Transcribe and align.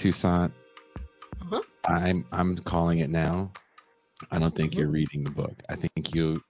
Toussaint, 0.00 0.50
Uh-huh. 1.42 1.60
I'm 1.84 2.24
I'm 2.32 2.56
calling 2.56 3.00
it 3.00 3.10
now. 3.10 3.52
I 4.30 4.38
don't 4.38 4.54
think 4.54 4.74
you're 4.74 4.88
reading 4.88 5.22
the 5.24 5.30
book. 5.30 5.52
I 5.68 5.74
think 5.74 6.14
you 6.14 6.40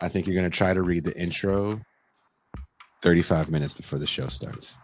I 0.00 0.08
think 0.08 0.28
you're 0.28 0.36
gonna 0.36 0.50
try 0.50 0.72
to 0.72 0.82
read 0.82 1.02
the 1.02 1.18
intro 1.20 1.80
35 3.02 3.50
minutes 3.50 3.74
before 3.74 3.98
the 3.98 4.06
show 4.06 4.28
starts. 4.28 4.78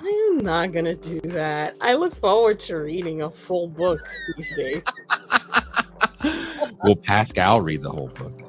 I 0.00 0.32
am 0.32 0.38
not 0.38 0.72
gonna 0.72 0.96
do 0.96 1.20
that. 1.26 1.76
I 1.80 1.94
look 1.94 2.16
forward 2.16 2.58
to 2.60 2.78
reading 2.78 3.22
a 3.22 3.30
full 3.30 3.68
book 3.68 4.00
these 4.36 4.48
days. 4.50 4.82
Will 6.82 6.96
Pascal 6.96 7.60
read 7.60 7.82
the 7.82 7.90
whole 7.90 8.08
book? 8.08 8.42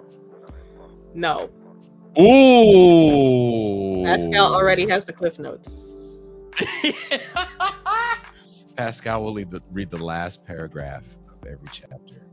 No, 1.14 1.52
Ooh. 2.20 4.04
Pascal 4.04 4.56
already 4.56 4.88
has 4.88 5.06
the 5.06 5.14
cliff 5.14 5.38
notes. 5.38 5.70
Pascal 8.78 9.24
will 9.24 9.34
read 9.34 9.50
the, 9.50 9.62
read 9.72 9.90
the 9.90 9.98
last 9.98 10.46
paragraph 10.46 11.04
of 11.30 11.48
every 11.48 11.68
chapter. 11.72 12.28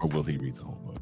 Or 0.00 0.08
will 0.08 0.24
he 0.24 0.36
read 0.36 0.56
the 0.56 0.64
whole 0.64 0.74
book? 0.74 0.98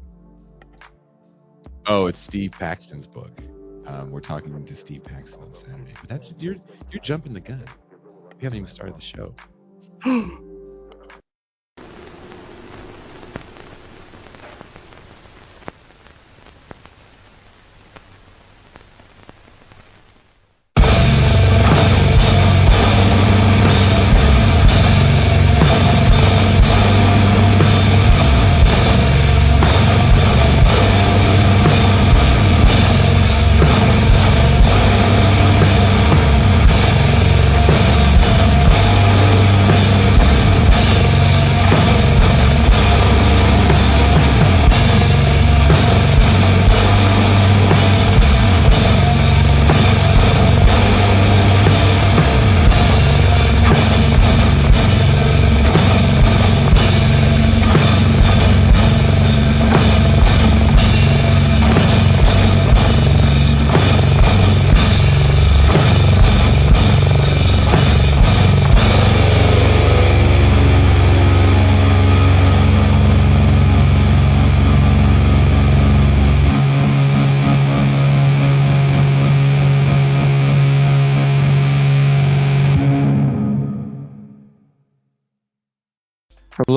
Oh, 1.87 2.05
it's 2.05 2.19
Steve 2.19 2.51
Paxton's 2.51 3.07
book. 3.07 3.41
Um, 3.87 4.11
we're 4.11 4.19
talking 4.19 4.63
to 4.63 4.75
Steve 4.75 5.03
Paxton 5.03 5.41
on 5.41 5.53
Saturday. 5.53 5.93
But 5.99 6.09
that's 6.09 6.33
you're 6.37 6.57
you're 6.91 7.01
jumping 7.01 7.33
the 7.33 7.39
gun. 7.39 7.65
We 8.37 8.43
haven't 8.43 8.57
even 8.57 8.67
started 8.67 8.95
the 8.95 9.01
show. 9.01 9.33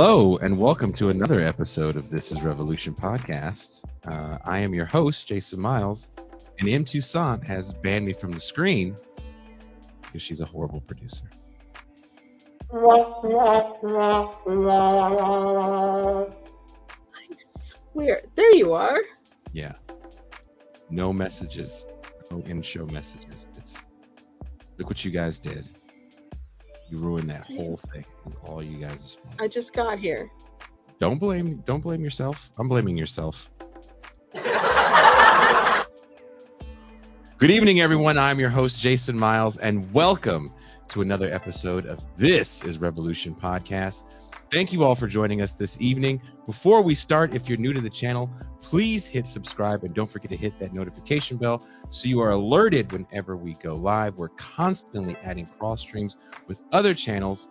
Hello 0.02 0.38
and 0.38 0.56
welcome 0.58 0.94
to 0.94 1.10
another 1.10 1.42
episode 1.42 1.96
of 1.96 2.08
This 2.08 2.32
Is 2.32 2.40
Revolution 2.40 2.94
podcast. 2.94 3.84
Uh, 4.08 4.38
I 4.46 4.60
am 4.60 4.72
your 4.72 4.86
host, 4.86 5.26
Jason 5.26 5.60
Miles, 5.60 6.08
and 6.58 6.66
M. 6.70 6.84
Toussaint 6.84 7.44
has 7.44 7.74
banned 7.74 8.06
me 8.06 8.14
from 8.14 8.32
the 8.32 8.40
screen 8.40 8.96
because 10.00 10.22
she's 10.22 10.40
a 10.40 10.46
horrible 10.46 10.80
producer. 10.80 11.26
I 17.14 17.26
swear, 17.92 18.22
there 18.36 18.54
you 18.54 18.72
are. 18.72 19.02
Yeah. 19.52 19.74
No 20.88 21.12
messages, 21.12 21.84
no 22.30 22.38
in-show 22.46 22.86
messages. 22.86 23.48
It's 23.58 23.76
look 24.78 24.88
what 24.88 25.04
you 25.04 25.10
guys 25.10 25.38
did. 25.38 25.68
You 26.90 26.98
ruined 26.98 27.30
that 27.30 27.44
whole 27.44 27.76
thing. 27.76 28.04
It's 28.26 28.36
all 28.42 28.60
you 28.60 28.78
guys' 28.78 29.16
fault. 29.22 29.36
I 29.40 29.46
just 29.46 29.72
got 29.72 30.00
here. 30.00 30.28
Don't 30.98 31.18
blame 31.18 31.62
don't 31.64 31.80
blame 31.80 32.02
yourself. 32.02 32.50
I'm 32.58 32.68
blaming 32.68 32.96
yourself. 32.96 33.48
Good 37.38 37.52
evening, 37.52 37.80
everyone. 37.80 38.18
I'm 38.18 38.40
your 38.40 38.50
host, 38.50 38.80
Jason 38.80 39.16
Miles, 39.16 39.56
and 39.58 39.90
welcome 39.94 40.52
to 40.88 41.00
another 41.00 41.32
episode 41.32 41.86
of 41.86 42.04
This 42.16 42.64
is 42.64 42.78
Revolution 42.78 43.36
Podcast. 43.36 44.06
Thank 44.50 44.72
you 44.72 44.82
all 44.82 44.96
for 44.96 45.06
joining 45.06 45.42
us 45.42 45.52
this 45.52 45.76
evening. 45.80 46.20
Before 46.44 46.82
we 46.82 46.96
start, 46.96 47.34
if 47.34 47.48
you're 47.48 47.56
new 47.56 47.72
to 47.72 47.80
the 47.80 47.88
channel, 47.88 48.28
please 48.60 49.06
hit 49.06 49.24
subscribe 49.24 49.84
and 49.84 49.94
don't 49.94 50.10
forget 50.10 50.28
to 50.32 50.36
hit 50.36 50.58
that 50.58 50.72
notification 50.72 51.36
bell 51.36 51.64
so 51.90 52.08
you 52.08 52.20
are 52.20 52.30
alerted 52.30 52.90
whenever 52.90 53.36
we 53.36 53.54
go 53.54 53.76
live. 53.76 54.16
We're 54.16 54.30
constantly 54.30 55.16
adding 55.22 55.46
cross 55.56 55.82
streams 55.82 56.16
with 56.48 56.60
other 56.72 56.94
channels 56.94 57.48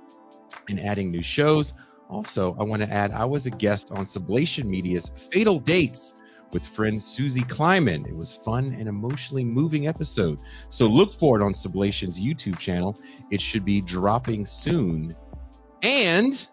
and 0.68 0.78
adding 0.78 1.10
new 1.10 1.22
shows. 1.22 1.74
Also, 2.10 2.54
I 2.60 2.64
want 2.64 2.82
to 2.82 2.92
add 2.92 3.14
I 3.14 3.24
was 3.24 3.46
a 3.46 3.52
guest 3.52 3.92
on 3.92 4.04
Sublation 4.04 4.66
Media's 4.66 5.08
Fatal 5.32 5.58
Dates 5.58 6.18
with 6.52 6.68
friend 6.68 7.02
Susie 7.02 7.44
Kleiman. 7.44 8.06
It 8.08 8.16
was 8.16 8.36
fun 8.36 8.76
and 8.78 8.90
emotionally 8.90 9.46
moving 9.46 9.88
episode. 9.88 10.38
So 10.68 10.86
look 10.86 11.14
for 11.14 11.40
it 11.40 11.46
on 11.46 11.56
Sublation's 11.56 12.20
YouTube 12.20 12.60
channel. 12.60 13.00
It 13.32 13.40
should 13.40 13.64
be 13.64 13.80
dropping 13.80 14.46
soon. 14.46 15.16
And 15.82 16.46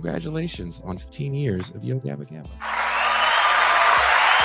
congratulations 0.00 0.80
on 0.82 0.96
15 0.96 1.34
years 1.34 1.68
of 1.70 1.84
Yo 1.84 2.00
Gabba 2.00 2.26
Gabba. 2.26 2.48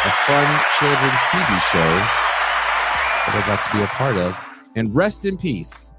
A 0.03 0.11
fun 0.27 0.61
children's 0.77 1.19
TV 1.31 1.61
show 1.71 1.95
that 3.25 3.35
I 3.35 3.43
got 3.47 3.63
to 3.63 3.77
be 3.77 3.81
a 3.81 3.87
part 3.87 4.17
of. 4.17 4.37
And 4.75 4.93
rest 4.93 5.23
in 5.23 5.37
peace, 5.37 5.93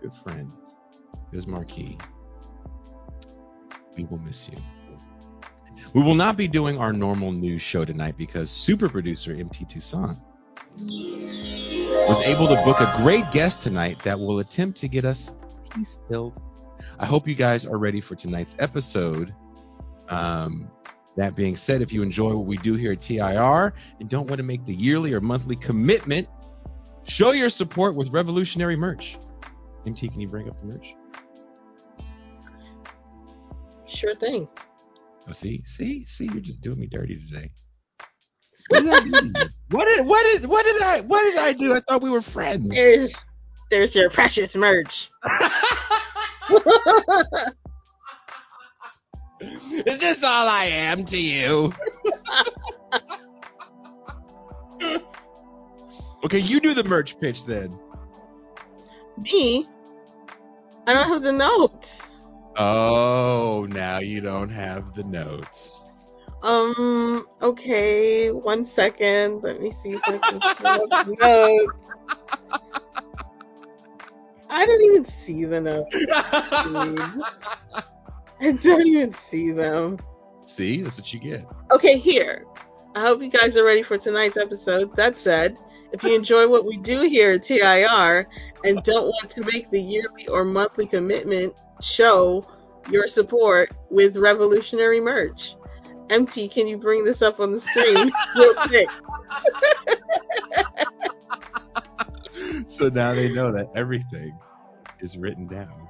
good 0.00 0.14
friend, 0.24 0.50
Biz 1.30 1.46
Markie. 1.46 1.98
We 3.98 4.04
will 4.04 4.16
miss 4.18 4.48
you. 4.48 4.56
We 5.92 6.02
will 6.02 6.14
not 6.14 6.38
be 6.38 6.48
doing 6.48 6.78
our 6.78 6.94
normal 6.94 7.32
news 7.32 7.60
show 7.60 7.84
tonight 7.84 8.16
because 8.16 8.50
super 8.50 8.88
producer 8.88 9.32
MT 9.32 9.66
Toussaint 9.66 10.16
was 12.08 12.22
able 12.22 12.46
to 12.46 12.58
book 12.64 12.80
a 12.80 12.90
great 13.02 13.30
guest 13.32 13.62
tonight 13.62 13.98
that 14.04 14.18
will 14.18 14.38
attempt 14.38 14.78
to 14.80 14.88
get 14.88 15.04
us 15.04 15.34
peace 15.74 15.98
filled. 16.08 16.40
I 16.98 17.06
hope 17.06 17.26
you 17.26 17.34
guys 17.34 17.66
are 17.66 17.78
ready 17.78 18.00
for 18.00 18.14
tonight's 18.14 18.56
episode. 18.58 19.34
Um, 20.08 20.70
that 21.16 21.36
being 21.36 21.56
said, 21.56 21.82
if 21.82 21.92
you 21.92 22.02
enjoy 22.02 22.34
what 22.34 22.46
we 22.46 22.56
do 22.58 22.74
here 22.74 22.92
at 22.92 23.00
TIR 23.00 23.74
and 23.98 24.08
don't 24.08 24.26
want 24.26 24.38
to 24.38 24.44
make 24.44 24.64
the 24.64 24.74
yearly 24.74 25.12
or 25.12 25.20
monthly 25.20 25.56
commitment, 25.56 26.28
show 27.04 27.32
your 27.32 27.50
support 27.50 27.94
with 27.94 28.08
revolutionary 28.10 28.76
merch. 28.76 29.18
MT, 29.86 30.08
can 30.08 30.20
you 30.20 30.28
bring 30.28 30.48
up 30.48 30.60
the 30.60 30.66
merch? 30.66 30.94
Sure 33.86 34.14
thing. 34.14 34.48
Oh, 35.28 35.32
see, 35.32 35.62
see, 35.64 36.06
see, 36.06 36.26
you're 36.26 36.40
just 36.40 36.60
doing 36.60 36.80
me 36.80 36.86
dirty 36.86 37.16
today. 37.16 37.50
What 38.68 38.82
did 38.82 38.92
I 38.92 39.00
do? 39.00 39.32
What 39.70 39.84
did 39.84 40.06
what 40.06 40.22
did 40.22 40.46
what 40.46 40.64
did 40.64 40.82
I 40.82 41.00
what 41.00 41.22
did 41.22 41.38
I 41.38 41.52
do? 41.52 41.74
I 41.74 41.80
thought 41.80 42.02
we 42.02 42.10
were 42.10 42.22
friends. 42.22 42.68
There's 42.68 43.14
there's 43.70 43.94
your 43.94 44.10
precious 44.10 44.54
merch. 44.54 45.10
Is 49.86 49.98
this 49.98 50.22
all 50.22 50.48
I 50.48 50.66
am 50.66 51.04
to 51.06 51.18
you? 51.18 51.72
okay, 56.24 56.38
you 56.38 56.60
do 56.60 56.74
the 56.74 56.84
merch 56.84 57.18
pitch 57.20 57.44
then. 57.46 57.78
Me? 59.18 59.68
I 60.86 60.92
don't 60.92 61.08
have 61.08 61.22
the 61.22 61.32
notes. 61.32 62.02
Oh, 62.56 63.66
now 63.70 63.98
you 63.98 64.20
don't 64.20 64.50
have 64.50 64.94
the 64.94 65.04
notes. 65.04 65.86
Um, 66.42 67.26
okay, 67.42 68.30
one 68.30 68.64
second. 68.64 69.42
Let 69.42 69.60
me 69.60 69.72
see 69.72 69.90
if 69.90 70.02
I 70.06 70.18
can 70.18 70.40
pull 70.40 70.92
up 70.92 71.06
the 71.06 71.16
notes. 71.20 71.90
I 74.50 74.66
don't 74.66 74.82
even 74.82 75.04
see 75.04 75.44
the 75.44 75.60
notes. 75.60 75.96
I 76.12 77.06
don't 78.62 78.86
even 78.86 79.12
see 79.12 79.52
them. 79.52 79.98
See, 80.44 80.82
that's 80.82 80.98
what 80.98 81.12
you 81.12 81.20
get. 81.20 81.46
Okay, 81.70 81.98
here. 81.98 82.44
I 82.94 83.02
hope 83.02 83.22
you 83.22 83.30
guys 83.30 83.56
are 83.56 83.64
ready 83.64 83.82
for 83.82 83.96
tonight's 83.96 84.36
episode. 84.36 84.96
That 84.96 85.16
said, 85.16 85.56
If 85.92 86.02
you 86.02 86.16
enjoy 86.16 86.48
what 86.48 86.64
we 86.64 86.76
do 86.78 87.02
here 87.02 87.34
at 87.34 87.44
TIR 87.44 88.28
and 88.64 88.82
don't 88.82 89.06
want 89.06 89.30
to 89.30 89.44
make 89.44 89.70
the 89.70 89.80
yearly 89.80 90.26
or 90.26 90.44
monthly 90.44 90.86
commitment, 90.86 91.54
show 91.80 92.44
your 92.90 93.06
support 93.06 93.70
with 93.90 94.16
revolutionary 94.16 95.00
merch. 95.00 95.54
MT, 96.10 96.48
can 96.48 96.66
you 96.66 96.76
bring 96.76 97.04
this 97.04 97.22
up 97.22 97.38
on 97.38 97.52
the 97.52 97.60
screen 97.60 98.10
real 98.36 98.54
quick? 98.54 98.88
So 102.80 102.88
now 102.88 103.12
they 103.12 103.28
know 103.28 103.52
that 103.52 103.68
everything 103.74 104.38
is 105.00 105.18
written 105.18 105.46
down. 105.46 105.86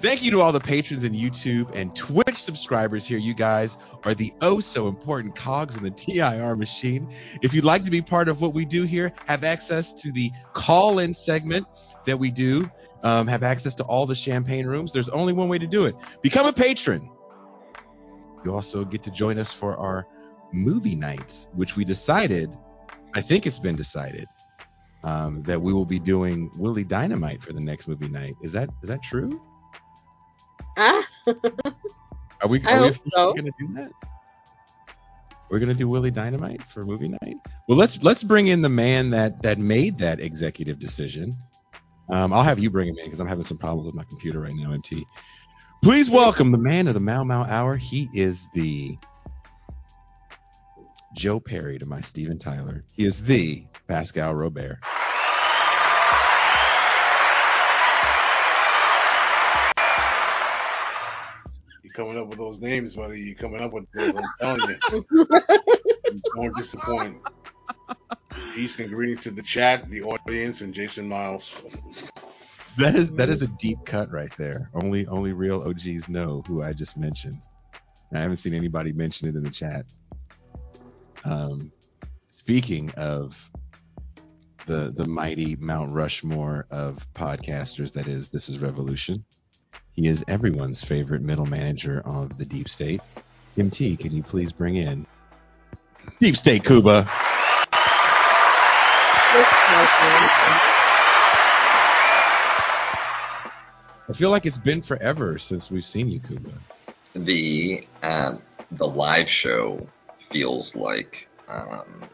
Thank 0.00 0.22
you 0.24 0.30
to 0.32 0.40
all 0.40 0.52
the 0.52 0.58
patrons 0.58 1.04
in 1.04 1.12
YouTube 1.12 1.70
and 1.76 1.94
Twitch 1.94 2.42
subscribers 2.42 3.06
here. 3.06 3.18
You 3.18 3.34
guys 3.34 3.76
are 4.04 4.14
the 4.14 4.32
oh 4.40 4.58
so 4.58 4.88
important 4.88 5.36
cogs 5.36 5.76
in 5.76 5.82
the 5.82 5.90
TIR 5.90 6.56
machine. 6.56 7.12
If 7.42 7.52
you'd 7.52 7.64
like 7.64 7.84
to 7.84 7.90
be 7.90 8.00
part 8.00 8.28
of 8.28 8.40
what 8.40 8.54
we 8.54 8.64
do 8.64 8.84
here, 8.84 9.12
have 9.26 9.44
access 9.44 9.92
to 9.92 10.10
the 10.10 10.32
call 10.54 10.98
in 10.98 11.12
segment 11.12 11.66
that 12.06 12.18
we 12.18 12.30
do, 12.30 12.68
um, 13.02 13.26
have 13.26 13.42
access 13.42 13.74
to 13.74 13.84
all 13.84 14.06
the 14.06 14.14
champagne 14.14 14.66
rooms, 14.66 14.92
there's 14.92 15.10
only 15.10 15.34
one 15.34 15.48
way 15.48 15.58
to 15.58 15.66
do 15.66 15.84
it 15.84 15.94
become 16.22 16.46
a 16.46 16.52
patron. 16.52 17.08
You 18.44 18.54
also 18.54 18.84
get 18.84 19.02
to 19.04 19.10
join 19.10 19.38
us 19.38 19.52
for 19.52 19.76
our 19.76 20.06
movie 20.52 20.96
nights, 20.96 21.48
which 21.54 21.76
we 21.76 21.84
decided, 21.84 22.50
I 23.14 23.20
think 23.20 23.46
it's 23.46 23.60
been 23.60 23.76
decided, 23.76 24.26
um, 25.04 25.42
that 25.42 25.60
we 25.60 25.72
will 25.72 25.84
be 25.84 25.98
doing 25.98 26.50
Willie 26.56 26.84
Dynamite 26.84 27.42
for 27.42 27.52
the 27.52 27.60
next 27.60 27.88
movie 27.88 28.08
night. 28.08 28.36
Is 28.42 28.52
that 28.52 28.70
is 28.82 28.88
that 28.88 29.02
true? 29.02 29.40
Ah, 30.76 31.06
Are 32.42 32.48
we, 32.48 32.62
are 32.64 32.80
we 32.82 32.92
so. 33.12 33.32
gonna 33.34 33.50
do 33.58 33.68
that? 33.74 33.90
We're 35.50 35.58
gonna 35.58 35.74
do 35.74 35.88
Willie 35.88 36.10
Dynamite 36.10 36.62
for 36.64 36.84
movie 36.84 37.08
night. 37.08 37.36
Well, 37.68 37.78
let's 37.78 38.02
let's 38.02 38.22
bring 38.22 38.48
in 38.48 38.62
the 38.62 38.68
man 38.68 39.10
that 39.10 39.42
that 39.42 39.58
made 39.58 39.98
that 39.98 40.20
executive 40.20 40.78
decision. 40.78 41.36
Um, 42.08 42.32
I'll 42.32 42.42
have 42.42 42.58
you 42.58 42.68
bring 42.70 42.88
him 42.88 42.98
in 42.98 43.04
because 43.04 43.20
I'm 43.20 43.28
having 43.28 43.44
some 43.44 43.58
problems 43.58 43.86
with 43.86 43.94
my 43.94 44.04
computer 44.04 44.40
right 44.40 44.54
now. 44.54 44.72
MT, 44.72 45.06
please 45.82 46.10
welcome 46.10 46.50
the 46.52 46.58
man 46.58 46.88
of 46.88 46.94
the 46.94 47.00
Mau 47.00 47.22
Mau 47.22 47.44
Hour. 47.44 47.76
He 47.76 48.08
is 48.12 48.48
the 48.54 48.96
Joe 51.14 51.40
Perry 51.40 51.78
to 51.78 51.86
my 51.86 52.00
Steven 52.00 52.38
Tyler. 52.38 52.84
He 52.92 53.04
is 53.04 53.22
the 53.22 53.66
Pascal 53.88 54.34
Robert. 54.34 54.78
You're 61.82 61.92
coming 61.92 62.18
up 62.18 62.28
with 62.28 62.38
those 62.38 62.60
names, 62.60 62.96
buddy. 62.96 63.20
You're 63.20 63.34
coming 63.36 63.60
up 63.60 63.72
with 63.72 63.84
those. 63.94 64.14
I'm 64.14 64.32
telling 64.40 64.66
you. 64.68 64.76
You 66.10 66.22
don't 66.34 66.56
disappoint. 66.56 67.18
Peace 68.54 68.78
and 68.78 68.90
greetings 68.90 69.22
to 69.24 69.30
the 69.30 69.42
chat, 69.42 69.90
the 69.90 70.02
audience, 70.02 70.60
and 70.62 70.74
Jason 70.74 71.08
Miles. 71.08 71.62
That 72.78 72.96
is 72.96 73.12
that 73.14 73.28
is 73.28 73.42
a 73.42 73.48
deep 73.48 73.78
cut 73.84 74.10
right 74.10 74.30
there. 74.38 74.70
Only 74.74 75.06
only 75.06 75.32
real 75.32 75.62
OGs 75.62 76.08
know 76.08 76.42
who 76.46 76.62
I 76.62 76.72
just 76.72 76.96
mentioned. 76.96 77.42
I 78.14 78.20
haven't 78.20 78.38
seen 78.38 78.54
anybody 78.54 78.92
mention 78.92 79.28
it 79.28 79.36
in 79.36 79.42
the 79.42 79.50
chat. 79.50 79.86
Um, 81.24 81.72
speaking 82.28 82.90
of 82.96 83.50
the 84.66 84.92
the 84.94 85.06
mighty 85.06 85.56
Mount 85.56 85.92
Rushmore 85.92 86.66
of 86.70 87.06
podcasters, 87.14 87.92
that 87.92 88.08
is, 88.08 88.28
this 88.28 88.48
is 88.48 88.58
Revolution. 88.58 89.24
He 89.92 90.08
is 90.08 90.24
everyone's 90.28 90.82
favorite 90.82 91.22
middle 91.22 91.46
manager 91.46 92.00
of 92.04 92.38
the 92.38 92.44
Deep 92.44 92.68
State. 92.68 93.00
MT, 93.58 93.96
can 93.96 94.12
you 94.12 94.22
please 94.22 94.52
bring 94.52 94.76
in 94.76 95.06
Deep 96.18 96.36
State 96.36 96.64
Kuba? 96.64 97.06
I 104.08 104.14
feel 104.14 104.30
like 104.30 104.46
it's 104.46 104.58
been 104.58 104.82
forever 104.82 105.38
since 105.38 105.70
we've 105.70 105.84
seen 105.84 106.08
you, 106.08 106.20
Kuba. 106.20 106.52
the 107.14 107.86
um, 108.02 108.40
the 108.70 108.86
live 108.86 109.28
show 109.28 109.86
feels 110.32 110.74
like 110.74 111.28
um, 111.48 112.08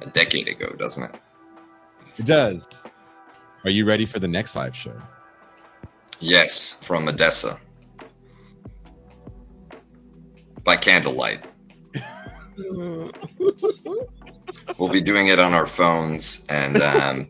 a 0.00 0.06
decade 0.06 0.48
ago, 0.48 0.72
doesn't 0.78 1.02
it? 1.02 1.14
It 2.18 2.26
does. 2.26 2.66
Are 3.64 3.70
you 3.70 3.86
ready 3.86 4.06
for 4.06 4.18
the 4.18 4.28
next 4.28 4.54
live 4.54 4.76
show? 4.76 4.96
Yes, 6.20 6.84
from 6.84 7.08
Odessa 7.08 7.58
by 10.64 10.76
candlelight. 10.76 11.40
We'll 14.78 14.90
be 14.90 15.00
doing 15.00 15.28
it 15.28 15.38
on 15.38 15.52
our 15.52 15.66
phones, 15.66 16.46
and 16.48 16.80
um, 16.80 17.28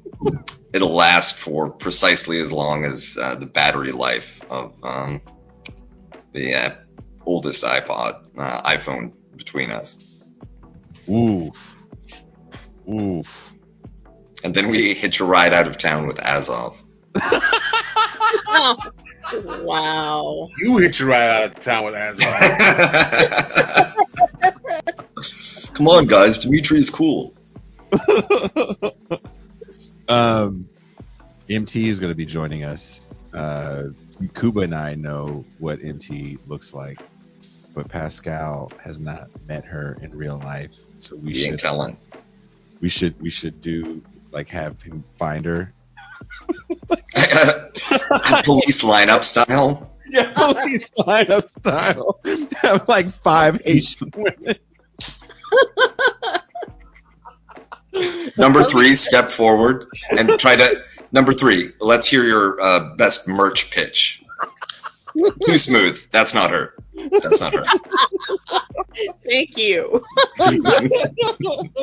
it'll 0.73 0.95
last 0.95 1.35
for 1.35 1.71
precisely 1.71 2.41
as 2.41 2.53
long 2.53 2.85
as 2.85 3.19
uh, 3.21 3.35
the 3.35 3.47
battery 3.47 3.93
life 3.93 4.43
of 4.51 4.73
um, 4.85 5.23
the 6.33 6.55
uh, 6.55 6.71
oldest 7.27 7.65
iPod, 7.65 8.29
uh, 8.39 8.63
iPhone 8.63 9.13
between 9.37 9.71
us. 9.71 10.12
Oof. 11.09 11.77
Oof. 12.89 13.53
And 14.45 14.55
then 14.55 14.69
we 14.69 14.95
hitch 14.95 15.21
a 15.21 15.25
ride 15.25 15.53
out 15.53 15.67
of 15.67 15.79
town 15.79 16.07
with 16.07 16.21
Azov. 16.21 16.83
Oh, 18.49 18.77
wow. 19.65 20.49
You 20.59 20.79
hit 20.79 20.99
your 20.99 21.09
right 21.09 21.45
out 21.45 21.57
of 21.57 21.61
town 21.61 21.85
with 21.85 21.95
Azov. 21.95 22.27
Come 25.75 25.89
on, 25.89 26.07
guys. 26.07 26.39
Dimitri 26.39 26.79
is 26.79 26.91
cool. 26.91 27.35
um, 30.09 30.69
MT 31.49 31.89
is 31.89 32.01
going 32.01 32.11
to 32.11 32.17
be 32.17 32.27
joining 32.27 32.65
us. 32.65 33.07
Uh, 33.33 33.85
Kuba 34.35 34.61
and 34.61 34.75
I 34.75 34.95
know 34.95 35.45
what 35.59 35.83
MT 35.83 36.39
looks 36.47 36.75
like, 36.75 37.01
but 37.75 37.89
Pascal 37.89 38.71
has 38.83 39.01
not 39.01 39.29
met 39.47 39.65
her 39.65 39.99
in 40.03 40.17
real 40.17 40.39
life, 40.39 40.75
so 40.99 41.17
we 41.17 41.45
ain't 41.45 41.53
should 41.53 41.59
telling. 41.59 41.97
we 42.81 42.89
should 42.89 43.21
we 43.21 43.31
should 43.31 43.61
do 43.61 44.03
like 44.31 44.49
have 44.49 44.81
him 44.83 45.05
find 45.19 45.45
her. 45.45 45.73
Police 48.45 48.83
lineup 48.83 49.25
style. 49.25 49.89
Yeah, 50.13 50.31
police 50.35 50.85
lineup 50.99 51.47
style. 51.49 52.21
Have 52.61 52.87
like 52.87 53.11
five 53.13 53.63
Asian 53.65 54.13
women. 54.15 54.57
Number 58.37 58.63
three, 58.65 58.95
step 58.95 59.31
forward 59.31 59.87
and 60.11 60.29
try 60.39 60.57
to. 60.57 60.83
Number 61.13 61.33
three, 61.33 61.73
let's 61.81 62.07
hear 62.07 62.25
your 62.25 62.61
uh, 62.61 62.95
best 62.97 63.27
merch 63.27 63.71
pitch. 63.71 64.23
Too 65.17 65.59
smooth. 65.59 66.11
That's 66.11 66.35
not 66.35 66.51
her. 66.51 66.75
That's 67.11 67.41
not 67.41 67.53
her. 67.55 67.65
Thank 69.29 69.57
you. 69.57 70.05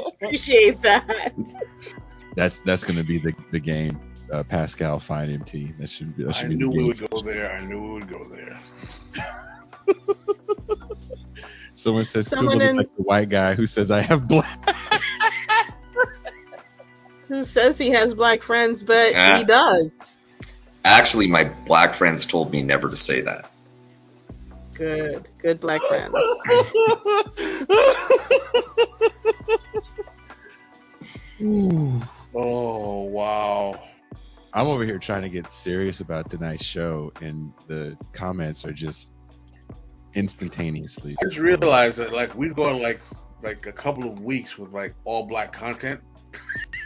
Appreciate 0.08 0.82
that. 0.84 1.34
That's 2.36 2.60
that's 2.62 2.84
gonna 2.84 3.04
be 3.04 3.18
the 3.20 3.34
the 3.52 3.60
game. 3.60 4.00
Uh, 4.32 4.44
Pascal 4.44 5.00
find 5.00 5.32
MT. 5.32 5.72
That 5.80 5.90
should 5.90 6.16
be 6.16 6.24
that 6.24 6.38
I 6.38 6.48
be 6.48 6.56
knew 6.56 6.70
we 6.70 6.84
would 6.86 7.10
go 7.10 7.22
there. 7.22 7.52
I 7.52 7.66
knew 7.66 7.82
we 7.82 7.90
would 8.00 8.08
go 8.08 8.24
there. 8.26 8.60
Someone 11.76 12.06
says 12.06 12.28
Someone 12.28 12.54
Kuba 12.60 12.64
looks 12.66 12.72
in- 12.72 12.78
like 12.78 12.96
the 12.96 13.04
white 13.04 13.30
guy 13.30 13.56
who 13.56 13.66
says 13.66 13.90
I 13.90 14.02
have 14.02 14.28
black. 14.28 14.76
Who 17.30 17.44
says 17.44 17.78
he 17.78 17.92
has 17.92 18.14
black 18.14 18.42
friends, 18.44 18.84
but 18.84 19.14
Ah. 19.16 19.38
he 19.40 19.44
does. 19.46 19.94
Actually, 20.90 21.28
my 21.28 21.44
black 21.68 21.94
friends 21.94 22.26
told 22.26 22.52
me 22.52 22.64
never 22.64 22.90
to 22.90 22.96
say 22.96 23.22
that. 23.22 23.52
Good. 24.74 25.30
Good 25.38 25.60
black 25.60 25.84
friends. 25.84 26.16
Ooh. 31.42 32.02
Oh 32.34 33.04
wow. 33.04 33.80
I'm 34.52 34.66
over 34.66 34.84
here 34.84 34.98
trying 34.98 35.22
to 35.22 35.30
get 35.30 35.52
serious 35.52 36.02
about 36.02 36.32
tonight's 36.32 36.66
show, 36.66 37.14
and 37.22 37.54
the 37.68 37.96
comments 38.12 38.66
are 38.66 38.74
just 38.74 39.14
instantaneously. 40.16 41.16
I 41.22 41.26
just 41.26 41.38
realized 41.38 42.00
that 42.00 42.12
like 42.12 42.36
we've 42.36 42.56
gone 42.56 42.82
like 42.82 43.00
like 43.44 43.68
a 43.68 43.72
couple 43.72 44.12
of 44.12 44.22
weeks 44.22 44.58
with 44.58 44.72
like 44.72 44.96
all 45.06 45.28
black 45.28 45.54
content 45.54 46.02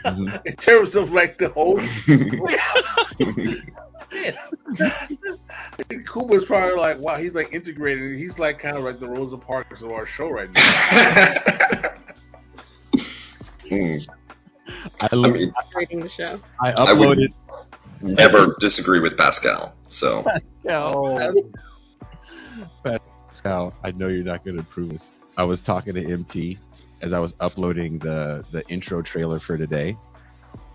Mhm. 0.05 0.41
in 0.45 0.55
terms 0.57 0.95
of 0.95 1.11
like 1.11 1.37
the 1.37 1.49
whole. 1.49 1.77
Kuba's 6.05 6.45
probably 6.47 6.75
like, 6.77 6.99
wow, 6.99 7.17
he's 7.17 7.33
like 7.33 7.53
integrated. 7.53 8.17
He's 8.17 8.39
like 8.39 8.59
kind 8.59 8.77
of 8.77 8.83
like 8.83 8.99
the 8.99 9.07
Rosa 9.07 9.37
Parks 9.37 9.81
of 9.81 9.91
our 9.91 10.05
show 10.05 10.29
right 10.29 10.49
now. 10.53 10.61
Hmm. 13.69 13.93
I, 15.01 15.09
I 15.11 15.15
look, 15.15 15.33
mean, 15.35 15.53
Rating 15.75 15.99
the 16.01 16.09
show. 16.09 16.39
I 16.61 16.71
I 16.71 16.93
would- 16.93 17.17
uploaded. 17.17 17.33
never 18.01 18.55
disagree 18.59 18.99
with 18.99 19.17
Pascal. 19.17 19.75
So 19.89 20.25
Oh, 20.69 21.33
Pascal, 22.83 23.73
I 23.83 23.91
know 23.91 24.07
you're 24.07 24.23
not 24.23 24.43
going 24.43 24.55
to 24.57 24.61
approve 24.61 24.89
this. 24.89 25.13
I 25.37 25.43
was 25.43 25.61
talking 25.61 25.95
to 25.95 26.03
MT, 26.11 26.57
as 27.01 27.13
I 27.13 27.19
was 27.19 27.33
uploading 27.39 27.97
the 27.99 28.45
the 28.51 28.63
intro 28.69 29.01
trailer 29.01 29.39
for 29.39 29.57
today, 29.57 29.97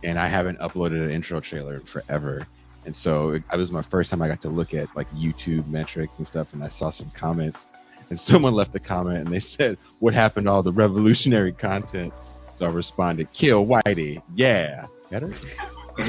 and 0.03 0.19
I 0.19 0.27
haven't 0.27 0.59
uploaded 0.59 1.05
an 1.05 1.11
intro 1.11 1.41
trailer 1.41 1.81
forever. 1.81 2.47
And 2.89 2.97
so 2.97 3.33
it, 3.33 3.43
it 3.53 3.57
was 3.59 3.71
my 3.71 3.83
first 3.83 4.11
time 4.11 4.23
I 4.23 4.29
got 4.29 4.41
to 4.41 4.49
look 4.49 4.73
at 4.73 4.89
like 4.97 5.11
YouTube 5.11 5.67
metrics 5.69 6.17
and 6.17 6.27
stuff, 6.27 6.55
and 6.55 6.65
I 6.65 6.69
saw 6.69 6.89
some 6.89 7.11
comments, 7.11 7.69
and 8.09 8.19
someone 8.29 8.55
left 8.55 8.75
a 8.75 8.79
comment 8.79 9.19
and 9.19 9.29
they 9.29 9.41
said, 9.41 9.77
"What 9.99 10.15
happened 10.15 10.47
to 10.47 10.53
all 10.53 10.63
the 10.63 10.73
revolutionary 10.73 11.53
content?" 11.53 12.15
So 12.55 12.65
I 12.65 12.71
responded, 12.71 13.31
"Kill 13.35 13.67
Whitey, 13.67 14.23
yeah." 14.35 14.87
Better. 15.11 15.35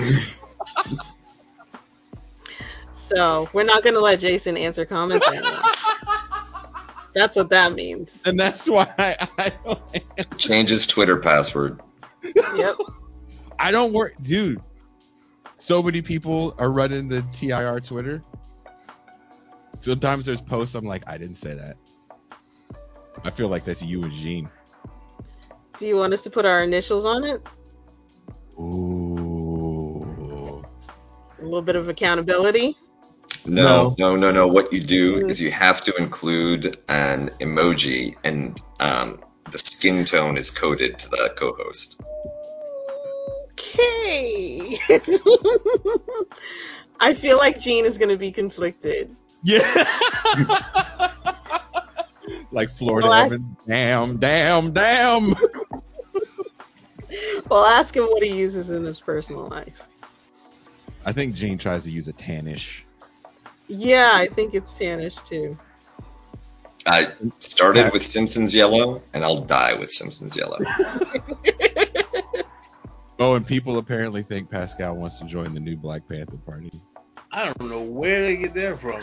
So 2.93 3.49
we're 3.53 3.63
not 3.63 3.83
gonna 3.83 3.99
let 3.99 4.19
Jason 4.19 4.55
answer 4.55 4.85
comments 4.85 5.27
anymore. 5.27 5.63
That's 7.15 7.35
what 7.35 7.49
that 7.49 7.73
means. 7.73 8.21
And 8.23 8.39
that's 8.39 8.69
why 8.69 8.93
I 8.99 9.51
don't 9.65 9.81
answer. 10.15 10.35
Change 10.37 10.69
his 10.69 10.85
Twitter 10.85 11.17
password. 11.17 11.81
Yep. 12.23 12.75
I 13.57 13.71
don't 13.71 13.93
work, 13.93 14.13
dude. 14.21 14.61
So 15.59 15.83
many 15.83 16.01
people 16.01 16.55
are 16.57 16.71
running 16.71 17.09
the 17.09 17.21
TIR 17.33 17.81
Twitter. 17.81 18.23
Sometimes 19.79 20.25
there's 20.25 20.41
posts 20.41 20.73
I'm 20.73 20.85
like, 20.85 21.03
I 21.05 21.17
didn't 21.17 21.35
say 21.35 21.53
that. 21.53 21.75
I 23.25 23.29
feel 23.29 23.49
like 23.49 23.65
that's 23.65 23.83
you 23.83 24.03
and 24.03 24.13
Gene. 24.13 24.49
Do 25.77 25.85
you 25.85 25.97
want 25.97 26.13
us 26.13 26.21
to 26.23 26.29
put 26.29 26.45
our 26.45 26.63
initials 26.63 27.03
on 27.03 27.25
it? 27.25 27.45
Ooh. 28.57 30.63
A 31.39 31.43
little 31.43 31.61
bit 31.61 31.75
of 31.75 31.89
accountability. 31.89 32.77
No, 33.45 33.95
no, 33.99 34.15
no, 34.15 34.31
no. 34.31 34.47
What 34.47 34.71
you 34.71 34.79
do 34.79 35.27
is 35.27 35.41
you 35.41 35.51
have 35.51 35.83
to 35.83 35.95
include 35.97 36.77
an 36.87 37.31
emoji, 37.41 38.15
and 38.23 38.59
um, 38.79 39.19
the 39.51 39.57
skin 39.57 40.05
tone 40.05 40.37
is 40.37 40.51
coded 40.51 40.99
to 40.99 41.09
the 41.09 41.33
co-host. 41.35 41.99
Okay. 43.73 44.77
I 46.99 47.13
feel 47.13 47.37
like 47.37 47.59
Gene 47.59 47.85
is 47.85 47.97
gonna 47.97 48.17
be 48.17 48.31
conflicted. 48.31 49.15
Yeah. 49.43 49.59
like 52.51 52.69
Florida 52.71 53.07
Well, 53.07 53.13
I- 53.13 53.25
Evans. 53.25 53.55
Damn, 53.67 54.17
damn, 54.17 54.73
damn. 54.73 55.35
Well, 57.49 57.65
ask 57.65 57.95
him 57.95 58.03
what 58.03 58.21
he 58.21 58.37
uses 58.37 58.69
in 58.69 58.83
his 58.83 58.99
personal 58.99 59.47
life. 59.47 59.81
I 61.03 61.11
think 61.11 61.33
Gene 61.33 61.57
tries 61.57 61.85
to 61.85 61.91
use 61.91 62.07
a 62.07 62.13
tannish. 62.13 62.81
Yeah, 63.67 64.11
I 64.13 64.27
think 64.27 64.53
it's 64.53 64.73
tannish 64.73 65.25
too. 65.27 65.57
I 66.85 67.07
started 67.39 67.91
with 67.91 68.03
Simpsons 68.03 68.53
Yellow, 68.55 69.01
and 69.13 69.23
I'll 69.23 69.41
die 69.41 69.73
with 69.73 69.91
Simpsons 69.91 70.35
Yellow. 70.35 70.59
Oh, 73.21 73.35
and 73.35 73.45
people 73.45 73.77
apparently 73.77 74.23
think 74.23 74.49
Pascal 74.49 74.95
wants 74.95 75.19
to 75.19 75.25
join 75.25 75.53
the 75.53 75.59
new 75.59 75.75
Black 75.75 76.07
Panther 76.07 76.37
Party. 76.37 76.71
I 77.33 77.45
don't 77.45 77.69
know 77.69 77.81
where 77.81 78.21
they 78.21 78.37
get 78.37 78.53
that 78.53 78.79
from. 78.79 79.01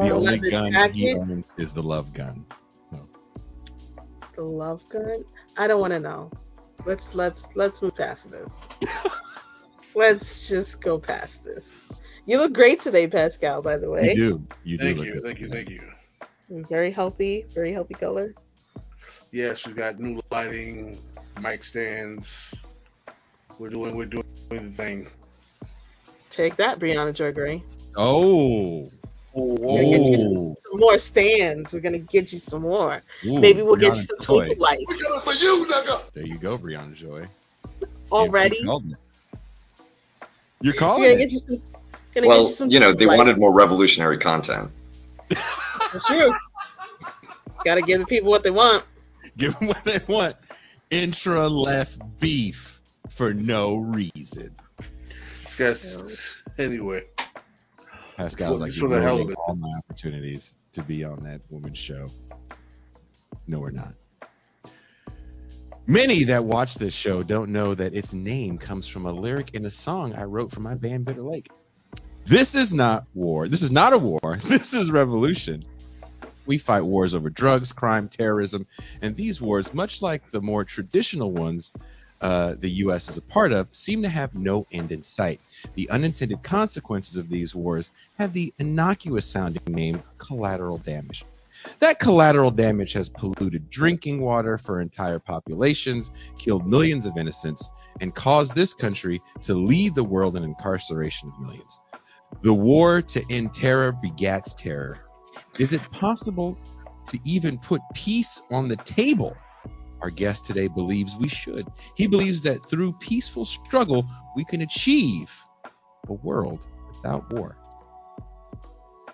The 0.00 0.10
only 0.10 0.38
Leather 0.38 0.50
gun 0.50 0.72
he 0.92 1.12
owns 1.12 1.52
is 1.58 1.74
the 1.74 1.82
love 1.82 2.14
gun. 2.14 2.46
So 2.90 3.06
The 4.36 4.42
love 4.42 4.82
gun? 4.88 5.22
I 5.58 5.66
don't 5.66 5.80
want 5.80 5.92
to 5.92 6.00
know. 6.00 6.30
Let's 6.86 7.14
let's 7.14 7.46
let's 7.54 7.82
move 7.82 7.94
past 7.96 8.30
this. 8.30 8.50
let's 9.94 10.48
just 10.48 10.80
go 10.80 10.98
past 10.98 11.44
this. 11.44 11.84
You 12.26 12.38
look 12.38 12.54
great 12.54 12.80
today, 12.80 13.06
Pascal. 13.06 13.60
By 13.60 13.76
the 13.76 13.90
way, 13.90 14.14
you 14.14 14.14
do, 14.14 14.48
you 14.64 14.78
do. 14.78 14.84
Thank 14.84 14.98
look 14.98 15.06
you, 15.06 15.12
good 15.14 15.22
thank 15.24 15.40
you, 15.40 15.48
today. 15.48 15.56
thank 15.56 15.70
you. 15.70 15.93
Very 16.50 16.90
healthy, 16.90 17.46
very 17.54 17.72
healthy 17.72 17.94
color. 17.94 18.34
Yes, 19.32 19.66
we've 19.66 19.76
got 19.76 19.98
new 19.98 20.22
lighting, 20.30 20.98
mic 21.40 21.64
stands. 21.64 22.54
We're 23.58 23.70
doing, 23.70 23.96
we're 23.96 24.04
doing 24.06 24.24
the 24.50 24.60
thing. 24.70 25.08
Take 26.30 26.56
that, 26.56 26.78
Briahna 26.78 27.12
Joy 27.12 27.32
Gray. 27.32 27.62
Oh, 27.96 28.90
Oh, 29.36 29.54
We're 29.58 29.82
gonna 29.82 29.98
get 29.98 30.10
you 30.12 30.16
some, 30.16 30.54
some 30.62 30.78
more 30.80 30.96
stands. 30.98 31.72
We're 31.72 31.80
gonna 31.80 31.98
get 31.98 32.32
you 32.32 32.38
some 32.38 32.62
more. 32.62 33.02
Ooh, 33.24 33.40
Maybe 33.40 33.62
we'll 33.62 33.74
get 33.74 33.96
you 33.96 34.02
Briahna 34.02 34.06
some 34.06 34.20
Joy. 34.20 34.46
twinkle 34.46 34.62
lights 34.62 36.10
There 36.14 36.24
you 36.26 36.38
go, 36.38 36.56
Briahna 36.56 36.94
Joy. 36.94 37.26
already. 38.12 38.58
You 38.58 38.64
called 38.66 38.84
it. 38.86 38.96
You're 40.60 40.72
We're 40.74 40.78
calling 40.78 41.02
gonna 41.02 41.14
it. 41.14 41.18
get 41.18 41.32
you 41.32 41.38
some. 41.38 41.62
Well, 42.24 42.46
you 42.46 42.52
some 42.52 42.70
you 42.70 42.78
know, 42.78 42.92
they 42.92 43.06
twinkle 43.06 43.16
wanted 43.18 43.38
more 43.38 43.52
revolutionary 43.52 44.18
content. 44.18 44.70
lights. 45.94 46.08
That's 46.08 46.20
true. 46.20 46.34
Gotta 47.64 47.82
give 47.82 48.00
the 48.00 48.06
people 48.06 48.30
what 48.30 48.42
they 48.42 48.50
want. 48.50 48.84
Give 49.36 49.58
them 49.58 49.68
what 49.68 49.82
they 49.84 50.00
want. 50.06 50.36
Intra 50.90 51.48
left 51.48 51.98
beef 52.20 52.80
for 53.08 53.32
no 53.34 53.76
reason. 53.76 54.54
Yes. 55.58 55.96
Anyway, 56.58 57.04
Pascal's 58.16 58.50
Well, 58.50 58.60
like, 58.60 58.76
you're 58.76 58.88
for 58.88 58.94
the 58.94 59.00
hell 59.02 59.20
of 59.20 59.30
it. 59.30 59.36
all 59.46 59.56
my 59.56 59.72
opportunities 59.78 60.56
to 60.72 60.82
be 60.82 61.04
on 61.04 61.22
that 61.24 61.40
woman's 61.50 61.78
show. 61.78 62.08
No, 63.48 63.60
we're 63.60 63.70
not. 63.70 63.94
Many 65.86 66.24
that 66.24 66.44
watch 66.44 66.76
this 66.76 66.94
show 66.94 67.22
don't 67.22 67.50
know 67.50 67.74
that 67.74 67.94
its 67.94 68.14
name 68.14 68.56
comes 68.56 68.88
from 68.88 69.04
a 69.06 69.12
lyric 69.12 69.54
in 69.54 69.64
a 69.66 69.70
song 69.70 70.14
I 70.14 70.24
wrote 70.24 70.50
for 70.50 70.60
my 70.60 70.74
band 70.74 71.04
Bitter 71.04 71.22
Lake. 71.22 71.50
This 72.24 72.54
is 72.54 72.72
not 72.72 73.04
war. 73.14 73.48
This 73.48 73.62
is 73.62 73.70
not 73.70 73.92
a 73.92 73.98
war. 73.98 74.38
This 74.44 74.72
is 74.72 74.90
revolution. 74.90 75.64
We 76.46 76.58
fight 76.58 76.82
wars 76.82 77.14
over 77.14 77.30
drugs, 77.30 77.72
crime, 77.72 78.08
terrorism, 78.08 78.66
and 79.02 79.16
these 79.16 79.40
wars, 79.40 79.72
much 79.72 80.02
like 80.02 80.30
the 80.30 80.40
more 80.40 80.64
traditional 80.64 81.30
ones 81.32 81.72
uh, 82.20 82.54
the 82.58 82.70
U.S. 82.70 83.08
is 83.08 83.18
a 83.18 83.22
part 83.22 83.52
of, 83.52 83.68
seem 83.70 84.02
to 84.02 84.08
have 84.08 84.34
no 84.34 84.66
end 84.72 84.92
in 84.92 85.02
sight. 85.02 85.40
The 85.74 85.90
unintended 85.90 86.42
consequences 86.42 87.16
of 87.16 87.28
these 87.28 87.54
wars 87.54 87.90
have 88.18 88.32
the 88.32 88.54
innocuous 88.58 89.26
sounding 89.26 89.62
name 89.66 90.02
collateral 90.18 90.78
damage. 90.78 91.24
That 91.80 91.98
collateral 91.98 92.50
damage 92.50 92.92
has 92.92 93.08
polluted 93.08 93.70
drinking 93.70 94.20
water 94.20 94.58
for 94.58 94.80
entire 94.80 95.18
populations, 95.18 96.12
killed 96.38 96.66
millions 96.66 97.06
of 97.06 97.16
innocents, 97.16 97.70
and 98.00 98.14
caused 98.14 98.54
this 98.54 98.74
country 98.74 99.20
to 99.42 99.54
lead 99.54 99.94
the 99.94 100.04
world 100.04 100.36
in 100.36 100.44
incarceration 100.44 101.28
of 101.30 101.40
millions. 101.40 101.80
The 102.42 102.54
war 102.54 103.00
to 103.02 103.24
end 103.30 103.54
terror 103.54 103.92
begats 103.92 104.54
terror. 104.56 105.00
Is 105.58 105.72
it 105.72 105.80
possible 105.92 106.58
to 107.06 107.18
even 107.24 107.58
put 107.58 107.80
peace 107.94 108.42
on 108.50 108.66
the 108.68 108.76
table? 108.76 109.36
Our 110.00 110.10
guest 110.10 110.44
today 110.44 110.66
believes 110.66 111.14
we 111.16 111.28
should. 111.28 111.68
He 111.94 112.06
believes 112.06 112.42
that 112.42 112.64
through 112.68 112.92
peaceful 112.94 113.44
struggle, 113.44 114.04
we 114.36 114.44
can 114.44 114.62
achieve 114.62 115.32
a 116.08 116.12
world 116.12 116.66
without 116.88 117.32
war. 117.32 117.56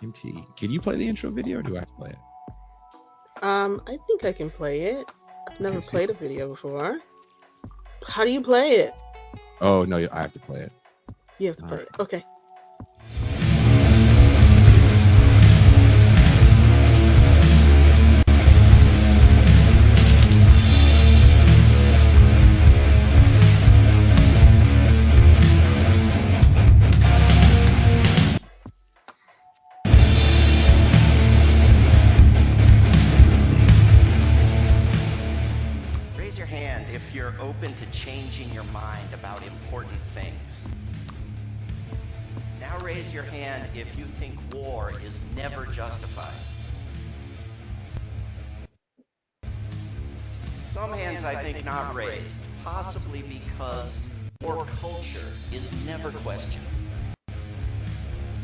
MT, 0.02 0.44
can 0.56 0.70
you 0.70 0.80
play 0.80 0.96
the 0.96 1.06
intro 1.06 1.30
video 1.30 1.58
or 1.58 1.62
do 1.62 1.76
I 1.76 1.80
have 1.80 1.88
to 1.88 1.94
play 1.94 2.10
it? 2.10 3.44
Um, 3.44 3.82
I 3.86 3.98
think 4.06 4.24
I 4.24 4.32
can 4.32 4.50
play 4.50 4.80
it. 4.82 5.10
I've 5.48 5.60
never 5.60 5.80
played 5.80 6.08
a 6.08 6.14
video 6.14 6.48
before. 6.48 7.00
How 8.06 8.24
do 8.24 8.30
you 8.30 8.40
play 8.40 8.76
it? 8.76 8.94
Oh, 9.60 9.84
no, 9.84 10.08
I 10.10 10.20
have 10.22 10.32
to 10.32 10.40
play 10.40 10.60
it. 10.60 10.72
You 11.38 11.48
have 11.48 11.56
to 11.56 11.62
play 11.64 11.78
it. 11.80 11.88
Okay. 11.98 12.24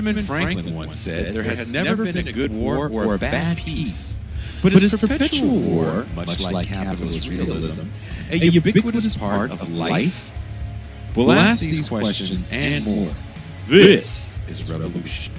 Benjamin 0.06 0.24
Franklin 0.24 0.74
once 0.74 1.00
said, 1.00 1.34
there 1.34 1.42
has 1.42 1.72
never 1.72 2.04
been 2.04 2.16
a 2.16 2.32
good 2.32 2.52
war 2.52 2.88
or 2.88 3.14
a 3.14 3.18
bad 3.18 3.56
peace. 3.56 4.20
But, 4.62 4.72
but 4.72 4.82
it's 4.82 4.94
perpetual 4.94 5.58
war, 5.58 6.06
much 6.14 6.40
like 6.40 6.68
capitalist 6.68 7.28
realism, 7.28 7.88
a 8.30 8.36
ubiquitous 8.36 9.16
part 9.16 9.50
of 9.50 9.68
life? 9.68 10.32
We'll 11.16 11.32
ask 11.32 11.60
these 11.60 11.88
questions 11.88 12.50
and 12.52 12.84
more. 12.84 13.10
This 13.66 14.40
is 14.46 14.70
Revolution. 14.70 15.34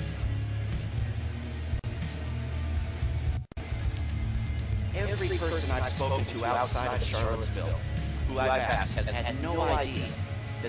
Every 4.95 5.29
person 5.29 5.71
I've 5.71 5.87
spoken 5.87 6.25
to 6.25 6.45
outside 6.45 7.01
of 7.01 7.07
Charlottesville 7.07 7.79
who 8.27 8.39
I've 8.39 8.59
asked 8.59 8.95
has 8.95 9.09
had 9.09 9.41
no 9.41 9.61
idea 9.61 10.07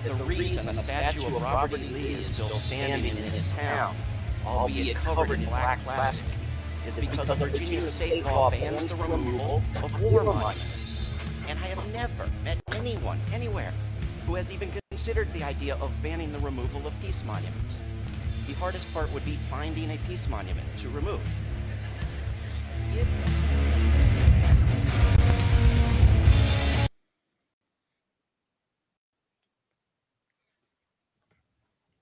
that 0.04 0.18
the 0.18 0.24
reason 0.24 0.68
a 0.68 0.84
statue 0.84 1.26
of 1.26 1.42
Robert 1.42 1.80
E. 1.80 1.88
Lee 1.88 2.14
is 2.14 2.26
still 2.26 2.48
standing 2.50 3.16
in 3.16 3.30
this 3.30 3.54
town, 3.54 3.96
albeit 4.44 4.96
covered 4.96 5.40
in 5.40 5.44
black 5.46 5.80
plastic, 5.80 6.36
is 6.86 6.94
because 6.94 7.30
Virginia 7.40 7.82
state 7.82 8.24
law 8.24 8.50
bans 8.50 8.94
the 8.94 8.96
removal 9.02 9.62
of 9.82 10.00
war 10.00 10.22
monuments. 10.22 11.14
And 11.48 11.58
I 11.58 11.66
have 11.66 11.92
never 11.92 12.28
met 12.44 12.58
anyone 12.72 13.18
anywhere 13.32 13.72
who 14.26 14.34
has 14.34 14.50
even 14.50 14.70
considered 14.90 15.32
the 15.32 15.42
idea 15.42 15.76
of 15.76 15.92
banning 16.02 16.32
the 16.32 16.38
removal 16.40 16.86
of 16.86 16.94
peace 17.00 17.24
monuments. 17.24 17.82
The 18.46 18.54
hardest 18.54 18.92
part 18.92 19.12
would 19.12 19.24
be 19.24 19.36
finding 19.50 19.90
a 19.90 19.98
peace 20.06 20.28
monument 20.28 20.66
to 20.78 20.88
remove. 20.90 21.20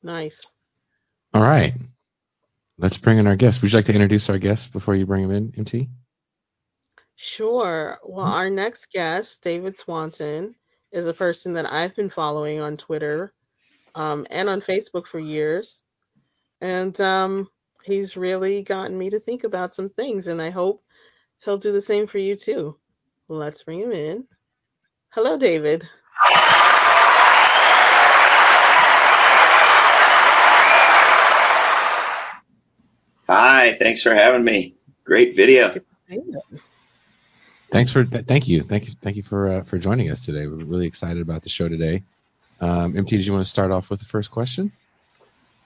Nice. 0.06 0.54
All 1.34 1.42
right. 1.42 1.74
Let's 2.78 2.96
bring 2.96 3.18
in 3.18 3.26
our 3.26 3.34
guest. 3.34 3.60
Would 3.60 3.72
you 3.72 3.78
like 3.78 3.86
to 3.86 3.92
introduce 3.92 4.30
our 4.30 4.38
guest 4.38 4.72
before 4.72 4.94
you 4.94 5.04
bring 5.04 5.24
him 5.24 5.32
in, 5.32 5.52
MT? 5.58 5.88
Sure. 7.16 7.98
Well, 8.04 8.24
our 8.24 8.48
next 8.48 8.92
guest, 8.92 9.42
David 9.42 9.76
Swanson, 9.76 10.54
is 10.92 11.08
a 11.08 11.12
person 11.12 11.54
that 11.54 11.72
I've 11.72 11.96
been 11.96 12.08
following 12.08 12.60
on 12.60 12.76
Twitter 12.76 13.34
um, 13.96 14.28
and 14.30 14.48
on 14.48 14.60
Facebook 14.60 15.08
for 15.08 15.18
years. 15.18 15.82
And 16.60 16.98
um, 17.00 17.48
he's 17.82 18.16
really 18.16 18.62
gotten 18.62 18.96
me 18.96 19.10
to 19.10 19.18
think 19.18 19.42
about 19.42 19.74
some 19.74 19.88
things, 19.88 20.28
and 20.28 20.40
I 20.40 20.50
hope 20.50 20.84
he'll 21.44 21.58
do 21.58 21.72
the 21.72 21.82
same 21.82 22.06
for 22.06 22.18
you 22.18 22.36
too. 22.36 22.76
Let's 23.26 23.64
bring 23.64 23.80
him 23.80 23.90
in. 23.90 24.28
Hello, 25.08 25.36
David. 25.36 25.88
Hi, 33.66 33.74
thanks 33.74 34.00
for 34.00 34.14
having 34.14 34.44
me. 34.44 34.74
Great 35.02 35.34
video. 35.34 35.80
Thanks 37.72 37.90
for 37.90 38.04
th- 38.04 38.24
thank 38.24 38.46
you 38.46 38.62
thank 38.62 38.86
you 38.86 38.94
thank 39.02 39.16
you 39.16 39.24
for 39.24 39.48
uh, 39.48 39.62
for 39.64 39.76
joining 39.76 40.08
us 40.08 40.24
today. 40.24 40.46
We're 40.46 40.64
really 40.64 40.86
excited 40.86 41.20
about 41.20 41.42
the 41.42 41.48
show 41.48 41.68
today. 41.68 42.04
Um, 42.60 42.96
MT, 42.96 43.16
did 43.16 43.26
you 43.26 43.32
want 43.32 43.44
to 43.44 43.50
start 43.50 43.72
off 43.72 43.90
with 43.90 43.98
the 43.98 44.06
first 44.06 44.30
question? 44.30 44.70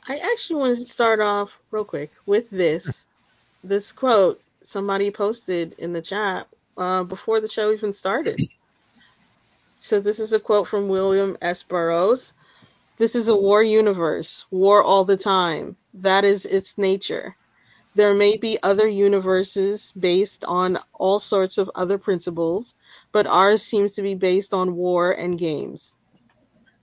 I 0.08 0.16
actually 0.16 0.60
wanted 0.60 0.76
to 0.76 0.86
start 0.86 1.20
off 1.20 1.50
real 1.70 1.84
quick 1.84 2.10
with 2.24 2.48
this 2.48 3.04
this 3.62 3.92
quote 3.92 4.40
somebody 4.62 5.10
posted 5.10 5.74
in 5.74 5.92
the 5.92 6.00
chat 6.00 6.46
uh, 6.78 7.04
before 7.04 7.40
the 7.40 7.48
show 7.48 7.70
even 7.70 7.92
started. 7.92 8.40
So 9.76 10.00
this 10.00 10.20
is 10.20 10.32
a 10.32 10.40
quote 10.40 10.68
from 10.68 10.88
William 10.88 11.36
S. 11.42 11.62
Burroughs. 11.64 12.32
This 12.96 13.14
is 13.14 13.28
a 13.28 13.36
war 13.36 13.62
universe, 13.62 14.46
war 14.50 14.82
all 14.82 15.04
the 15.04 15.18
time. 15.18 15.76
That 15.92 16.24
is 16.24 16.46
its 16.46 16.78
nature. 16.78 17.36
There 17.94 18.14
may 18.14 18.36
be 18.36 18.58
other 18.62 18.86
universes 18.86 19.92
based 19.98 20.44
on 20.44 20.78
all 20.92 21.18
sorts 21.18 21.58
of 21.58 21.70
other 21.74 21.98
principles, 21.98 22.74
but 23.12 23.26
ours 23.26 23.62
seems 23.62 23.94
to 23.94 24.02
be 24.02 24.14
based 24.14 24.54
on 24.54 24.76
war 24.76 25.10
and 25.12 25.38
games. 25.38 25.96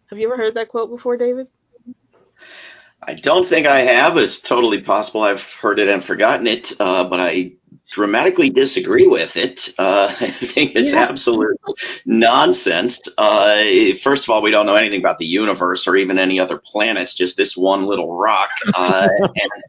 Have 0.08 0.20
you 0.20 0.28
ever 0.28 0.38
heard 0.38 0.56
that 0.56 0.70
quote 0.70 0.90
before, 0.90 1.18
David? 1.18 1.48
I 3.02 3.14
don't 3.14 3.48
think 3.48 3.68
I 3.68 3.82
have. 3.82 4.18
It's 4.18 4.40
totally 4.40 4.82
possible 4.82 5.22
I've 5.22 5.54
heard 5.54 5.80
it 5.80 5.88
and 5.88 6.04
forgotten 6.04 6.48
it, 6.48 6.74
uh, 6.80 7.08
but 7.08 7.20
I 7.20 7.57
dramatically 7.90 8.50
disagree 8.50 9.08
with 9.08 9.38
it. 9.38 9.70
Uh, 9.78 10.08
I 10.20 10.32
think 10.32 10.76
it's 10.76 10.94
Yeah. 10.94 11.04
absolute 11.10 11.58
nonsense. 12.06 13.02
Uh, 13.18 13.94
first 14.02 14.26
of 14.26 14.32
all, 14.32 14.42
we 14.42 14.52
don't 14.52 14.66
know 14.66 14.76
anything 14.76 15.00
about 15.00 15.20
the 15.20 15.26
universe 15.26 15.88
or 15.88 15.96
even 15.96 16.20
any 16.20 16.40
other 16.40 16.58
planets, 16.58 17.16
just 17.16 17.38
this 17.38 17.58
one 17.58 17.86
little 17.86 18.14
rock. 18.18 18.50
Uh, 18.74 19.08
and 19.36 19.64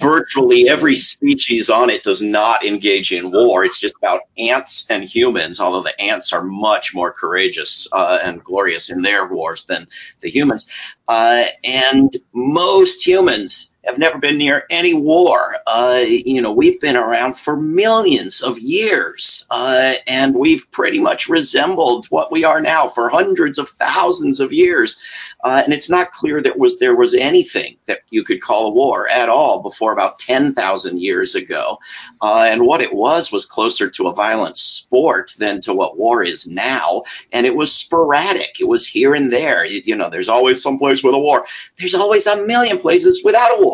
virtually 0.00 0.68
every 0.68 0.96
species 0.96 1.70
on 1.70 1.90
it 1.90 2.02
does 2.02 2.22
not 2.22 2.64
engage 2.64 3.12
in 3.12 3.30
war. 3.30 3.64
It's 3.64 3.80
just 3.80 3.94
about 3.96 4.22
ants 4.38 4.86
and 4.90 5.04
humans, 5.04 5.60
although 5.60 5.82
the 5.82 6.00
ants 6.00 6.32
are 6.32 6.42
much 6.42 6.94
more 6.94 7.12
courageous 7.12 7.88
uh, 7.92 8.18
and 8.22 8.42
glorious 8.42 8.90
in 8.90 9.02
their 9.02 9.26
wars 9.28 9.66
than 9.66 9.88
the 10.20 10.30
humans. 10.30 10.68
Uh, 11.08 11.44
and 11.64 12.14
most 12.34 13.06
humans 13.06 13.73
have 13.86 13.98
never 13.98 14.18
been 14.18 14.38
near 14.38 14.64
any 14.70 14.94
war. 14.94 15.56
Uh, 15.66 16.04
you 16.06 16.40
know, 16.42 16.52
we've 16.52 16.80
been 16.80 16.96
around 16.96 17.34
for 17.34 17.56
millions 17.56 18.42
of 18.42 18.58
years, 18.58 19.46
uh, 19.50 19.94
and 20.06 20.34
we've 20.34 20.70
pretty 20.70 21.00
much 21.00 21.28
resembled 21.28 22.06
what 22.06 22.32
we 22.32 22.44
are 22.44 22.60
now 22.60 22.88
for 22.88 23.08
hundreds 23.08 23.58
of 23.58 23.68
thousands 23.70 24.40
of 24.40 24.52
years. 24.52 25.00
Uh, 25.42 25.62
and 25.64 25.74
it's 25.74 25.90
not 25.90 26.12
clear 26.12 26.42
that 26.42 26.58
was 26.58 26.78
there 26.78 26.96
was 26.96 27.14
anything 27.14 27.76
that 27.86 28.00
you 28.10 28.24
could 28.24 28.40
call 28.40 28.68
a 28.68 28.70
war 28.70 29.08
at 29.08 29.28
all 29.28 29.62
before 29.62 29.92
about 29.92 30.18
10,000 30.18 31.00
years 31.00 31.34
ago. 31.34 31.78
Uh, 32.22 32.46
and 32.48 32.62
what 32.62 32.80
it 32.80 32.92
was 32.94 33.30
was 33.30 33.44
closer 33.44 33.90
to 33.90 34.08
a 34.08 34.14
violent 34.14 34.56
sport 34.56 35.34
than 35.38 35.60
to 35.60 35.74
what 35.74 35.98
war 35.98 36.22
is 36.22 36.46
now. 36.46 37.02
And 37.32 37.46
it 37.46 37.54
was 37.54 37.72
sporadic. 37.72 38.60
It 38.60 38.68
was 38.68 38.86
here 38.86 39.14
and 39.14 39.32
there. 39.32 39.64
You, 39.64 39.82
you 39.84 39.96
know, 39.96 40.10
there's 40.10 40.28
always 40.28 40.62
some 40.62 40.78
place 40.78 41.02
with 41.04 41.14
a 41.14 41.18
war. 41.18 41.46
There's 41.78 41.94
always 41.94 42.26
a 42.26 42.44
million 42.46 42.78
places 42.78 43.22
without 43.24 43.58
a 43.58 43.62
war. 43.62 43.73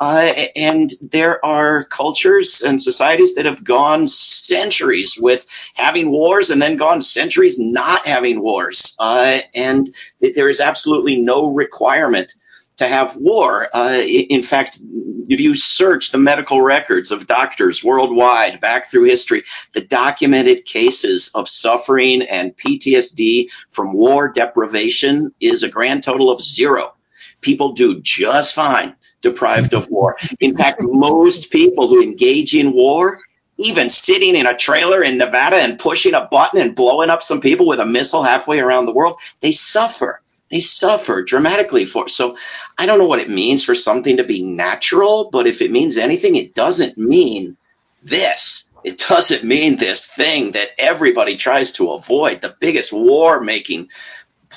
Uh, 0.00 0.32
and 0.56 0.90
there 1.00 1.44
are 1.44 1.84
cultures 1.84 2.62
and 2.62 2.80
societies 2.80 3.34
that 3.34 3.44
have 3.44 3.64
gone 3.64 4.06
centuries 4.08 5.18
with 5.20 5.46
having 5.74 6.10
wars 6.10 6.50
and 6.50 6.60
then 6.60 6.76
gone 6.76 7.02
centuries 7.02 7.58
not 7.58 8.06
having 8.06 8.42
wars. 8.42 8.96
Uh, 8.98 9.38
and 9.54 9.88
there 10.20 10.48
is 10.48 10.60
absolutely 10.60 11.20
no 11.20 11.46
requirement 11.46 12.32
to 12.78 12.86
have 12.86 13.16
war. 13.16 13.68
Uh, 13.74 14.00
in 14.02 14.42
fact, 14.42 14.80
if 15.28 15.40
you 15.40 15.54
search 15.54 16.10
the 16.10 16.18
medical 16.18 16.62
records 16.62 17.10
of 17.10 17.26
doctors 17.26 17.84
worldwide 17.84 18.60
back 18.60 18.86
through 18.86 19.04
history, 19.04 19.44
the 19.72 19.80
documented 19.80 20.64
cases 20.64 21.30
of 21.34 21.48
suffering 21.48 22.22
and 22.22 22.56
PTSD 22.56 23.48
from 23.70 23.92
war 23.92 24.32
deprivation 24.32 25.34
is 25.40 25.62
a 25.62 25.68
grand 25.68 26.02
total 26.02 26.30
of 26.30 26.40
zero. 26.40 26.94
People 27.40 27.72
do 27.72 28.00
just 28.00 28.54
fine 28.54 28.96
deprived 29.20 29.74
of 29.74 29.88
war. 29.90 30.16
In 30.40 30.56
fact, 30.56 30.80
most 30.82 31.50
people 31.50 31.88
who 31.88 32.02
engage 32.02 32.54
in 32.54 32.72
war, 32.72 33.18
even 33.56 33.90
sitting 33.90 34.36
in 34.36 34.46
a 34.46 34.56
trailer 34.56 35.02
in 35.02 35.18
Nevada 35.18 35.56
and 35.56 35.78
pushing 35.78 36.14
a 36.14 36.26
button 36.26 36.60
and 36.60 36.76
blowing 36.76 37.10
up 37.10 37.22
some 37.22 37.40
people 37.40 37.66
with 37.66 37.80
a 37.80 37.86
missile 37.86 38.22
halfway 38.22 38.60
around 38.60 38.86
the 38.86 38.92
world, 38.92 39.18
they 39.40 39.52
suffer. 39.52 40.20
They 40.50 40.60
suffer 40.60 41.22
dramatically 41.22 41.84
for. 41.84 42.08
So 42.08 42.36
I 42.78 42.86
don't 42.86 42.98
know 42.98 43.06
what 43.06 43.20
it 43.20 43.28
means 43.28 43.64
for 43.64 43.74
something 43.74 44.16
to 44.16 44.24
be 44.24 44.42
natural, 44.42 45.28
but 45.30 45.46
if 45.46 45.60
it 45.60 45.70
means 45.70 45.98
anything, 45.98 46.36
it 46.36 46.54
doesn't 46.54 46.96
mean 46.96 47.56
this. 48.02 48.64
It 48.84 49.04
doesn't 49.08 49.44
mean 49.44 49.76
this 49.76 50.06
thing 50.06 50.52
that 50.52 50.70
everybody 50.78 51.36
tries 51.36 51.72
to 51.72 51.92
avoid. 51.92 52.40
The 52.40 52.56
biggest 52.58 52.92
war 52.92 53.40
making 53.40 53.88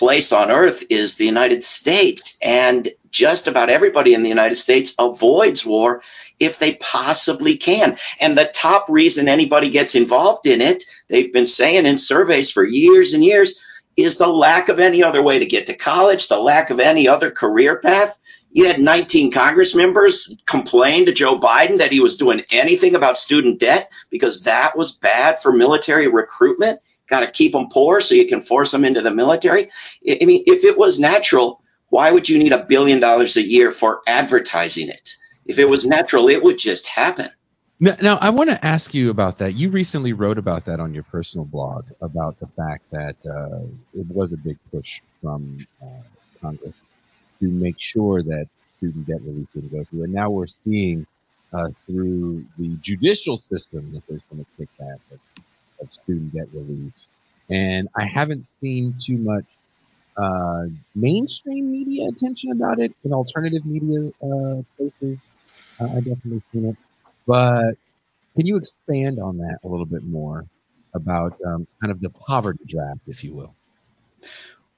place 0.01 0.31
on 0.31 0.49
earth 0.49 0.83
is 0.89 1.13
the 1.13 1.27
United 1.27 1.63
States. 1.63 2.39
And 2.41 2.89
just 3.11 3.47
about 3.47 3.69
everybody 3.69 4.15
in 4.15 4.23
the 4.23 4.29
United 4.29 4.55
States 4.55 4.95
avoids 4.97 5.63
war 5.63 6.01
if 6.39 6.57
they 6.57 6.73
possibly 6.73 7.55
can. 7.55 7.99
And 8.19 8.35
the 8.35 8.49
top 8.51 8.87
reason 8.89 9.27
anybody 9.27 9.69
gets 9.69 9.93
involved 9.93 10.47
in 10.47 10.59
it, 10.59 10.85
they've 11.07 11.31
been 11.31 11.45
saying 11.45 11.85
in 11.85 11.99
surveys 11.99 12.49
for 12.49 12.65
years 12.65 13.13
and 13.13 13.23
years, 13.23 13.61
is 13.95 14.17
the 14.17 14.25
lack 14.25 14.69
of 14.69 14.79
any 14.79 15.03
other 15.03 15.21
way 15.21 15.37
to 15.37 15.45
get 15.45 15.67
to 15.67 15.75
college, 15.75 16.29
the 16.29 16.39
lack 16.39 16.71
of 16.71 16.79
any 16.79 17.07
other 17.07 17.29
career 17.29 17.75
path. 17.77 18.17
You 18.51 18.65
had 18.65 18.79
19 18.79 19.31
Congress 19.31 19.75
members 19.75 20.35
complain 20.47 21.05
to 21.05 21.11
Joe 21.11 21.37
Biden 21.37 21.77
that 21.77 21.91
he 21.91 21.99
was 21.99 22.17
doing 22.17 22.41
anything 22.51 22.95
about 22.95 23.19
student 23.19 23.59
debt 23.59 23.91
because 24.09 24.41
that 24.45 24.75
was 24.75 24.93
bad 24.93 25.43
for 25.43 25.51
military 25.51 26.07
recruitment. 26.07 26.79
Got 27.11 27.19
to 27.19 27.29
keep 27.29 27.51
them 27.51 27.67
poor 27.69 28.01
so 28.01 28.15
you 28.15 28.25
can 28.25 28.41
force 28.41 28.71
them 28.71 28.85
into 28.85 29.01
the 29.01 29.11
military. 29.11 29.69
I 30.09 30.25
mean, 30.25 30.43
if 30.47 30.63
it 30.63 30.77
was 30.77 30.99
natural, 30.99 31.61
why 31.89 32.09
would 32.09 32.27
you 32.27 32.39
need 32.39 32.53
a 32.53 32.63
billion 32.63 33.01
dollars 33.01 33.35
a 33.35 33.43
year 33.43 33.69
for 33.71 34.01
advertising 34.07 34.87
it? 34.87 35.15
If 35.45 35.59
it 35.59 35.67
was 35.67 35.85
natural, 35.85 36.29
it 36.29 36.41
would 36.41 36.57
just 36.57 36.87
happen. 36.87 37.27
Now, 37.81 37.95
now 38.01 38.17
I 38.21 38.29
want 38.29 38.49
to 38.49 38.65
ask 38.65 38.93
you 38.93 39.09
about 39.09 39.39
that. 39.39 39.55
You 39.55 39.69
recently 39.69 40.13
wrote 40.13 40.37
about 40.37 40.63
that 40.65 40.79
on 40.79 40.93
your 40.93 41.03
personal 41.03 41.45
blog 41.45 41.85
about 42.01 42.39
the 42.39 42.47
fact 42.47 42.89
that 42.91 43.17
uh, 43.25 43.65
it 43.93 44.07
was 44.07 44.31
a 44.31 44.37
big 44.37 44.57
push 44.71 45.01
from 45.21 45.67
uh, 45.83 45.87
Congress 46.41 46.75
to 47.41 47.47
make 47.49 47.75
sure 47.77 48.23
that 48.23 48.47
student 48.77 49.07
debt 49.07 49.19
relief 49.23 49.47
didn't 49.53 49.71
go 49.71 49.83
through. 49.83 50.03
And 50.03 50.13
now 50.13 50.29
we're 50.29 50.47
seeing 50.47 51.05
uh, 51.51 51.69
through 51.87 52.45
the 52.57 52.69
judicial 52.81 53.37
system 53.37 53.91
that 53.93 54.03
there's 54.07 54.23
been 54.23 54.45
a 54.45 54.61
kickback 54.61 54.99
of, 55.11 55.19
of 55.81 55.91
student 55.91 56.33
debt 56.33 56.47
relief. 56.53 56.93
And 57.49 57.87
I 57.97 58.05
haven't 58.05 58.45
seen 58.45 58.95
too 58.99 59.17
much 59.17 59.45
uh, 60.17 60.65
mainstream 60.95 61.71
media 61.71 62.07
attention 62.09 62.51
about 62.51 62.79
it. 62.79 62.93
In 63.03 63.13
alternative 63.13 63.65
media 63.65 64.09
uh, 64.23 64.61
places, 64.77 65.23
uh, 65.79 65.85
I 65.85 65.97
definitely 65.97 66.41
seen 66.53 66.69
it. 66.69 66.77
But 67.27 67.73
can 68.35 68.45
you 68.45 68.57
expand 68.57 69.19
on 69.19 69.37
that 69.37 69.59
a 69.63 69.67
little 69.67 69.85
bit 69.85 70.03
more? 70.03 70.45
about 70.93 71.33
um, 71.45 71.67
kind 71.81 71.91
of 71.91 72.01
the 72.01 72.09
poverty 72.09 72.63
draft, 72.67 73.01
if 73.07 73.23
you 73.23 73.33
will. 73.33 73.55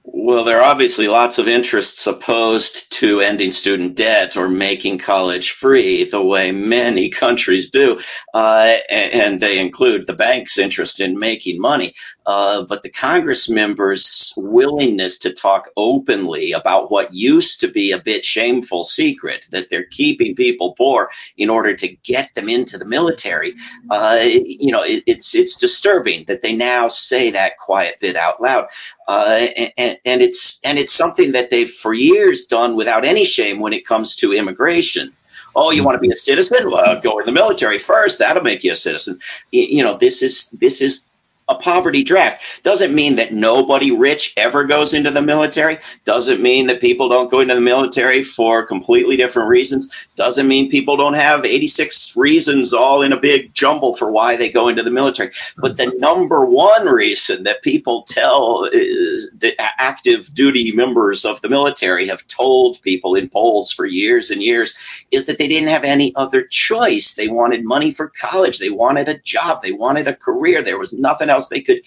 Well, 0.06 0.44
there 0.44 0.58
are 0.60 0.70
obviously 0.70 1.08
lots 1.08 1.38
of 1.38 1.48
interests 1.48 2.06
opposed 2.06 2.92
to 2.98 3.20
ending 3.20 3.52
student 3.52 3.94
debt 3.94 4.36
or 4.36 4.50
making 4.50 4.98
college 4.98 5.52
free 5.52 6.04
the 6.04 6.22
way 6.22 6.52
many 6.52 7.08
countries 7.22 7.70
do. 7.70 7.98
Uh, 8.34 8.76
and 8.90 9.40
they 9.40 9.58
include 9.58 10.06
the 10.06 10.12
bank's 10.12 10.58
interest 10.58 11.00
in 11.00 11.18
making 11.18 11.58
money. 11.58 11.94
Uh, 12.26 12.62
but 12.62 12.82
the 12.82 12.90
Congress 12.90 13.48
members' 13.48 14.32
willingness 14.36 15.18
to 15.18 15.32
talk 15.32 15.70
openly 15.76 16.52
about 16.52 16.90
what 16.90 17.14
used 17.14 17.60
to 17.60 17.68
be 17.68 17.92
a 17.92 17.98
bit 17.98 18.24
shameful 18.24 18.84
secret 18.84 19.46
that 19.52 19.70
they're 19.70 19.84
keeping 19.84 20.34
people 20.34 20.72
poor 20.72 21.10
in 21.36 21.50
order 21.50 21.74
to 21.74 21.88
get 21.88 22.32
them 22.34 22.48
into 22.48 22.78
the 22.78 22.86
military, 22.86 23.54
uh, 23.90 24.20
you 24.22 24.72
know, 24.72 24.82
it, 24.82 25.02
it's 25.06 25.34
it's 25.34 25.56
disturbing 25.56 26.24
that 26.24 26.40
they 26.40 26.54
now 26.54 26.88
say 26.88 27.30
that 27.30 27.58
quiet 27.58 28.00
bit 28.00 28.16
out 28.16 28.40
loud. 28.40 28.68
Uh, 29.06 29.46
and, 29.76 29.98
and 30.04 30.22
it's 30.22 30.60
and 30.64 30.78
it's 30.78 30.92
something 30.92 31.32
that 31.32 31.50
they've 31.50 31.70
for 31.70 31.92
years 31.92 32.46
done 32.46 32.74
without 32.74 33.04
any 33.04 33.24
shame 33.24 33.60
when 33.60 33.72
it 33.72 33.86
comes 33.86 34.16
to 34.16 34.32
immigration. 34.32 35.12
Oh, 35.56 35.70
you 35.70 35.84
want 35.84 35.96
to 35.96 36.00
be 36.00 36.10
a 36.10 36.16
citizen? 36.16 36.70
Well, 36.70 37.00
go 37.00 37.18
in 37.20 37.26
the 37.26 37.32
military 37.32 37.78
first. 37.78 38.18
That'll 38.18 38.42
make 38.42 38.64
you 38.64 38.72
a 38.72 38.76
citizen. 38.76 39.20
You 39.50 39.84
know, 39.84 39.96
this 39.96 40.22
is 40.22 40.48
this 40.48 40.80
is 40.80 41.06
a 41.48 41.54
poverty 41.56 42.02
draft. 42.02 42.42
Doesn't 42.62 42.94
mean 42.94 43.16
that 43.16 43.32
nobody 43.32 43.90
rich 43.90 44.32
ever 44.36 44.64
goes 44.64 44.94
into 44.94 45.10
the 45.10 45.20
military. 45.20 45.78
Doesn't 46.04 46.40
mean 46.40 46.68
that 46.68 46.80
people 46.80 47.08
don't 47.08 47.30
go 47.30 47.40
into 47.40 47.54
the 47.54 47.60
military 47.60 48.22
for 48.22 48.64
completely 48.66 49.16
different 49.16 49.48
reasons. 49.48 49.90
Doesn't 50.16 50.48
mean 50.48 50.70
people 50.70 50.96
don't 50.96 51.14
have 51.14 51.44
86 51.44 52.16
reasons 52.16 52.72
all 52.72 53.02
in 53.02 53.12
a 53.12 53.20
big 53.20 53.52
jumble 53.52 53.94
for 53.94 54.10
why 54.10 54.36
they 54.36 54.50
go 54.50 54.68
into 54.68 54.82
the 54.82 54.90
military. 54.90 55.32
But 55.58 55.76
the 55.76 55.92
number 55.98 56.44
one 56.46 56.86
reason 56.86 57.44
that 57.44 57.62
people 57.62 58.04
tell 58.04 58.68
is 58.72 59.30
the 59.36 59.54
active 59.60 60.32
duty 60.34 60.72
members 60.72 61.26
of 61.26 61.42
the 61.42 61.50
military 61.50 62.06
have 62.06 62.26
told 62.26 62.80
people 62.80 63.16
in 63.16 63.28
polls 63.28 63.70
for 63.70 63.84
years 63.84 64.30
and 64.30 64.42
years 64.42 64.74
is 65.10 65.26
that 65.26 65.36
they 65.36 65.48
didn't 65.48 65.68
have 65.68 65.84
any 65.84 66.14
other 66.16 66.42
choice. 66.42 67.14
They 67.14 67.28
wanted 67.28 67.64
money 67.64 67.90
for 67.90 68.08
college. 68.08 68.58
They 68.58 68.70
wanted 68.70 69.08
a 69.08 69.18
job. 69.18 69.62
They 69.62 69.72
wanted 69.72 70.08
a 70.08 70.16
career. 70.16 70.62
There 70.62 70.78
was 70.78 70.94
nothing 70.94 71.28
else 71.28 71.33
they 71.48 71.60
could 71.60 71.82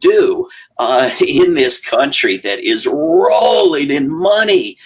do 0.00 0.48
uh, 0.78 1.10
in 1.20 1.54
this 1.54 1.80
country 1.80 2.36
that 2.38 2.60
is 2.60 2.86
rolling 2.86 3.90
in 3.90 4.10
money 4.10 4.76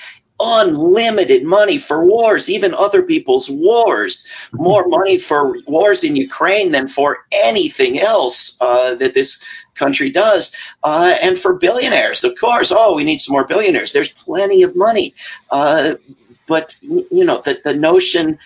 unlimited 0.41 1.45
money 1.45 1.79
for 1.79 2.05
wars, 2.05 2.49
even 2.49 2.75
other 2.75 3.03
people's 3.03 3.51
wars, 3.51 4.29
more 4.53 4.87
money 4.87 5.19
for 5.19 5.59
wars 5.67 6.05
in 6.05 6.15
Ukraine 6.15 6.71
than 6.71 6.87
for 6.87 7.27
anything 7.33 7.99
else 7.99 8.57
uh, 8.61 8.95
that 8.97 9.15
this 9.15 9.43
country 9.75 10.11
does. 10.11 10.55
Uh, 10.85 11.17
and 11.21 11.39
for 11.39 11.55
billionaires, 11.55 12.25
of 12.25 12.39
course, 12.39 12.73
oh, 12.75 12.95
we 12.95 13.05
need 13.05 13.21
some 13.21 13.33
more 13.33 13.47
billionaires. 13.47 13.93
There's 13.93 14.13
plenty 14.13 14.63
of 14.63 14.77
money. 14.77 15.15
Uh, 15.51 15.95
but, 16.47 16.77
you 16.83 17.25
know, 17.25 17.43
the, 17.45 17.61
the 17.65 17.75
notion 17.75 18.39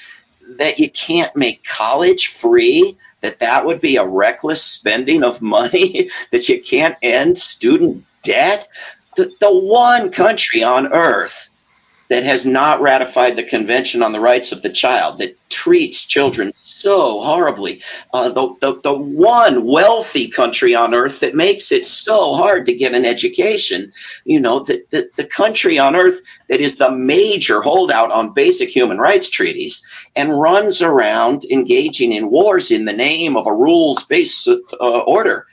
that 0.57 0.79
you 0.79 0.91
can't 0.91 1.35
make 1.37 1.65
college 1.65 2.29
free 2.29 2.97
that 3.23 3.39
that 3.39 3.65
would 3.65 3.81
be 3.81 3.97
a 3.97 4.07
reckless 4.07 4.63
spending 4.63 5.25
of 5.25 5.41
money, 5.41 6.11
that 6.31 6.49
you 6.49 6.63
can't 6.63 6.97
end 7.03 7.39
student 7.39 8.05
debt. 8.23 8.69
The, 9.17 9.33
the 9.41 9.55
one 9.55 10.11
country 10.11 10.63
on 10.63 10.93
earth 10.93 11.49
that 12.13 12.25
has 12.25 12.45
not 12.45 12.83
ratified 12.83 13.37
the 13.37 13.43
Convention 13.43 14.03
on 14.03 14.13
the 14.13 14.21
Rights 14.21 14.53
of 14.53 14.61
the 14.61 14.69
Child, 14.69 15.17
that 15.17 15.35
treats 15.49 16.05
children 16.05 16.53
so 16.55 17.23
horribly, 17.23 17.81
uh, 18.13 18.29
the, 18.29 18.55
the, 18.61 18.79
the 18.83 18.93
one 18.93 19.65
wealthy 19.65 20.29
country 20.29 20.75
on 20.75 20.93
earth 20.93 21.21
that 21.21 21.35
makes 21.35 21.73
it 21.73 21.87
so 21.87 22.35
hard 22.35 22.67
to 22.67 22.77
get 22.77 22.93
an 22.93 23.07
education, 23.07 23.95
you 24.27 24.41
know, 24.41 24.63
the, 24.63 24.85
the, 24.91 25.09
the 25.17 25.25
country 25.25 25.79
on 25.79 25.97
earth 25.97 26.21
that 26.49 26.61
is 26.61 26.77
the 26.77 26.91
major 26.91 27.63
holdout 27.63 28.11
on 28.11 28.35
basic 28.35 28.69
human 28.69 28.99
rights 28.99 29.31
treaties 29.31 29.83
and 30.15 30.39
runs 30.39 30.83
around 30.83 31.47
engaging 31.47 32.13
in 32.13 32.31
wars 32.31 32.71
in 32.71 32.85
the 32.85 32.93
name 32.93 33.39
of 33.39 33.47
a 33.47 33.55
rules 33.55 34.05
based 34.05 34.49
uh, 34.49 34.99
order 35.01 35.47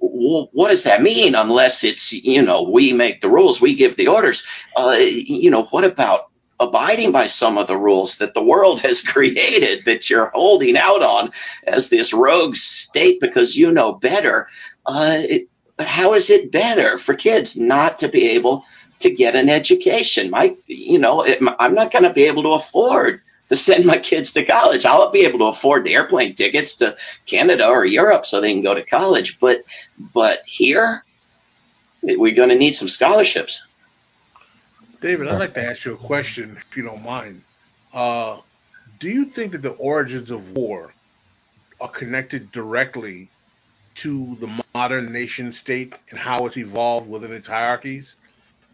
what 0.00 0.68
does 0.68 0.84
that 0.84 1.02
mean 1.02 1.34
unless 1.34 1.84
it's 1.84 2.12
you 2.12 2.42
know 2.42 2.62
we 2.62 2.92
make 2.92 3.20
the 3.20 3.28
rules 3.28 3.60
we 3.60 3.74
give 3.74 3.96
the 3.96 4.08
orders? 4.08 4.46
Uh, 4.76 4.96
you 4.98 5.50
know 5.50 5.64
what 5.64 5.84
about 5.84 6.28
abiding 6.58 7.12
by 7.12 7.26
some 7.26 7.56
of 7.56 7.66
the 7.66 7.76
rules 7.76 8.18
that 8.18 8.34
the 8.34 8.42
world 8.42 8.80
has 8.80 9.02
created 9.06 9.84
that 9.84 10.08
you're 10.10 10.30
holding 10.34 10.76
out 10.76 11.02
on 11.02 11.32
as 11.64 11.88
this 11.88 12.12
rogue 12.12 12.56
state 12.56 13.20
because 13.20 13.56
you 13.56 13.70
know 13.70 13.92
better? 13.92 14.48
Uh, 14.86 15.16
it, 15.18 15.48
how 15.78 16.14
is 16.14 16.30
it 16.30 16.52
better 16.52 16.98
for 16.98 17.14
kids 17.14 17.58
not 17.58 18.00
to 18.00 18.08
be 18.08 18.30
able 18.30 18.64
to 19.00 19.10
get 19.10 19.36
an 19.36 19.48
education? 19.48 20.30
My 20.30 20.56
you 20.66 20.98
know 20.98 21.22
it, 21.22 21.42
i'm 21.58 21.74
not 21.74 21.90
going 21.90 22.04
to 22.04 22.12
be 22.12 22.24
able 22.24 22.42
to 22.42 22.50
afford 22.50 23.20
to 23.50 23.56
send 23.56 23.84
my 23.84 23.98
kids 23.98 24.32
to 24.32 24.44
college. 24.44 24.86
I'll 24.86 25.10
be 25.10 25.26
able 25.26 25.40
to 25.40 25.46
afford 25.46 25.84
the 25.84 25.94
airplane 25.94 26.34
tickets 26.34 26.76
to 26.76 26.96
Canada 27.26 27.68
or 27.68 27.84
Europe 27.84 28.24
so 28.24 28.40
they 28.40 28.52
can 28.52 28.62
go 28.62 28.74
to 28.74 28.84
college. 28.84 29.38
But 29.38 29.64
but 30.14 30.42
here, 30.46 31.04
we're 32.02 32.34
going 32.34 32.48
to 32.48 32.54
need 32.54 32.76
some 32.76 32.88
scholarships. 32.88 33.66
David, 35.00 35.28
I'd 35.28 35.38
like 35.38 35.54
to 35.54 35.64
ask 35.64 35.84
you 35.84 35.94
a 35.94 35.96
question, 35.96 36.56
if 36.58 36.76
you 36.76 36.84
don't 36.84 37.04
mind. 37.04 37.42
Uh, 37.92 38.38
do 38.98 39.08
you 39.08 39.24
think 39.24 39.52
that 39.52 39.62
the 39.62 39.70
origins 39.70 40.30
of 40.30 40.52
war 40.52 40.92
are 41.80 41.88
connected 41.88 42.52
directly 42.52 43.28
to 43.96 44.36
the 44.36 44.62
modern 44.74 45.12
nation 45.12 45.52
state 45.52 45.94
and 46.10 46.18
how 46.18 46.46
it's 46.46 46.56
evolved 46.56 47.10
within 47.10 47.32
its 47.32 47.48
hierarchies? 47.48 48.14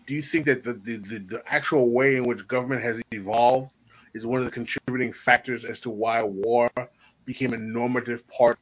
Do 0.07 0.15
you 0.15 0.23
think 0.23 0.45
that 0.47 0.65
the, 0.65 0.75
the, 0.75 0.97
the, 0.97 1.19
the 1.19 1.43
actual 1.47 1.91
way 1.91 2.17
in 2.17 2.25
which 2.25 2.47
government 2.47 2.83
has 2.83 3.01
evolved 3.13 3.71
is 4.17 4.27
one 4.27 4.41
of 4.41 4.47
the 4.47 4.51
contributing 4.51 5.13
factors 5.13 5.65
as 5.65 5.79
to 5.81 5.91
why 5.91 6.23
war 6.23 6.71
became 7.27 7.53
a 7.53 7.59
normative 7.59 8.27
part 8.29 8.59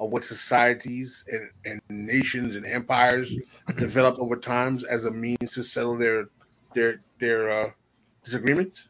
of 0.00 0.10
what 0.10 0.24
societies 0.24 1.24
and, 1.30 1.50
and 1.64 1.80
nations 1.88 2.56
and 2.56 2.66
empires 2.66 3.44
developed 3.76 4.18
over 4.18 4.36
times 4.36 4.84
as 4.84 5.04
a 5.04 5.10
means 5.10 5.52
to 5.52 5.62
settle 5.62 5.96
their 5.96 6.28
their 6.74 7.00
their 7.20 7.50
uh, 7.50 7.70
disagreements? 8.24 8.88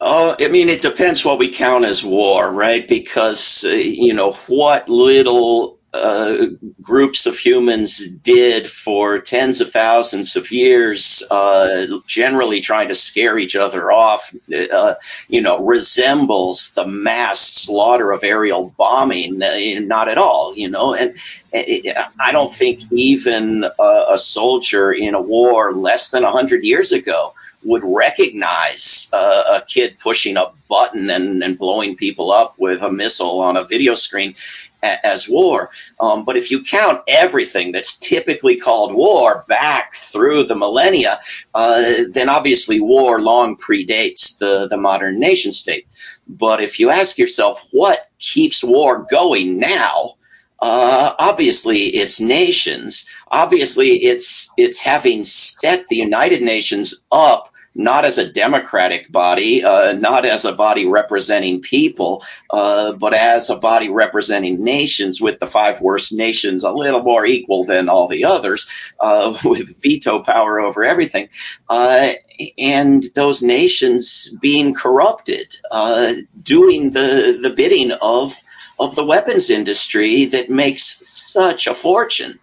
Oh, 0.00 0.36
I 0.38 0.48
mean, 0.48 0.68
it 0.68 0.82
depends 0.82 1.24
what 1.24 1.38
we 1.38 1.50
count 1.52 1.84
as 1.86 2.04
war, 2.04 2.52
right? 2.52 2.86
Because, 2.86 3.64
uh, 3.64 3.70
you 3.70 4.12
know, 4.12 4.32
what 4.46 4.90
little 4.90 5.75
uh, 5.96 6.46
groups 6.80 7.26
of 7.26 7.38
humans 7.38 8.06
did 8.06 8.68
for 8.68 9.18
tens 9.18 9.60
of 9.60 9.70
thousands 9.70 10.36
of 10.36 10.50
years, 10.50 11.22
uh, 11.30 11.86
generally 12.06 12.60
trying 12.60 12.88
to 12.88 12.94
scare 12.94 13.38
each 13.38 13.56
other 13.56 13.90
off, 13.90 14.34
uh, 14.72 14.94
you 15.28 15.40
know, 15.40 15.64
resembles 15.64 16.70
the 16.70 16.86
mass 16.86 17.40
slaughter 17.40 18.12
of 18.12 18.24
aerial 18.24 18.72
bombing. 18.76 19.42
Uh, 19.42 19.80
not 19.80 20.08
at 20.08 20.18
all, 20.18 20.54
you 20.56 20.68
know. 20.68 20.94
And 20.94 21.14
I 21.52 22.32
don't 22.32 22.52
think 22.52 22.80
even 22.92 23.64
a, 23.78 24.18
soldier 24.18 24.92
in 24.92 25.14
a 25.14 25.20
war 25.20 25.72
less 25.72 26.10
than 26.10 26.22
100 26.22 26.64
years 26.64 26.92
ago 26.92 27.34
would 27.62 27.82
recognize 27.84 29.08
uh, 29.12 29.60
a 29.60 29.64
kid 29.66 29.98
pushing 29.98 30.36
a 30.36 30.50
button 30.68 31.10
and, 31.10 31.42
and 31.42 31.58
blowing 31.58 31.96
people 31.96 32.30
up 32.30 32.54
with 32.58 32.82
a 32.82 32.90
missile 32.90 33.40
on 33.40 33.56
a 33.56 33.64
video 33.64 33.94
screen 33.94 34.34
as 34.82 35.28
war. 35.28 35.70
Um, 36.00 36.24
but 36.24 36.36
if 36.36 36.50
you 36.50 36.62
count 36.62 37.02
everything 37.08 37.72
that's 37.72 37.96
typically 37.96 38.56
called 38.56 38.94
war 38.94 39.44
back 39.48 39.94
through 39.94 40.44
the 40.44 40.56
millennia, 40.56 41.20
uh, 41.54 42.04
then 42.10 42.28
obviously 42.28 42.80
war 42.80 43.20
long 43.20 43.56
predates 43.56 44.38
the, 44.38 44.68
the 44.68 44.76
modern 44.76 45.18
nation 45.18 45.52
state. 45.52 45.86
But 46.28 46.62
if 46.62 46.80
you 46.80 46.90
ask 46.90 47.18
yourself 47.18 47.64
what 47.72 48.08
keeps 48.18 48.62
war 48.62 49.06
going 49.10 49.58
now, 49.58 50.14
uh, 50.60 51.14
obviously 51.18 51.84
it's 51.84 52.20
nations. 52.20 53.10
Obviously 53.28 54.04
it's 54.04 54.50
it's 54.56 54.78
having 54.78 55.24
set 55.24 55.86
the 55.88 55.96
United 55.96 56.42
Nations 56.42 57.04
up 57.12 57.52
not 57.76 58.04
as 58.04 58.18
a 58.18 58.30
democratic 58.30 59.10
body, 59.12 59.62
uh, 59.62 59.92
not 59.92 60.24
as 60.24 60.44
a 60.44 60.52
body 60.52 60.86
representing 60.86 61.60
people, 61.60 62.24
uh, 62.50 62.92
but 62.92 63.14
as 63.14 63.50
a 63.50 63.56
body 63.56 63.88
representing 63.88 64.64
nations, 64.64 65.20
with 65.20 65.38
the 65.38 65.46
five 65.46 65.80
worst 65.80 66.12
nations 66.12 66.64
a 66.64 66.72
little 66.72 67.02
more 67.02 67.26
equal 67.26 67.64
than 67.64 67.88
all 67.88 68.08
the 68.08 68.24
others, 68.24 68.66
uh, 69.00 69.36
with 69.44 69.80
veto 69.82 70.20
power 70.20 70.60
over 70.60 70.84
everything, 70.84 71.28
uh, 71.68 72.12
and 72.58 73.04
those 73.14 73.42
nations 73.42 74.34
being 74.40 74.74
corrupted, 74.74 75.56
uh, 75.70 76.14
doing 76.42 76.90
the 76.92 77.38
the 77.40 77.50
bidding 77.50 77.92
of 77.92 78.34
of 78.78 78.94
the 78.94 79.04
weapons 79.04 79.50
industry 79.50 80.26
that 80.26 80.50
makes 80.50 81.00
such 81.32 81.66
a 81.66 81.74
fortune 81.74 82.38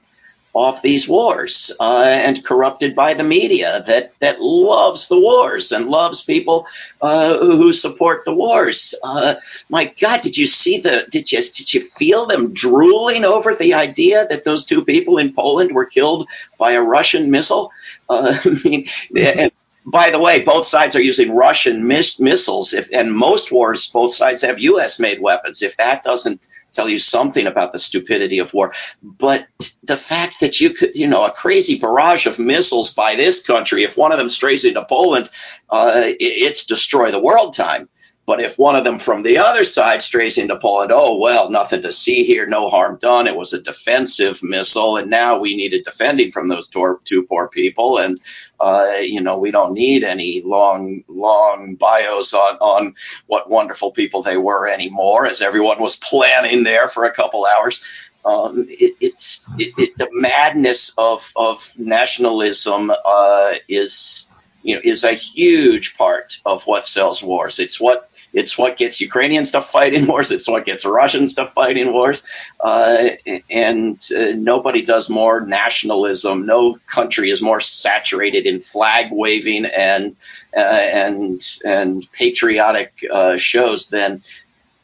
off 0.54 0.84
these 0.84 1.08
wars 1.08 1.72
uh, 1.80 2.04
and 2.04 2.46
corrupted 2.46 2.96
by 2.96 3.16
the 3.16 3.24
media 3.24 3.84
that, 3.88 4.14
that 4.20 4.40
loves 4.40 5.08
the 5.08 5.20
wars 5.20 5.72
and 5.72 5.88
loves 5.88 6.22
people 6.22 6.68
uh, 7.02 7.40
who 7.40 7.74
support 7.74 8.24
the 8.24 8.34
wars. 8.34 8.94
Uh, 9.04 9.36
my 9.70 9.86
God, 10.00 10.22
did 10.22 10.38
you 10.38 10.46
see 10.46 10.80
the? 10.80 11.08
Did 11.10 11.32
you 11.32 11.42
did 11.42 11.74
you 11.74 11.90
feel 11.90 12.28
them 12.28 12.54
drooling 12.54 13.26
over 13.26 13.56
the 13.56 13.74
idea 13.74 14.28
that 14.30 14.44
those 14.44 14.64
two 14.64 14.86
people 14.86 15.18
in 15.18 15.34
Poland 15.34 15.74
were 15.74 15.86
killed 15.86 16.28
by 16.60 16.74
a 16.74 16.82
Russian 16.82 17.32
missile? 17.32 17.72
Uh, 18.08 18.38
I 18.46 18.50
mean, 18.64 18.90
and 19.16 19.52
by 19.86 20.12
the 20.12 20.20
way, 20.20 20.42
both 20.44 20.66
sides 20.66 20.96
are 20.96 21.02
using 21.02 21.36
Russian 21.36 21.88
miss- 21.88 22.20
missiles, 22.20 22.74
if, 22.74 22.90
and 22.94 23.12
most 23.12 23.52
wars, 23.52 23.90
both 23.90 24.14
sides 24.14 24.42
have 24.44 24.60
U.S. 24.60 25.00
made 25.00 25.20
weapons. 25.20 25.62
If 25.62 25.78
that 25.78 26.04
doesn't 26.04 26.48
tell 26.74 26.90
you 26.90 27.00
something 27.00 27.48
about 27.48 27.72
the 27.72 27.80
stupidity 27.80 28.40
of 28.40 28.54
war, 28.54 28.74
but 29.02 29.48
the 29.84 29.98
fact 29.98 30.40
that 30.42 30.60
you 30.60 30.72
could, 30.72 30.96
you 30.96 31.08
know, 31.08 31.24
a 31.24 31.32
crazy 31.32 31.80
barrage 31.80 32.26
of 32.26 32.40
missiles 32.40 32.94
by 32.94 33.16
this 33.16 33.46
country, 33.46 33.84
if 33.84 33.96
one 33.96 34.12
of 34.12 34.18
them 34.18 34.30
strays 34.30 34.66
into 34.66 34.84
Poland, 34.86 35.30
uh, 35.70 36.04
it, 36.06 36.18
it's 36.20 36.66
destroy 36.66 37.12
the 37.12 37.20
world 37.20 37.54
time. 37.54 37.88
But 38.26 38.42
if 38.42 38.58
one 38.58 38.78
of 38.78 38.86
them 38.86 39.00
from 39.00 39.24
the 39.24 39.40
other 39.40 39.66
side 39.66 40.02
strays 40.02 40.38
into 40.38 40.56
Poland, 40.58 40.92
oh, 40.94 41.18
well, 41.18 41.50
nothing 41.50 41.82
to 41.82 41.92
see 41.92 42.24
here, 42.24 42.46
no 42.46 42.70
harm 42.70 42.98
done. 43.02 43.28
It 43.28 43.36
was 43.36 43.52
a 43.52 43.62
defensive 43.62 44.42
missile, 44.42 44.96
and 44.96 45.10
now 45.10 45.40
we 45.40 45.58
needed 45.58 45.84
defending 45.84 46.32
from 46.32 46.48
those 46.48 46.70
two 46.70 47.24
poor 47.28 47.50
people. 47.50 47.98
And, 47.98 48.22
uh, 48.62 48.94
you 49.02 49.20
know, 49.20 49.38
we 49.38 49.52
don't 49.52 49.74
need 49.74 50.06
any 50.06 50.42
long, 50.42 51.04
long 51.10 51.76
bios 51.76 52.34
on, 52.34 52.56
on 52.62 52.96
what 53.28 53.50
wonderful 53.50 53.92
people 53.92 54.22
they 54.22 54.38
were 54.38 54.70
anymore, 54.70 55.28
as 55.28 55.42
everyone 55.42 55.82
was 55.82 55.98
planning 55.98 56.64
there 56.64 56.88
for 56.88 57.04
a 57.04 57.14
couple 57.14 57.46
hours. 57.46 57.84
Um, 58.26 58.66
it, 58.70 58.94
it's 59.02 59.52
it, 59.58 59.98
the 59.98 60.08
madness 60.14 60.94
of, 60.98 61.30
of 61.36 61.74
nationalism 61.78 62.90
uh, 63.06 63.56
is 63.68 64.30
you 64.64 64.76
know 64.76 64.82
is 64.82 65.04
a 65.04 65.12
huge 65.12 65.98
part 65.98 66.38
of 66.46 66.64
what 66.64 66.86
sells 66.86 67.22
wars. 67.22 67.60
It's 67.60 67.82
what 67.82 68.10
it's 68.34 68.58
what 68.58 68.78
gets 68.78 69.00
Ukrainian 69.00 69.46
stuff 69.46 69.72
fighting 69.72 70.08
wars. 70.08 70.32
It's 70.32 70.50
what 70.50 70.66
gets 70.66 70.86
Russian 70.86 71.28
stuff 71.28 71.54
fighting 71.54 71.94
wars. 71.94 72.24
Uh, 72.60 73.10
and 73.50 74.02
uh, 74.18 74.32
nobody 74.36 74.84
does 74.84 75.10
more 75.10 75.42
nationalism. 75.42 76.46
No 76.46 76.80
country 76.88 77.30
is 77.30 77.42
more 77.42 77.62
saturated 77.62 78.46
in 78.46 78.60
flag 78.60 79.12
waving 79.12 79.66
and 79.66 80.16
uh, 80.56 80.60
and 80.60 81.42
and 81.64 82.12
patriotic 82.12 82.92
uh, 83.12 83.38
shows 83.38 83.90
than 83.90 84.24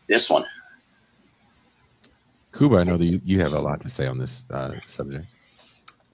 this 0.07 0.29
one. 0.29 0.45
Kuba, 2.53 2.77
I 2.77 2.83
know 2.83 2.97
that 2.97 3.05
you, 3.05 3.21
you 3.23 3.39
have 3.39 3.53
a 3.53 3.59
lot 3.59 3.81
to 3.81 3.89
say 3.89 4.05
on 4.07 4.17
this 4.17 4.45
uh, 4.49 4.73
subject. 4.85 5.25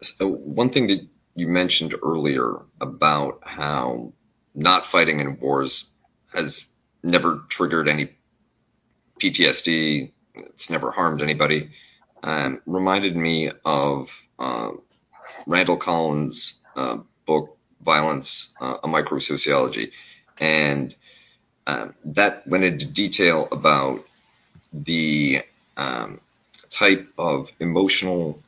So 0.02 0.30
one 0.30 0.70
thing 0.70 0.88
that 0.88 1.06
you 1.36 1.48
mentioned 1.48 1.96
earlier 2.02 2.62
about 2.80 3.40
how 3.44 4.14
not 4.54 4.86
fighting 4.86 5.20
in 5.20 5.40
wars 5.40 5.92
has 6.34 6.68
never 7.06 7.44
triggered 7.48 7.88
any 7.88 8.10
PTSD. 9.20 10.12
It's 10.36 10.70
never 10.70 10.92
harmed 10.92 11.22
anybody. 11.22 11.70
Um, 12.24 12.62
reminded 12.66 13.16
me 13.16 13.52
of 13.64 14.10
uh, 14.40 14.72
Randall 15.46 15.78
Collins' 15.78 16.62
uh, 16.76 16.98
book 17.26 17.58
"Violence: 17.82 18.54
uh, 18.60 18.78
A 18.84 18.88
Microsociology," 18.88 19.92
and 20.40 20.94
um, 21.68 21.94
that 22.06 22.48
went 22.48 22.64
into 22.64 22.86
detail 22.86 23.48
about 23.52 24.04
the 24.74 25.42
um, 25.78 26.20
type 26.70 27.08
of 27.18 27.52
emotional 27.60 28.40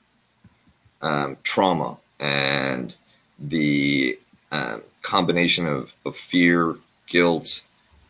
um, 1.02 1.38
trauma 1.44 1.98
and 2.20 2.96
the 3.40 4.18
um, 4.52 4.82
combination 5.02 5.68
of, 5.68 5.94
of 6.06 6.16
fear, 6.16 6.76
guilt, 7.08 7.62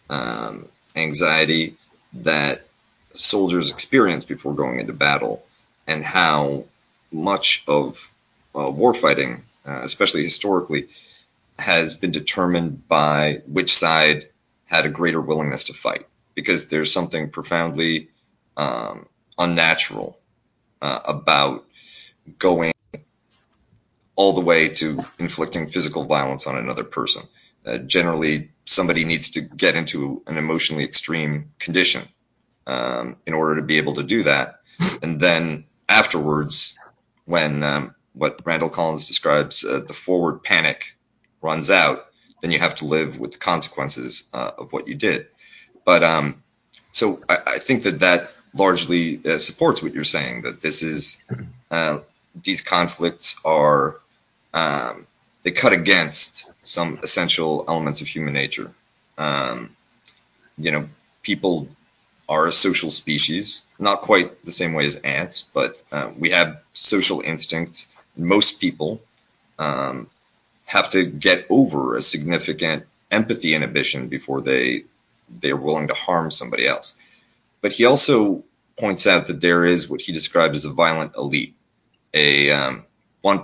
um, 0.10 0.68
anxiety 0.96 1.76
that 2.14 2.66
soldiers 3.14 3.72
experience 3.72 4.26
before 4.26 4.54
going 4.54 4.80
into 4.80 4.94
battle, 4.94 5.44
and 5.88 6.04
how 6.04 6.66
much 7.12 7.64
of 7.68 8.12
uh, 8.54 8.60
warfighting, 8.60 9.42
uh, 9.66 9.82
especially 9.84 10.24
historically, 10.24 10.88
has 11.58 11.98
been 11.98 12.12
determined 12.12 12.88
by 12.88 13.42
which 13.48 13.76
side 13.76 14.26
had 14.66 14.86
a 14.86 14.90
greater 14.90 15.22
willingness 15.22 15.66
to 15.66 15.74
fight. 15.74 16.06
Because 16.36 16.70
there's 16.70 16.94
something 16.94 17.32
profoundly 17.32 18.10
um, 18.56 19.08
unnatural 19.38 20.20
uh, 20.82 21.00
about 21.06 21.66
going 22.38 22.74
all 24.16 24.34
the 24.34 24.42
way 24.42 24.70
to 24.70 25.00
inflicting 25.20 25.68
physical 25.68 26.04
violence 26.04 26.48
on 26.48 26.58
another 26.58 26.84
person. 26.84 27.24
Uh, 27.68 27.78
generally, 27.80 28.50
somebody 28.66 29.04
needs 29.04 29.32
to 29.32 29.42
get 29.42 29.76
into 29.76 30.24
an 30.28 30.38
emotionally 30.38 30.84
extreme 30.84 31.52
condition 31.60 32.04
um, 32.66 33.18
in 33.26 33.34
order 33.34 33.58
to 33.58 33.62
be 33.62 33.78
able 33.78 33.96
to 33.96 34.04
do 34.04 34.24
that. 34.24 34.62
And 35.02 35.20
then 35.20 35.66
afterwards, 35.90 36.78
when 37.26 37.64
um, 37.64 37.96
what 38.14 38.42
Randall 38.46 38.70
Collins 38.70 39.08
describes 39.08 39.66
uh, 39.66 39.82
the 39.86 39.94
forward 39.94 40.44
panic 40.44 40.96
runs 41.42 41.70
out, 41.72 42.08
then 42.42 42.52
you 42.52 42.60
have 42.60 42.76
to 42.76 42.86
live 42.86 43.20
with 43.20 43.32
the 43.32 43.38
consequences 43.38 44.30
uh, 44.34 44.52
of 44.58 44.72
what 44.72 44.88
you 44.88 44.96
did. 44.96 45.28
But 45.86 46.04
um, 46.04 46.44
so 46.92 47.20
I, 47.28 47.38
I, 47.48 47.60
think 47.60 47.84
that 47.84 48.00
that 48.00 48.32
largely 48.54 49.20
uh, 49.26 49.40
supports 49.40 49.82
what 49.82 49.94
you're 49.94 50.04
saying 50.04 50.44
that 50.44 50.62
this 50.62 50.84
is 50.84 51.24
uh, 51.72 52.00
these 52.44 52.62
conflicts 52.62 53.40
are 53.46 54.00
um, 54.54 55.08
they 55.48 55.52
cut 55.52 55.72
against 55.72 56.52
some 56.64 57.00
essential 57.04 57.64
elements 57.70 58.02
of 58.02 58.08
human 58.08 58.34
nature. 58.34 58.70
Um, 59.18 59.74
you 60.58 60.72
know, 60.72 60.90
people 61.24 61.70
are 62.28 62.48
a 62.48 62.52
social 62.52 62.92
species, 62.92 63.64
not 63.80 64.02
quite 64.02 64.44
the 64.44 64.52
same 64.52 64.74
way 64.74 64.86
as 64.86 64.98
ants, 64.98 65.50
but 65.54 65.82
uh, 65.90 66.12
we 66.20 66.32
have 66.32 66.60
social 66.74 67.22
instincts. 67.22 67.88
Most 68.18 68.60
people 68.60 69.00
um, 69.58 70.10
have 70.66 70.90
to 70.90 71.06
get 71.06 71.46
over 71.50 71.96
a 71.96 72.02
significant 72.02 72.86
empathy 73.10 73.56
inhibition 73.56 74.10
before 74.10 74.42
they 74.42 74.84
they're 75.30 75.56
willing 75.56 75.88
to 75.88 75.94
harm 75.94 76.30
somebody 76.30 76.68
else. 76.68 76.94
But 77.62 77.72
he 77.72 77.86
also 77.86 78.44
points 78.78 79.08
out 79.08 79.28
that 79.28 79.40
there 79.40 79.64
is 79.64 79.90
what 79.90 80.02
he 80.02 80.12
described 80.12 80.58
as 80.58 80.66
a 80.66 80.74
violent 80.74 81.16
elite, 81.16 81.56
a 82.14 82.52
um, 82.52 82.86
one 83.22 83.38
um, 83.38 83.44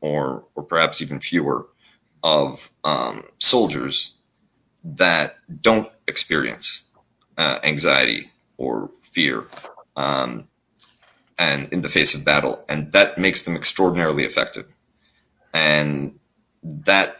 or 0.00 0.46
or 0.54 0.64
perhaps 0.64 1.02
even 1.02 1.20
fewer 1.20 1.68
of 2.22 2.68
um, 2.84 3.22
soldiers 3.38 4.14
that 4.84 5.36
don't 5.62 5.88
experience 6.06 6.84
uh, 7.36 7.58
anxiety 7.64 8.30
or 8.56 8.90
fear 9.00 9.46
um, 9.96 10.48
and 11.38 11.72
in 11.72 11.80
the 11.80 11.88
face 11.88 12.14
of 12.14 12.24
battle 12.24 12.64
and 12.68 12.92
that 12.92 13.18
makes 13.18 13.42
them 13.42 13.56
extraordinarily 13.56 14.24
effective. 14.24 14.66
And 15.52 16.18
that 16.62 17.16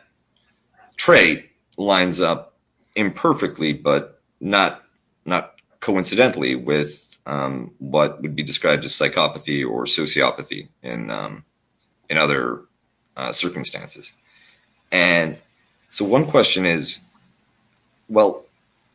trait 0.97 1.51
lines 1.77 2.21
up 2.21 2.55
imperfectly 2.95 3.73
but 3.73 4.21
not 4.41 4.83
not 5.25 5.55
coincidentally 5.81 6.57
with 6.57 7.19
um, 7.27 7.75
what 7.79 8.21
would 8.23 8.37
be 8.37 8.43
described 8.43 8.85
as 8.85 8.93
psychopathy 8.93 9.69
or 9.69 9.85
sociopathy 9.85 10.69
in 10.83 11.11
um, 11.11 11.45
in 12.09 12.19
other 12.19 12.63
uh, 13.21 13.33
circumstances. 13.33 14.13
And 14.91 15.37
so 15.91 16.07
one 16.07 16.27
question 16.27 16.65
is, 16.65 17.05
well, 18.09 18.45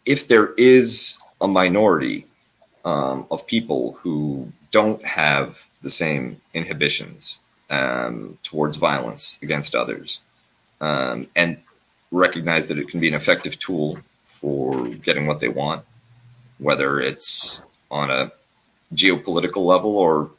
if 0.06 0.28
there 0.28 0.52
is 0.58 1.20
a 1.40 1.48
minority 1.48 2.26
um, 2.84 3.28
of 3.30 3.46
people 3.46 3.94
who 4.02 4.52
don't 4.72 5.06
have 5.06 5.64
the 5.84 5.92
same 5.92 6.42
inhibitions 6.54 7.40
um, 7.70 8.38
towards 8.42 8.78
violence 8.78 9.40
against 9.44 9.76
others, 9.76 10.22
um, 10.82 11.28
and 11.36 11.58
recognize 12.12 12.68
that 12.68 12.80
it 12.80 12.90
can 12.90 13.00
be 13.00 13.08
an 13.08 13.14
effective 13.14 13.60
tool 13.60 14.00
for 14.26 14.88
getting 14.90 15.28
what 15.28 15.40
they 15.40 15.50
want, 15.50 15.86
whether 16.58 17.00
it's 17.00 17.62
on 17.92 18.10
a 18.10 18.32
geopolitical 18.94 19.66
level 19.66 19.98
or 19.98 20.32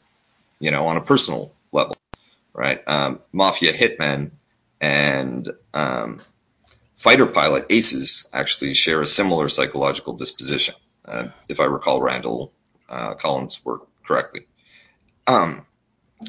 you 0.59 0.71
know 0.71 0.87
on 0.87 0.97
a 0.97 1.01
personal 1.01 1.51
right? 2.57 2.81
Um, 2.87 3.21
mafia 3.31 3.71
hitmen 3.71 4.31
and 4.81 5.49
um, 5.73 6.19
fighter 6.95 7.27
pilot 7.27 7.67
aces 7.69 8.27
actually 8.33 8.73
share 8.73 8.99
a 8.99 9.05
similar 9.05 9.47
psychological 9.47 10.13
disposition, 10.13 10.75
uh, 11.05 11.27
if 11.47 11.59
I 11.61 11.65
recall 11.65 12.01
Randall 12.01 12.51
uh, 12.89 13.13
Collins' 13.13 13.63
work 13.63 13.87
correctly. 14.03 14.47
Um, 15.27 15.65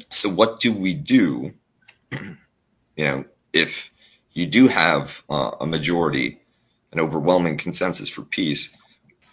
so 0.09 0.29
what 0.29 0.59
do 0.59 0.71
we 0.71 0.93
do? 0.93 1.51
you 2.11 3.05
know, 3.05 3.25
if 3.51 3.91
you 4.31 4.45
do 4.45 4.67
have 4.67 5.23
uh, 5.29 5.51
a 5.61 5.65
majority, 5.65 6.39
an 6.91 6.99
overwhelming 6.99 7.57
consensus 7.57 8.07
for 8.07 8.21
peace, 8.21 8.77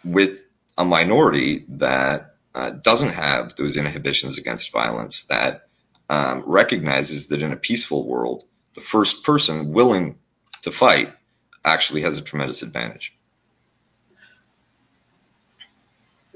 with 0.02 0.40
a 0.78 0.84
minority 0.84 1.64
that 1.68 2.36
uh, 2.54 2.70
doesn't 2.70 3.12
have 3.12 3.54
those 3.56 3.76
inhibitions 3.76 4.38
against 4.38 4.72
violence, 4.72 5.26
that 5.26 5.66
um, 6.08 6.44
recognizes 6.46 7.28
that 7.28 7.42
in 7.42 7.52
a 7.52 7.56
peaceful 7.56 8.06
world, 8.06 8.44
the 8.74 8.80
first 8.80 9.24
person 9.24 9.72
willing 9.72 10.18
to 10.62 10.70
fight 10.70 11.12
actually 11.64 12.02
has 12.02 12.18
a 12.18 12.22
tremendous 12.22 12.62
advantage. 12.62 13.15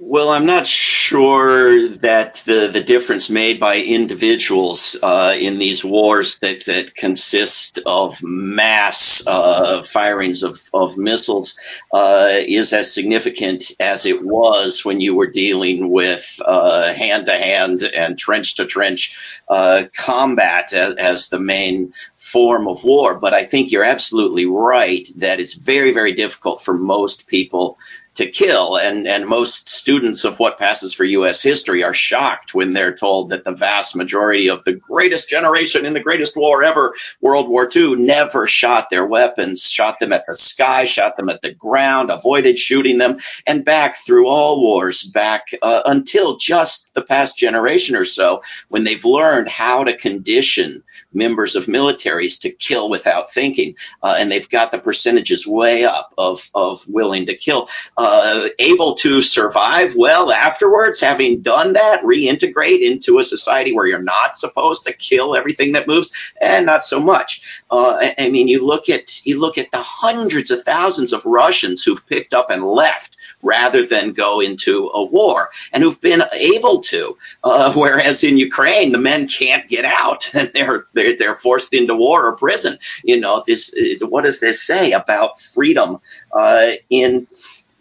Well, 0.03 0.31
I'm 0.31 0.47
not 0.47 0.67
sure 0.67 1.91
that 1.99 2.37
the, 2.47 2.69
the 2.69 2.83
difference 2.83 3.29
made 3.29 3.61
by 3.61 3.77
individuals 3.83 4.97
uh, 5.03 5.37
in 5.39 5.59
these 5.59 5.85
wars 5.85 6.39
that, 6.39 6.65
that 6.65 6.95
consist 6.95 7.81
of 7.85 8.23
mass 8.23 9.23
uh, 9.27 9.83
firings 9.83 10.43
of, 10.43 10.59
of 10.73 10.97
missiles 10.97 11.59
uh, 11.93 12.31
is 12.33 12.73
as 12.73 12.95
significant 12.95 13.73
as 13.79 14.07
it 14.07 14.25
was 14.25 14.87
when 14.87 15.03
you 15.03 15.15
were 15.15 15.27
dealing 15.27 15.91
with 15.91 16.41
hand 16.47 17.27
to 17.27 17.35
hand 17.35 17.83
and 17.83 18.19
trench 18.19 18.55
to 18.55 18.65
trench 18.65 19.43
combat 19.95 20.73
as, 20.73 20.95
as 20.95 21.29
the 21.29 21.39
main 21.39 21.93
form 22.17 22.69
of 22.69 22.85
war. 22.85 23.19
But 23.19 23.35
I 23.35 23.45
think 23.45 23.71
you're 23.71 23.85
absolutely 23.85 24.47
right 24.47 25.07
that 25.17 25.41
it's 25.41 25.53
very, 25.53 25.93
very 25.93 26.15
difficult 26.15 26.63
for 26.63 26.73
most 26.73 27.27
people 27.27 27.77
to 28.15 28.27
kill. 28.27 28.77
And, 28.77 29.07
and 29.07 29.27
most 29.27 29.69
students 29.69 30.25
of 30.25 30.39
what 30.39 30.59
passes 30.59 30.93
for 30.93 31.05
U.S. 31.05 31.43
history 31.43 31.85
are 31.85 31.95
shocked 31.95 32.55
when 32.55 32.73
they're 32.73 32.95
told 32.95 33.31
that 33.31 33.45
the 33.45 33.53
vast 33.53 33.95
majority 33.95 34.49
of 34.49 34.65
the 34.65 34.73
greatest 34.73 35.29
generation 35.29 35.87
in 35.87 35.93
the 35.93 36.01
greatest 36.01 36.37
war 36.37 36.65
ever, 36.65 36.95
World 37.21 37.49
War 37.49 37.69
II, 37.75 37.97
never 37.97 38.47
shot 38.47 38.91
their 38.91 39.07
weapons, 39.07 39.71
shot 39.71 40.01
them 40.01 40.13
at 40.13 40.27
the 40.27 40.37
sky, 40.37 40.85
shot 40.85 41.17
them 41.17 41.29
at 41.29 41.43
the 41.43 41.55
ground, 41.55 42.11
avoided 42.11 42.59
shooting 42.59 42.99
them, 42.99 43.19
and 43.47 43.65
back 43.65 43.97
through 43.97 44.27
all 44.27 44.61
wars, 44.61 45.05
back 45.05 45.49
uh, 45.63 45.83
until 45.87 46.37
just 46.37 46.95
the 46.95 47.03
past 47.03 47.39
generation 47.39 47.95
or 47.95 48.05
so, 48.05 48.43
when 48.69 48.85
they've 48.85 49.05
learned 49.05 49.49
how 49.49 49.85
to 49.85 49.97
condition 49.97 50.83
members 51.13 51.57
of 51.57 51.67
militaries 51.67 52.41
to 52.41 52.51
kill 52.51 52.89
without 52.89 53.31
thinking. 53.31 53.77
Uh, 54.03 54.17
and 54.19 54.31
they've 54.31 54.49
got 54.49 54.71
the 54.71 54.79
percentages 54.79 55.47
way 55.47 55.85
up 55.85 56.13
of, 56.19 56.51
of 56.55 56.87
willing 56.89 57.27
to 57.27 57.35
kill 57.35 57.69
uh, 57.97 58.10
able 58.59 58.95
to 58.97 59.23
survive 59.23 59.95
well 59.97 60.31
afterwards, 60.33 61.01
having 61.01 61.43
done 61.43 61.75
that, 61.75 62.03
reintegrate 62.03 62.81
into 62.81 63.19
a 63.19 63.25
society 63.25 63.73
where 63.73 63.87
you're 63.87 64.03
not 64.03 64.37
supposed 64.37 64.87
to 64.87 64.93
kill 64.93 65.37
everything 65.37 65.73
that 65.73 65.87
moves, 65.87 66.13
and 66.41 66.67
not 66.67 66.85
so 66.85 67.01
much. 67.01 67.63
Uh, 67.71 67.93
I, 68.01 68.15
I 68.19 68.31
mean, 68.31 68.49
you 68.49 68.65
look 68.65 68.89
at 68.89 69.25
you 69.27 69.39
look 69.39 69.59
at 69.59 69.71
the 69.71 69.79
hundreds 69.79 70.51
of 70.51 70.63
thousands 70.65 71.13
of 71.13 71.25
Russians 71.25 71.85
who've 71.85 72.07
picked 72.07 72.35
up 72.35 72.51
and 72.51 72.65
left 72.65 73.17
rather 73.43 73.87
than 73.87 74.13
go 74.13 74.41
into 74.41 74.91
a 74.93 75.03
war 75.03 75.51
and 75.73 75.83
who've 75.83 76.01
been 76.01 76.23
able 76.33 76.81
to. 76.81 77.17
Uh, 77.43 77.73
whereas 77.73 78.23
in 78.25 78.37
Ukraine, 78.39 78.93
the 78.93 78.99
men 78.99 79.29
can't 79.29 79.69
get 79.69 79.85
out 79.85 80.31
and 80.35 80.51
they're, 80.55 80.87
they're, 80.93 81.17
they're 81.17 81.35
forced 81.35 81.75
into 81.75 81.95
war 81.95 82.27
or 82.27 82.37
prison. 82.37 82.79
You 83.03 83.21
know, 83.21 83.45
this, 83.47 83.75
what 84.01 84.25
does 84.25 84.41
this 84.41 84.63
say 84.63 84.93
about 84.93 85.41
freedom, 85.41 86.01
uh, 86.33 86.73
in, 86.89 87.27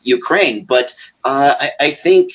Ukraine. 0.02 0.66
But 0.66 0.94
uh, 1.24 1.56
I, 1.60 1.72
I, 1.80 1.92
think 1.92 2.32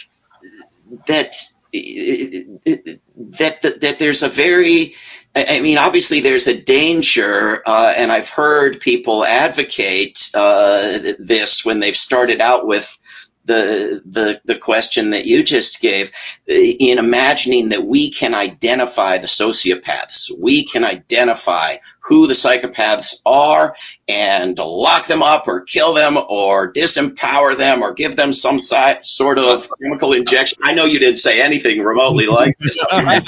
that, 1.06 1.34
that 1.72 3.62
that 3.62 3.96
there's 3.98 4.22
a 4.22 4.28
very 4.28 4.94
I 5.36 5.60
mean, 5.60 5.78
obviously, 5.78 6.20
there's 6.20 6.46
a 6.46 6.60
danger, 6.60 7.60
uh, 7.66 7.92
and 7.96 8.12
I've 8.12 8.28
heard 8.28 8.78
people 8.78 9.24
advocate 9.24 10.30
uh, 10.32 11.14
this 11.18 11.64
when 11.64 11.80
they've 11.80 11.96
started 11.96 12.40
out 12.40 12.68
with 12.68 12.96
the, 13.44 14.02
the, 14.04 14.40
the 14.44 14.56
question 14.56 15.10
that 15.10 15.26
you 15.26 15.42
just 15.42 15.80
gave 15.80 16.10
in 16.46 16.98
imagining 16.98 17.70
that 17.70 17.84
we 17.84 18.10
can 18.10 18.34
identify 18.34 19.18
the 19.18 19.26
sociopaths. 19.26 20.30
We 20.38 20.64
can 20.64 20.84
identify 20.84 21.76
who 22.00 22.26
the 22.26 22.34
psychopaths 22.34 23.20
are 23.24 23.76
and 24.08 24.58
lock 24.58 25.06
them 25.06 25.22
up 25.22 25.48
or 25.48 25.62
kill 25.62 25.94
them 25.94 26.18
or 26.18 26.72
disempower 26.72 27.56
them 27.56 27.82
or 27.82 27.94
give 27.94 28.14
them 28.16 28.32
some 28.32 28.60
si- 28.60 28.98
sort 29.02 29.38
of 29.38 29.68
chemical 29.82 30.12
injection. 30.12 30.58
I 30.62 30.74
know 30.74 30.84
you 30.84 30.98
didn't 30.98 31.18
say 31.18 31.40
anything 31.40 31.80
remotely 31.80 32.26
like 32.26 32.58
this. 32.58 32.78
a, 32.90 33.02
friend, 33.02 33.26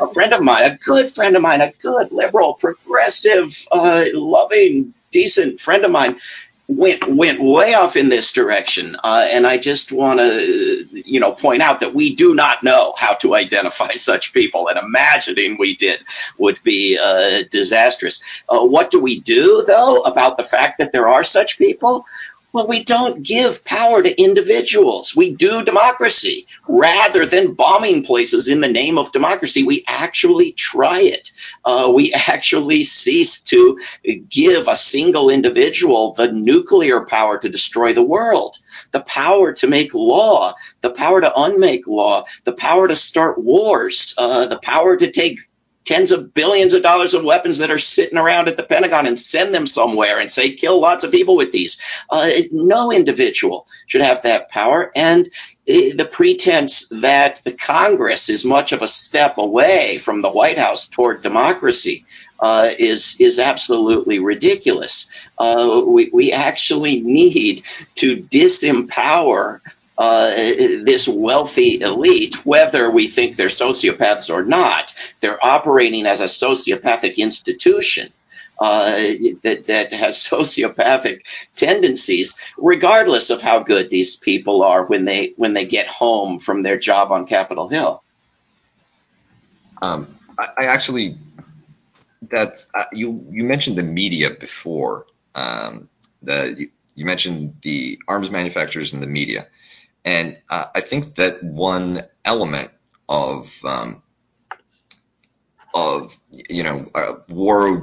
a 0.00 0.14
friend 0.14 0.32
of 0.32 0.42
mine, 0.42 0.64
a 0.64 0.76
good 0.76 1.12
friend 1.12 1.34
of 1.34 1.42
mine, 1.42 1.60
a 1.60 1.72
good 1.82 2.12
liberal, 2.12 2.54
progressive, 2.54 3.66
uh, 3.72 4.04
loving, 4.14 4.94
decent 5.10 5.60
friend 5.60 5.84
of 5.84 5.90
mine 5.90 6.20
went 6.68 7.08
went 7.08 7.40
way 7.40 7.74
off 7.74 7.96
in 7.96 8.08
this 8.08 8.32
direction, 8.32 8.96
uh, 9.04 9.26
and 9.30 9.46
I 9.46 9.58
just 9.58 9.92
want 9.92 10.18
to 10.18 10.86
you 10.92 11.20
know 11.20 11.32
point 11.32 11.62
out 11.62 11.80
that 11.80 11.94
we 11.94 12.14
do 12.14 12.34
not 12.34 12.64
know 12.64 12.94
how 12.96 13.14
to 13.14 13.34
identify 13.34 13.92
such 13.94 14.32
people, 14.32 14.68
and 14.68 14.78
imagining 14.78 15.56
we 15.58 15.76
did 15.76 16.00
would 16.38 16.58
be 16.62 16.98
uh, 17.00 17.44
disastrous. 17.50 18.22
Uh, 18.48 18.64
what 18.64 18.90
do 18.90 19.00
we 19.00 19.20
do 19.20 19.64
though 19.66 20.02
about 20.02 20.36
the 20.36 20.44
fact 20.44 20.78
that 20.78 20.92
there 20.92 21.08
are 21.08 21.24
such 21.24 21.58
people? 21.58 22.04
Well, 22.56 22.68
we 22.68 22.84
don't 22.84 23.22
give 23.22 23.66
power 23.66 24.02
to 24.02 24.18
individuals. 24.18 25.14
We 25.14 25.34
do 25.34 25.62
democracy. 25.62 26.46
Rather 26.66 27.26
than 27.26 27.52
bombing 27.52 28.02
places 28.02 28.48
in 28.48 28.62
the 28.62 28.66
name 28.82 28.96
of 28.96 29.12
democracy, 29.12 29.62
we 29.62 29.84
actually 29.86 30.52
try 30.52 31.02
it. 31.02 31.32
Uh, 31.66 31.92
we 31.94 32.14
actually 32.28 32.82
cease 32.82 33.42
to 33.42 33.78
give 34.30 34.68
a 34.68 34.74
single 34.74 35.28
individual 35.28 36.14
the 36.14 36.32
nuclear 36.32 37.04
power 37.04 37.36
to 37.36 37.50
destroy 37.50 37.92
the 37.92 38.02
world 38.02 38.56
the 38.92 39.00
power 39.00 39.52
to 39.52 39.66
make 39.66 39.92
law, 39.94 40.54
the 40.80 40.90
power 40.90 41.20
to 41.20 41.32
unmake 41.40 41.86
law, 41.86 42.24
the 42.44 42.52
power 42.52 42.88
to 42.88 42.96
start 42.96 43.38
wars, 43.38 44.14
uh, 44.16 44.46
the 44.46 44.58
power 44.58 44.96
to 44.96 45.10
take 45.10 45.40
tens 45.86 46.10
of 46.10 46.34
billions 46.34 46.74
of 46.74 46.82
dollars 46.82 47.14
of 47.14 47.24
weapons 47.24 47.58
that 47.58 47.70
are 47.70 47.78
sitting 47.78 48.18
around 48.18 48.48
at 48.48 48.56
the 48.56 48.62
Pentagon 48.62 49.06
and 49.06 49.18
send 49.18 49.54
them 49.54 49.66
somewhere 49.66 50.18
and 50.18 50.30
say, 50.30 50.52
kill 50.52 50.80
lots 50.80 51.04
of 51.04 51.12
people 51.12 51.36
with 51.36 51.52
these. 51.52 51.80
Uh, 52.10 52.28
no 52.52 52.92
individual 52.92 53.66
should 53.86 54.02
have 54.02 54.22
that 54.22 54.50
power. 54.50 54.90
And 54.94 55.26
uh, 55.68 55.94
the 55.96 56.08
pretense 56.10 56.88
that 56.90 57.40
the 57.44 57.52
Congress 57.52 58.28
is 58.28 58.44
much 58.44 58.72
of 58.72 58.82
a 58.82 58.88
step 58.88 59.38
away 59.38 59.98
from 59.98 60.20
the 60.20 60.30
White 60.30 60.58
House 60.58 60.88
toward 60.88 61.22
democracy 61.22 62.04
uh, 62.40 62.70
is 62.78 63.16
is 63.18 63.38
absolutely 63.38 64.18
ridiculous. 64.18 65.06
Uh, 65.38 65.82
we 65.86 66.10
we 66.12 66.32
actually 66.32 67.00
need 67.00 67.62
to 67.94 68.16
disempower 68.16 69.60
uh, 69.98 70.30
this 70.30 71.08
wealthy 71.08 71.80
elite, 71.80 72.44
whether 72.44 72.90
we 72.90 73.08
think 73.08 73.36
they're 73.36 73.48
sociopaths 73.48 74.32
or 74.32 74.44
not, 74.44 74.94
they're 75.20 75.44
operating 75.44 76.06
as 76.06 76.20
a 76.20 76.24
sociopathic 76.24 77.16
institution. 77.16 78.12
Uh, 78.58 79.12
that, 79.42 79.64
that 79.66 79.92
has 79.92 80.16
sociopathic 80.30 81.20
tendencies, 81.56 82.38
regardless 82.56 83.28
of 83.28 83.42
how 83.42 83.58
good 83.58 83.90
these 83.90 84.16
people 84.16 84.62
are 84.62 84.84
when 84.84 85.04
they 85.04 85.34
when 85.36 85.52
they 85.52 85.66
get 85.66 85.86
home 85.88 86.40
from 86.40 86.62
their 86.62 86.78
job 86.78 87.12
on 87.12 87.26
Capitol 87.26 87.68
Hill. 87.68 88.02
Um, 89.82 90.08
I, 90.38 90.48
I, 90.58 90.64
actually, 90.66 91.18
that's 92.22 92.66
uh, 92.72 92.84
you. 92.92 93.26
You 93.30 93.44
mentioned 93.44 93.76
the 93.76 93.82
media 93.82 94.30
before. 94.30 95.06
Um, 95.34 95.90
the 96.22 96.54
you, 96.56 96.68
you 96.94 97.04
mentioned 97.04 97.58
the 97.60 98.00
arms 98.08 98.30
manufacturers 98.30 98.94
and 98.94 99.02
the 99.02 99.06
media. 99.06 99.48
And 100.06 100.38
uh, 100.48 100.66
I 100.74 100.80
think 100.80 101.16
that 101.16 101.42
one 101.42 102.02
element 102.24 102.70
of 103.08 103.52
um, 103.64 104.02
of 105.74 106.16
you 106.48 106.62
know 106.62 106.88
uh, 106.94 107.14
war 107.28 107.80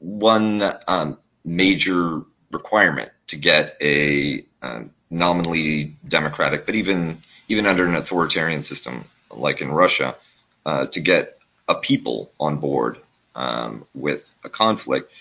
one 0.00 0.62
um, 0.88 1.18
major 1.44 2.22
requirement 2.50 3.10
to 3.28 3.36
get 3.36 3.76
a 3.80 4.44
uh, 4.60 4.82
nominally 5.10 5.96
democratic, 6.04 6.66
but 6.66 6.74
even 6.74 7.18
even 7.48 7.66
under 7.66 7.86
an 7.86 7.94
authoritarian 7.94 8.64
system 8.64 9.04
like 9.30 9.60
in 9.60 9.70
Russia, 9.70 10.16
uh, 10.66 10.86
to 10.86 11.00
get 11.00 11.38
a 11.68 11.76
people 11.76 12.32
on 12.40 12.58
board 12.58 12.98
um, 13.34 13.86
with 13.94 14.34
a 14.44 14.48
conflict, 14.48 15.12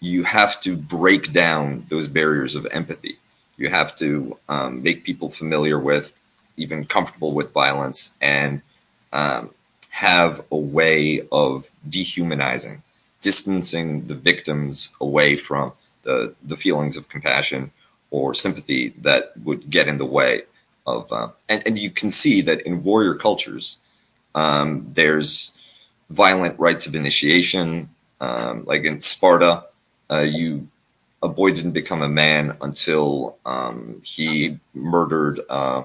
you 0.00 0.24
have 0.24 0.60
to 0.62 0.76
break 0.76 1.32
down 1.32 1.84
those 1.88 2.08
barriers 2.08 2.56
of 2.56 2.66
empathy. 2.70 3.18
You 3.56 3.68
have 3.68 3.96
to 3.96 4.36
um, 4.48 4.82
make 4.82 5.04
people 5.04 5.30
familiar 5.30 5.78
with, 5.78 6.12
even 6.56 6.84
comfortable 6.84 7.32
with 7.32 7.52
violence, 7.52 8.14
and 8.20 8.62
um, 9.12 9.50
have 9.90 10.44
a 10.50 10.56
way 10.56 11.22
of 11.32 11.68
dehumanizing, 11.88 12.82
distancing 13.20 14.06
the 14.06 14.14
victims 14.14 14.94
away 15.00 15.36
from 15.36 15.72
the, 16.02 16.34
the 16.42 16.56
feelings 16.56 16.96
of 16.96 17.08
compassion 17.08 17.70
or 18.10 18.34
sympathy 18.34 18.90
that 19.00 19.32
would 19.42 19.68
get 19.68 19.88
in 19.88 19.96
the 19.96 20.06
way 20.06 20.42
of. 20.86 21.12
Uh, 21.12 21.28
and, 21.48 21.62
and 21.66 21.78
you 21.78 21.90
can 21.90 22.10
see 22.10 22.42
that 22.42 22.62
in 22.62 22.84
warrior 22.84 23.14
cultures, 23.14 23.78
um, 24.34 24.90
there's 24.92 25.56
violent 26.10 26.58
rites 26.58 26.86
of 26.86 26.94
initiation, 26.94 27.88
um, 28.20 28.64
like 28.66 28.84
in 28.84 29.00
Sparta, 29.00 29.64
uh, 30.10 30.26
you 30.28 30.68
a 31.22 31.28
boy 31.28 31.52
didn't 31.52 31.72
become 31.72 32.02
a 32.02 32.08
man 32.08 32.56
until 32.60 33.36
um, 33.44 34.00
he 34.04 34.58
murdered 34.74 35.40
uh, 35.48 35.84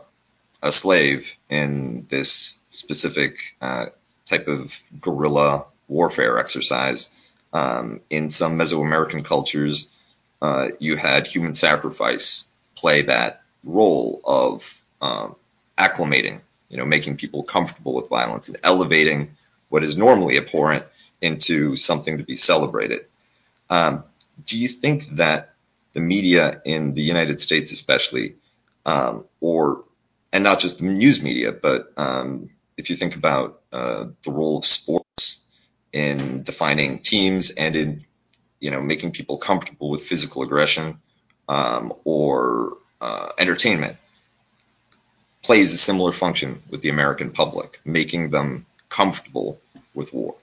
a 0.62 0.72
slave 0.72 1.36
in 1.50 2.06
this 2.10 2.60
specific 2.72 3.56
uh, 3.62 3.88
type 4.26 4.48
of 4.48 4.80
guerrilla 5.00 5.66
warfare 5.88 6.38
exercise. 6.38 7.10
Um, 7.54 8.02
in 8.10 8.30
some 8.30 8.58
Mesoamerican 8.58 9.26
cultures, 9.26 9.90
uh, 10.42 10.70
you 10.80 10.96
had 10.96 11.28
human 11.28 11.54
sacrifice 11.54 12.48
play 12.76 13.04
that 13.04 13.42
role 13.64 14.22
of 14.24 14.82
um, 15.02 15.36
acclimating, 15.78 16.40
you 16.70 16.78
know, 16.78 16.86
making 16.86 17.18
people 17.18 17.44
comfortable 17.44 17.94
with 17.94 18.10
violence 18.10 18.48
and 18.48 18.58
elevating 18.64 19.36
what 19.70 19.84
is 19.84 19.98
normally 19.98 20.38
abhorrent 20.38 20.86
into 21.22 21.76
something 21.76 22.18
to 22.18 22.24
be 22.24 22.36
celebrated. 22.36 23.06
Um, 23.70 24.04
do 24.46 24.58
you 24.58 24.68
think 24.68 25.06
that 25.18 25.54
the 25.94 26.00
media 26.00 26.62
in 26.66 26.94
the 26.94 27.02
United 27.02 27.40
States, 27.42 27.72
especially, 27.72 28.36
um, 28.86 29.26
or 29.40 29.84
and 30.34 30.44
not 30.44 30.60
just 30.60 30.80
the 30.80 30.86
news 30.86 31.22
media, 31.22 31.52
but 31.52 31.92
um, 31.98 32.50
if 32.78 32.90
you 32.90 32.96
think 32.96 33.16
about 33.16 33.62
uh, 33.74 34.06
the 34.24 34.32
role 34.32 34.58
of 34.58 34.66
sports 34.66 35.46
in 35.92 36.44
defining 36.44 37.00
teams 37.00 37.52
and 37.52 37.76
in 37.76 38.02
you 38.60 38.72
know 38.72 38.82
making 38.82 39.12
people 39.12 39.38
comfortable 39.38 39.90
with 39.90 40.02
physical 40.04 40.44
aggression 40.44 41.00
um, 41.50 41.94
or 42.06 42.78
uh, 43.02 43.30
entertainment, 43.38 43.98
plays 45.42 45.74
a 45.74 45.78
similar 45.78 46.12
function 46.12 46.62
with 46.70 46.82
the 46.82 46.90
American 46.90 47.32
public, 47.32 47.80
making 47.84 48.30
them 48.32 48.66
comfortable 48.90 49.60
with 49.94 50.14
war. 50.14 50.36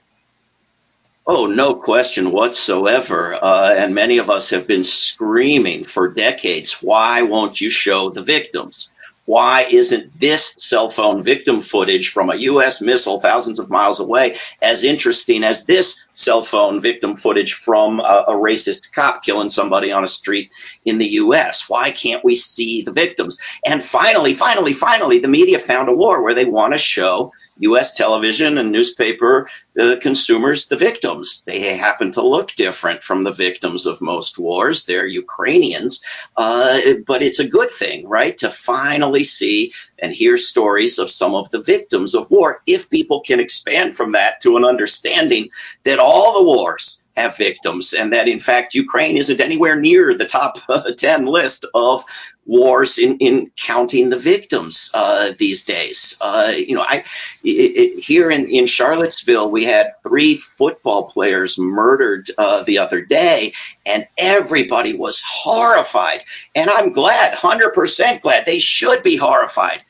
Oh, 1.31 1.45
no 1.45 1.75
question 1.75 2.31
whatsoever. 2.31 3.35
Uh, 3.35 3.75
and 3.77 3.93
many 3.93 4.17
of 4.17 4.31
us 4.31 4.49
have 4.49 4.65
been 4.65 4.83
screaming 4.83 5.85
for 5.85 6.07
decades 6.11 6.81
why 6.81 7.21
won't 7.21 7.61
you 7.61 7.69
show 7.69 8.09
the 8.09 8.23
victims? 8.23 8.91
Why 9.25 9.67
isn't 9.69 10.19
this 10.19 10.55
cell 10.57 10.89
phone 10.89 11.21
victim 11.21 11.61
footage 11.61 12.09
from 12.09 12.31
a 12.31 12.35
U.S. 12.35 12.81
missile 12.81 13.19
thousands 13.19 13.59
of 13.59 13.69
miles 13.69 13.99
away 13.99 14.39
as 14.59 14.83
interesting 14.83 15.43
as 15.43 15.65
this 15.65 16.03
cell 16.13 16.43
phone 16.43 16.81
victim 16.81 17.15
footage 17.15 17.53
from 17.53 17.99
a, 17.99 18.25
a 18.29 18.33
racist 18.33 18.91
cop 18.91 19.23
killing 19.23 19.51
somebody 19.51 19.91
on 19.91 20.03
a 20.03 20.07
street 20.07 20.49
in 20.83 20.97
the 20.97 21.09
U.S.? 21.21 21.69
Why 21.69 21.91
can't 21.91 22.25
we 22.25 22.35
see 22.35 22.81
the 22.81 22.91
victims? 22.91 23.37
And 23.63 23.85
finally, 23.85 24.33
finally, 24.33 24.73
finally, 24.73 25.19
the 25.19 25.27
media 25.27 25.59
found 25.59 25.89
a 25.89 25.95
war 25.95 26.23
where 26.23 26.33
they 26.33 26.45
want 26.45 26.73
to 26.73 26.79
show 26.79 27.31
U.S. 27.59 27.93
television 27.93 28.57
and 28.57 28.71
newspaper 28.71 29.49
uh, 29.79 29.95
consumers 30.01 30.67
the 30.67 30.77
victims. 30.77 31.43
They 31.45 31.75
happen 31.75 32.11
to 32.13 32.21
look 32.21 32.53
different 32.55 33.03
from 33.03 33.23
the 33.23 33.31
victims 33.31 33.85
of 33.85 34.01
most 34.01 34.37
wars. 34.37 34.85
They're 34.85 35.07
Ukrainians, 35.07 36.03
uh, 36.37 36.79
but 37.05 37.21
it's 37.21 37.39
a 37.39 37.47
good 37.47 37.71
thing, 37.71 38.07
right? 38.07 38.37
To 38.39 38.49
finally 38.49 39.23
see 39.23 39.73
and 39.97 40.13
hear 40.13 40.37
stories 40.37 40.99
of 40.99 41.11
some 41.11 41.35
of 41.35 41.49
the 41.51 41.61
victims 41.61 42.15
of 42.15 42.29
war. 42.31 42.61
If 42.65 42.89
people 42.89 43.21
can 43.21 43.39
expand 43.39 43.95
from 43.95 44.13
that 44.13 44.41
to 44.41 44.57
an 44.57 44.65
understanding 44.65 45.49
that 45.83 45.99
all 45.99 46.33
the 46.33 46.45
wars 46.45 47.05
have 47.15 47.35
victims, 47.37 47.93
and 47.93 48.13
that 48.13 48.27
in 48.27 48.39
fact 48.39 48.73
Ukraine 48.73 49.17
isn't 49.17 49.41
anywhere 49.41 49.75
near 49.75 50.13
the 50.13 50.25
top 50.25 50.57
uh, 50.69 50.91
10 50.97 51.25
list 51.25 51.65
of 51.73 52.03
wars 52.49 52.97
in, 52.97 53.17
in 53.19 53.51
counting 53.55 54.09
the 54.09 54.17
victims 54.17 54.89
uh, 54.95 55.31
these 55.37 55.63
days. 55.63 56.17
Uh, 56.19 56.51
you 56.55 56.75
know, 56.75 56.81
I 56.81 57.03
it, 57.43 57.49
it, 57.49 57.99
here 57.99 58.31
in, 58.31 58.47
in 58.47 58.65
Charlottesville, 58.65 59.51
we 59.51 59.65
had 59.65 59.91
three 60.01 60.35
football 60.35 61.03
players 61.03 61.59
murdered 61.59 62.29
uh, 62.37 62.63
the 62.63 62.79
other 62.79 63.01
day, 63.01 63.53
and 63.85 64.07
everybody 64.17 64.95
was 64.95 65.21
horrified. 65.21 66.23
And 66.55 66.69
I'm 66.69 66.91
glad, 66.91 67.33
100% 67.37 68.21
glad. 68.21 68.45
They 68.45 68.59
should 68.59 69.03
be 69.03 69.15
horrified. 69.15 69.81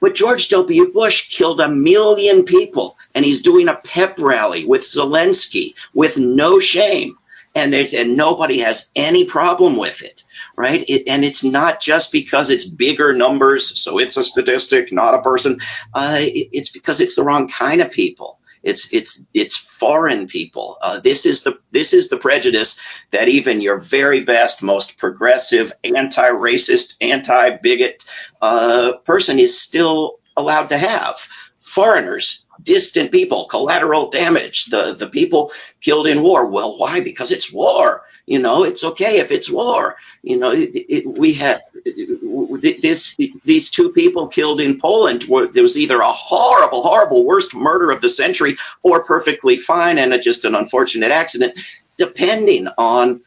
But 0.00 0.14
George 0.14 0.48
W. 0.48 0.90
Bush 0.92 1.28
killed 1.28 1.60
a 1.60 1.68
million 1.68 2.44
people, 2.44 2.96
and 3.14 3.22
he's 3.22 3.42
doing 3.42 3.68
a 3.68 3.80
pep 3.84 4.18
rally 4.18 4.64
with 4.64 4.82
Zelensky 4.82 5.74
with 5.92 6.16
no 6.16 6.58
shame, 6.58 7.18
and 7.54 7.74
and 7.74 8.16
nobody 8.16 8.60
has 8.60 8.88
any 8.96 9.26
problem 9.26 9.76
with 9.76 10.00
it, 10.00 10.24
right? 10.60 10.84
It, 10.88 11.08
and 11.08 11.24
it's 11.24 11.42
not 11.42 11.80
just 11.80 12.12
because 12.12 12.50
it's 12.50 12.64
bigger 12.64 13.14
numbers, 13.14 13.80
so 13.80 13.98
it's 13.98 14.18
a 14.18 14.22
statistic, 14.22 14.92
not 14.92 15.14
a 15.14 15.22
person. 15.22 15.60
Uh, 15.94 16.18
it, 16.18 16.50
it's 16.52 16.68
because 16.68 17.00
it's 17.00 17.16
the 17.16 17.24
wrong 17.24 17.48
kind 17.48 17.80
of 17.80 17.90
people. 17.90 18.38
It's 18.62 18.92
it's 18.92 19.24
it's 19.32 19.56
foreign 19.56 20.26
people. 20.26 20.76
Uh, 20.82 21.00
this 21.00 21.24
is 21.24 21.44
the 21.44 21.58
this 21.70 21.94
is 21.94 22.10
the 22.10 22.18
prejudice 22.18 22.78
that 23.10 23.28
even 23.28 23.62
your 23.62 23.78
very 23.80 24.20
best, 24.20 24.62
most 24.62 24.98
progressive, 24.98 25.72
anti-racist, 25.82 26.96
anti-bigot 27.00 28.04
uh, 28.42 28.92
person 29.04 29.38
is 29.38 29.58
still 29.58 30.20
allowed 30.36 30.68
to 30.68 30.78
have. 30.78 31.16
Foreigners, 31.60 32.46
distant 32.62 33.12
people, 33.12 33.46
collateral 33.46 34.10
damage, 34.10 34.66
the 34.66 34.94
the 34.94 35.08
people 35.08 35.52
killed 35.80 36.06
in 36.06 36.22
war. 36.22 36.46
Well, 36.46 36.78
why? 36.78 37.00
Because 37.00 37.32
it's 37.32 37.52
war. 37.52 38.04
You 38.26 38.38
know, 38.38 38.64
it's 38.64 38.84
okay 38.84 39.18
if 39.18 39.32
it's 39.32 39.50
war. 39.50 39.96
You 40.22 40.38
know, 40.38 40.52
it, 40.52 40.70
it, 40.74 41.06
we 41.06 41.32
had 41.32 41.60
this 41.84 43.16
these 43.44 43.70
two 43.70 43.90
people 43.90 44.28
killed 44.28 44.60
in 44.60 44.80
Poland. 44.80 45.24
Were, 45.24 45.48
there 45.48 45.62
was 45.62 45.78
either 45.78 46.00
a 46.00 46.12
horrible, 46.12 46.82
horrible, 46.82 47.24
worst 47.24 47.54
murder 47.54 47.90
of 47.90 48.00
the 48.00 48.08
century, 48.08 48.56
or 48.82 49.04
perfectly 49.04 49.56
fine 49.56 49.98
and 49.98 50.12
a, 50.12 50.20
just 50.20 50.44
an 50.44 50.54
unfortunate 50.54 51.10
accident, 51.10 51.58
depending 51.96 52.68
on 52.78 53.22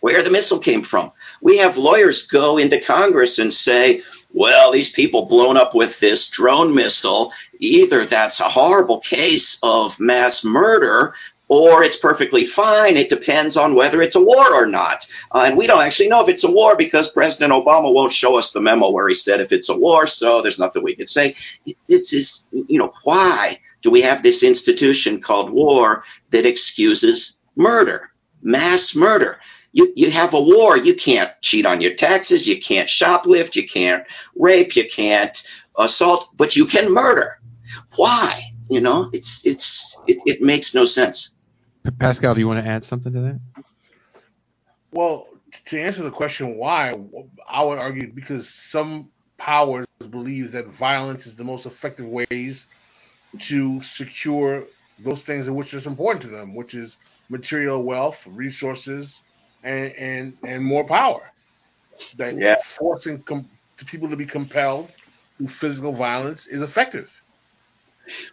where 0.00 0.22
the 0.22 0.30
missile 0.30 0.58
came 0.58 0.82
from. 0.82 1.12
We 1.40 1.58
have 1.58 1.76
lawyers 1.76 2.26
go 2.26 2.58
into 2.58 2.80
Congress 2.80 3.38
and 3.38 3.52
say, 3.52 4.02
well, 4.32 4.72
these 4.72 4.88
people 4.88 5.26
blown 5.26 5.56
up 5.56 5.74
with 5.74 5.98
this 6.00 6.28
drone 6.28 6.74
missile, 6.74 7.32
either 7.58 8.06
that's 8.06 8.40
a 8.40 8.48
horrible 8.48 9.00
case 9.00 9.58
of 9.62 9.98
mass 9.98 10.44
murder 10.44 11.14
or 11.50 11.82
it's 11.82 11.96
perfectly 11.96 12.44
fine. 12.44 12.96
It 12.96 13.08
depends 13.08 13.56
on 13.56 13.74
whether 13.74 14.00
it's 14.00 14.14
a 14.14 14.20
war 14.20 14.54
or 14.54 14.66
not. 14.66 15.04
Uh, 15.34 15.42
and 15.46 15.56
we 15.56 15.66
don't 15.66 15.82
actually 15.82 16.08
know 16.08 16.22
if 16.22 16.28
it's 16.28 16.44
a 16.44 16.50
war 16.50 16.76
because 16.76 17.10
President 17.10 17.52
Obama 17.52 17.92
won't 17.92 18.12
show 18.12 18.38
us 18.38 18.52
the 18.52 18.60
memo 18.60 18.88
where 18.90 19.08
he 19.08 19.16
said 19.16 19.40
if 19.40 19.50
it's 19.50 19.68
a 19.68 19.76
war, 19.76 20.06
so 20.06 20.40
there's 20.40 20.60
nothing 20.60 20.84
we 20.84 20.94
can 20.94 21.08
say. 21.08 21.34
This 21.88 22.12
is, 22.12 22.46
you 22.52 22.78
know, 22.78 22.94
why 23.02 23.58
do 23.82 23.90
we 23.90 24.02
have 24.02 24.22
this 24.22 24.44
institution 24.44 25.20
called 25.20 25.50
war 25.50 26.04
that 26.30 26.46
excuses 26.46 27.40
murder, 27.56 28.12
mass 28.42 28.94
murder? 28.94 29.40
You, 29.72 29.92
you 29.94 30.10
have 30.10 30.34
a 30.34 30.40
war, 30.40 30.76
you 30.76 30.94
can't 30.94 31.30
cheat 31.40 31.64
on 31.64 31.80
your 31.80 31.94
taxes, 31.94 32.46
you 32.46 32.60
can't 32.60 32.88
shoplift, 32.88 33.54
you 33.54 33.66
can't 33.66 34.04
rape, 34.34 34.74
you 34.74 34.88
can't 34.88 35.40
assault, 35.78 36.28
but 36.36 36.56
you 36.56 36.66
can 36.66 36.92
murder. 36.92 37.38
Why? 37.96 38.52
You 38.68 38.80
know, 38.80 39.10
it's 39.12 39.44
it's 39.44 40.00
it, 40.06 40.18
it 40.26 40.42
makes 40.42 40.74
no 40.74 40.84
sense. 40.84 41.30
Pascal, 41.98 42.34
do 42.34 42.40
you 42.40 42.46
want 42.46 42.64
to 42.64 42.70
add 42.70 42.84
something 42.84 43.12
to 43.12 43.20
that? 43.20 43.40
Well, 44.92 45.28
to 45.66 45.80
answer 45.80 46.02
the 46.02 46.10
question 46.10 46.56
why, 46.56 46.96
I 47.48 47.64
would 47.64 47.78
argue 47.78 48.12
because 48.12 48.48
some 48.48 49.10
powers 49.38 49.86
believe 50.10 50.52
that 50.52 50.66
violence 50.66 51.26
is 51.26 51.36
the 51.36 51.44
most 51.44 51.66
effective 51.66 52.06
ways 52.06 52.66
to 53.38 53.80
secure 53.82 54.64
those 54.98 55.22
things 55.22 55.48
in 55.48 55.54
which 55.54 55.74
is 55.74 55.86
important 55.86 56.22
to 56.22 56.28
them, 56.28 56.54
which 56.54 56.74
is 56.74 56.96
material 57.28 57.82
wealth, 57.82 58.26
resources, 58.30 59.20
and 59.62 59.92
and, 59.92 60.36
and 60.44 60.64
more 60.64 60.84
power. 60.84 61.32
That 62.16 62.36
yeah. 62.36 62.56
forcing 62.64 63.22
com- 63.22 63.48
people 63.86 64.08
to 64.08 64.16
be 64.16 64.26
compelled 64.26 64.90
through 65.36 65.48
physical 65.48 65.92
violence 65.92 66.46
is 66.46 66.62
effective 66.62 67.10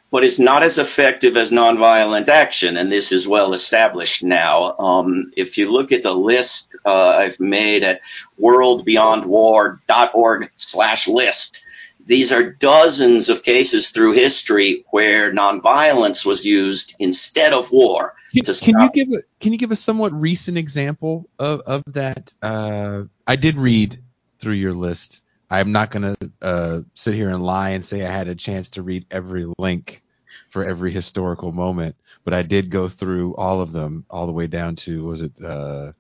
but 0.10 0.24
it's 0.24 0.40
not 0.40 0.64
as 0.64 0.78
effective 0.78 1.36
as 1.38 1.52
nonviolent 1.52 2.30
action, 2.30 2.78
and 2.78 2.90
this 2.92 3.12
is 3.12 3.28
well 3.28 3.54
established 3.54 4.24
now. 4.24 4.76
Um, 4.78 5.32
if 5.36 5.58
you 5.58 5.72
look 5.72 5.92
at 5.92 6.04
the 6.04 6.14
list 6.14 6.76
uh, 6.86 7.10
I've 7.10 7.40
made 7.40 7.82
at 7.84 8.02
worldbeyondwar.org 8.40 10.52
slash 10.58 11.08
list, 11.08 11.66
these 12.08 12.32
are 12.32 12.52
dozens 12.52 13.30
of 13.30 13.44
cases 13.44 13.92
through 13.92 14.14
history 14.14 14.86
where 14.92 15.32
nonviolence 15.32 16.26
was 16.26 16.46
used 16.46 16.96
instead 17.00 17.54
of 17.54 17.72
war. 17.72 18.16
Can, 18.34 18.44
can 18.44 18.80
you 18.82 18.90
give 18.94 19.14
a 19.14 19.22
can 19.40 19.52
you 19.52 19.58
give 19.58 19.72
a 19.72 19.76
somewhat 19.76 20.14
recent 20.14 20.58
example 20.58 21.30
of 21.40 21.62
of 21.62 21.84
that? 21.94 22.34
Uh, 22.42 23.04
I 23.26 23.36
did 23.36 23.58
read 23.58 24.00
through 24.40 24.54
your 24.54 24.74
list 24.74 25.22
I'm 25.50 25.72
not 25.72 25.92
going 25.92 26.16
to 26.16 26.32
uh, 26.42 26.82
sit 26.94 27.14
here 27.14 27.30
and 27.30 27.42
lie 27.42 27.70
and 27.70 27.86
say 27.86 28.06
I 28.06 28.12
had 28.12 28.28
a 28.28 28.36
chance 28.36 28.70
to 28.70 28.84
read 28.84 29.06
every 29.10 29.46
link 29.58 30.04
for 30.50 30.66
every 30.66 30.92
historical 30.92 31.52
moment, 31.52 31.96
but 32.24 32.34
I 32.34 32.44
did 32.44 32.70
go 32.70 32.90
through 32.90 33.36
all 33.36 33.62
of 33.62 33.72
them, 33.72 34.06
all 34.10 34.28
the 34.28 34.34
way 34.34 34.48
down 34.48 34.76
to 34.78 35.06
was 35.06 35.22
it 35.22 35.32
uh, 35.42 35.94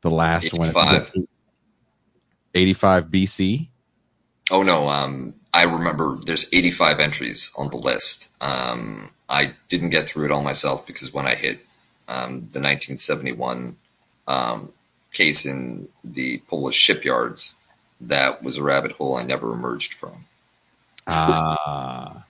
the 0.00 0.10
last 0.10 0.54
85. 0.54 1.14
one? 1.14 1.28
85 2.54 3.06
BC. 3.06 3.68
Oh 4.50 4.62
no, 4.62 4.88
um, 4.88 5.34
I 5.56 5.62
remember 5.62 6.16
there's 6.16 6.52
85 6.52 7.00
entries 7.00 7.54
on 7.56 7.70
the 7.70 7.78
list. 7.78 8.30
Um, 8.42 9.08
I 9.26 9.52
didn't 9.68 9.88
get 9.88 10.06
through 10.06 10.26
it 10.26 10.30
all 10.30 10.42
myself 10.42 10.86
because 10.86 11.14
when 11.14 11.26
I 11.26 11.34
hit 11.34 11.60
um, 12.08 12.48
the 12.52 12.60
1971 12.60 13.74
um, 14.28 14.68
case 15.14 15.46
in 15.46 15.88
the 16.04 16.42
Polish 16.48 16.76
shipyards, 16.76 17.54
that 18.02 18.42
was 18.42 18.58
a 18.58 18.62
rabbit 18.62 18.92
hole 18.92 19.16
I 19.16 19.22
never 19.22 19.54
emerged 19.54 19.94
from. 19.94 20.26
Ah. 21.06 22.25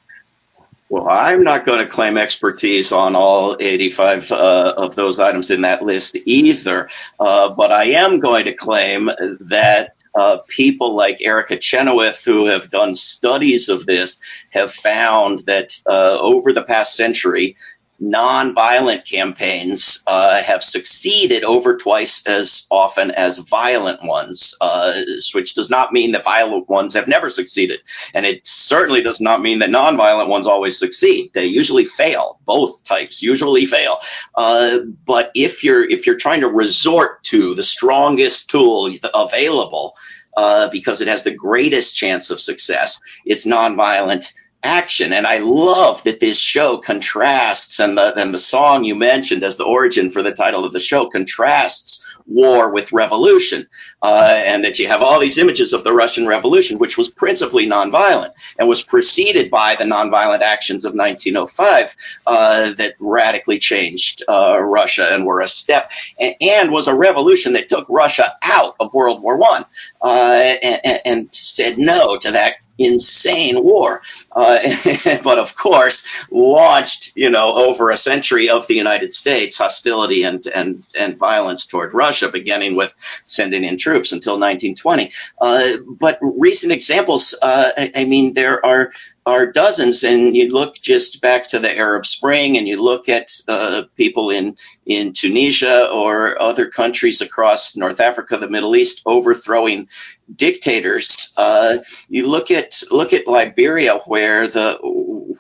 Well, 0.88 1.08
I'm 1.08 1.42
not 1.42 1.66
going 1.66 1.80
to 1.80 1.90
claim 1.90 2.16
expertise 2.16 2.92
on 2.92 3.16
all 3.16 3.56
85 3.58 4.30
uh, 4.30 4.74
of 4.76 4.94
those 4.94 5.18
items 5.18 5.50
in 5.50 5.62
that 5.62 5.82
list 5.82 6.16
either, 6.26 6.88
uh, 7.18 7.50
but 7.50 7.72
I 7.72 7.86
am 7.86 8.20
going 8.20 8.44
to 8.44 8.54
claim 8.54 9.10
that 9.40 9.96
uh, 10.14 10.38
people 10.46 10.94
like 10.94 11.20
Erica 11.20 11.56
Chenoweth, 11.56 12.24
who 12.24 12.46
have 12.46 12.70
done 12.70 12.94
studies 12.94 13.68
of 13.68 13.84
this, 13.84 14.20
have 14.50 14.72
found 14.72 15.40
that 15.40 15.76
uh, 15.86 16.18
over 16.20 16.52
the 16.52 16.62
past 16.62 16.94
century, 16.94 17.56
nonviolent 18.02 19.08
campaigns 19.08 20.02
uh, 20.06 20.42
have 20.42 20.62
succeeded 20.62 21.44
over 21.44 21.76
twice 21.76 22.26
as 22.26 22.66
often 22.70 23.10
as 23.10 23.38
violent 23.38 24.02
ones, 24.04 24.54
uh, 24.60 25.00
which 25.34 25.54
does 25.54 25.70
not 25.70 25.92
mean 25.92 26.12
that 26.12 26.24
violent 26.24 26.68
ones 26.68 26.94
have 26.94 27.08
never 27.08 27.28
succeeded. 27.28 27.80
And 28.12 28.26
it 28.26 28.46
certainly 28.46 29.02
does 29.02 29.20
not 29.20 29.40
mean 29.40 29.60
that 29.60 29.70
nonviolent 29.70 30.28
ones 30.28 30.46
always 30.46 30.78
succeed. 30.78 31.30
They 31.32 31.46
usually 31.46 31.84
fail. 31.84 32.38
Both 32.44 32.84
types 32.84 33.22
usually 33.22 33.66
fail. 33.66 33.98
Uh, 34.34 34.80
but 35.04 35.30
if 35.34 35.64
you're 35.64 35.88
if 35.88 36.06
you're 36.06 36.16
trying 36.16 36.40
to 36.40 36.48
resort 36.48 37.22
to 37.24 37.54
the 37.54 37.62
strongest 37.62 38.50
tool 38.50 38.90
available, 39.14 39.96
uh, 40.36 40.68
because 40.68 41.00
it 41.00 41.08
has 41.08 41.22
the 41.22 41.30
greatest 41.34 41.96
chance 41.96 42.30
of 42.30 42.38
success, 42.38 43.00
it's 43.24 43.46
nonviolent 43.46 44.32
action. 44.62 45.12
And 45.12 45.26
I 45.26 45.38
love 45.38 46.02
that 46.04 46.20
this 46.20 46.38
show 46.38 46.78
contrasts, 46.78 47.80
and 47.80 47.96
the, 47.96 48.18
and 48.18 48.32
the 48.32 48.38
song 48.38 48.84
you 48.84 48.94
mentioned 48.94 49.44
as 49.44 49.56
the 49.56 49.64
origin 49.64 50.10
for 50.10 50.22
the 50.22 50.32
title 50.32 50.64
of 50.64 50.72
the 50.72 50.80
show 50.80 51.08
contrasts 51.08 52.04
war 52.26 52.70
with 52.70 52.92
revolution. 52.92 53.66
Uh, 54.02 54.34
and 54.34 54.64
that 54.64 54.78
you 54.78 54.88
have 54.88 55.02
all 55.02 55.18
these 55.18 55.38
images 55.38 55.72
of 55.72 55.82
the 55.82 55.92
Russian 55.92 56.26
Revolution, 56.26 56.78
which 56.78 56.98
was 56.98 57.08
principally 57.08 57.66
nonviolent 57.66 58.32
and 58.58 58.68
was 58.68 58.82
preceded 58.82 59.50
by 59.50 59.74
the 59.74 59.84
nonviolent 59.84 60.42
actions 60.42 60.84
of 60.84 60.94
1905 60.94 61.96
uh, 62.26 62.72
that 62.74 62.94
radically 63.00 63.58
changed 63.58 64.22
uh, 64.28 64.60
Russia 64.60 65.08
and 65.12 65.24
were 65.24 65.40
a 65.40 65.48
step 65.48 65.90
and, 66.18 66.34
and, 66.40 66.70
was 66.70 66.88
a 66.88 66.94
revolution 66.94 67.54
that 67.54 67.68
took 67.68 67.86
Russia 67.88 68.36
out 68.42 68.76
of 68.80 68.92
World 68.92 69.22
War 69.22 69.36
One 69.36 69.64
uh, 70.02 70.54
and, 70.62 71.00
and 71.04 71.34
said 71.34 71.78
no 71.78 72.18
to 72.18 72.32
that 72.32 72.56
insane 72.78 73.62
war. 73.62 74.02
Uh, 74.32 74.58
but 75.24 75.38
of 75.38 75.56
course, 75.56 76.06
launched, 76.30 77.12
you 77.16 77.30
know, 77.30 77.54
over 77.54 77.90
a 77.90 77.96
century 77.96 78.48
of 78.48 78.66
the 78.66 78.74
United 78.74 79.12
States 79.12 79.56
hostility 79.56 80.24
and, 80.24 80.46
and, 80.46 80.86
and 80.98 81.16
violence 81.16 81.66
toward 81.66 81.94
Russia, 81.94 82.28
beginning 82.28 82.76
with 82.76 82.94
sending 83.24 83.64
in 83.64 83.76
troops 83.76 84.12
until 84.12 84.34
1920. 84.34 85.12
Uh, 85.40 85.76
but 85.98 86.18
recent 86.20 86.72
examples, 86.72 87.34
uh, 87.40 87.72
I, 87.76 87.92
I, 87.96 88.04
mean, 88.04 88.34
there 88.34 88.64
are 88.64 88.92
are 89.26 89.50
dozens, 89.50 90.04
and 90.04 90.36
you 90.36 90.50
look 90.50 90.76
just 90.80 91.20
back 91.20 91.48
to 91.48 91.58
the 91.58 91.76
Arab 91.76 92.06
Spring, 92.06 92.56
and 92.56 92.68
you 92.68 92.80
look 92.80 93.08
at 93.08 93.28
uh, 93.48 93.82
people 93.96 94.30
in 94.30 94.56
in 94.86 95.12
Tunisia 95.12 95.88
or 95.88 96.40
other 96.40 96.70
countries 96.70 97.20
across 97.20 97.76
North 97.76 98.00
Africa, 98.00 98.36
the 98.36 98.48
Middle 98.48 98.76
East, 98.76 99.02
overthrowing 99.04 99.88
dictators. 100.34 101.34
Uh, 101.36 101.78
you 102.08 102.28
look 102.28 102.52
at 102.52 102.82
look 102.92 103.12
at 103.12 103.26
Liberia, 103.26 103.98
where 104.06 104.46
the 104.46 104.78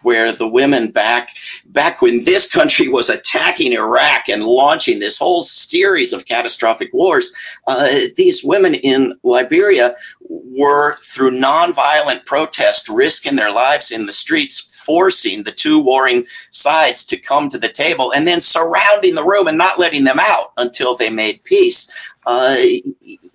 where 0.02 0.32
the 0.32 0.48
women 0.48 0.90
back 0.90 1.30
back 1.66 2.02
when 2.02 2.24
this 2.24 2.50
country 2.50 2.88
was 2.88 3.08
attacking 3.08 3.72
Iraq 3.72 4.28
and 4.28 4.44
launching 4.44 4.98
this 4.98 5.18
whole 5.18 5.42
series 5.42 6.12
of 6.12 6.26
catastrophic 6.26 6.92
wars, 6.92 7.34
uh, 7.66 7.88
these 8.16 8.44
women 8.44 8.74
in 8.74 9.18
Liberia 9.22 9.96
were 10.28 10.96
through 11.02 11.30
nonviolent 11.30 12.24
protest 12.24 12.88
risking 12.88 13.36
their 13.36 13.50
lives 13.50 13.75
in 13.90 14.06
the 14.06 14.12
streets 14.12 14.60
forcing 14.60 15.42
the 15.42 15.52
two 15.52 15.80
warring 15.80 16.26
sides 16.50 17.04
to 17.04 17.16
come 17.16 17.48
to 17.48 17.58
the 17.58 17.68
table 17.68 18.12
and 18.12 18.26
then 18.26 18.40
surrounding 18.40 19.14
the 19.14 19.24
room 19.24 19.48
and 19.48 19.58
not 19.58 19.78
letting 19.78 20.04
them 20.04 20.20
out 20.20 20.52
until 20.56 20.96
they 20.96 21.10
made 21.10 21.42
peace. 21.44 21.90
Uh, 22.24 22.56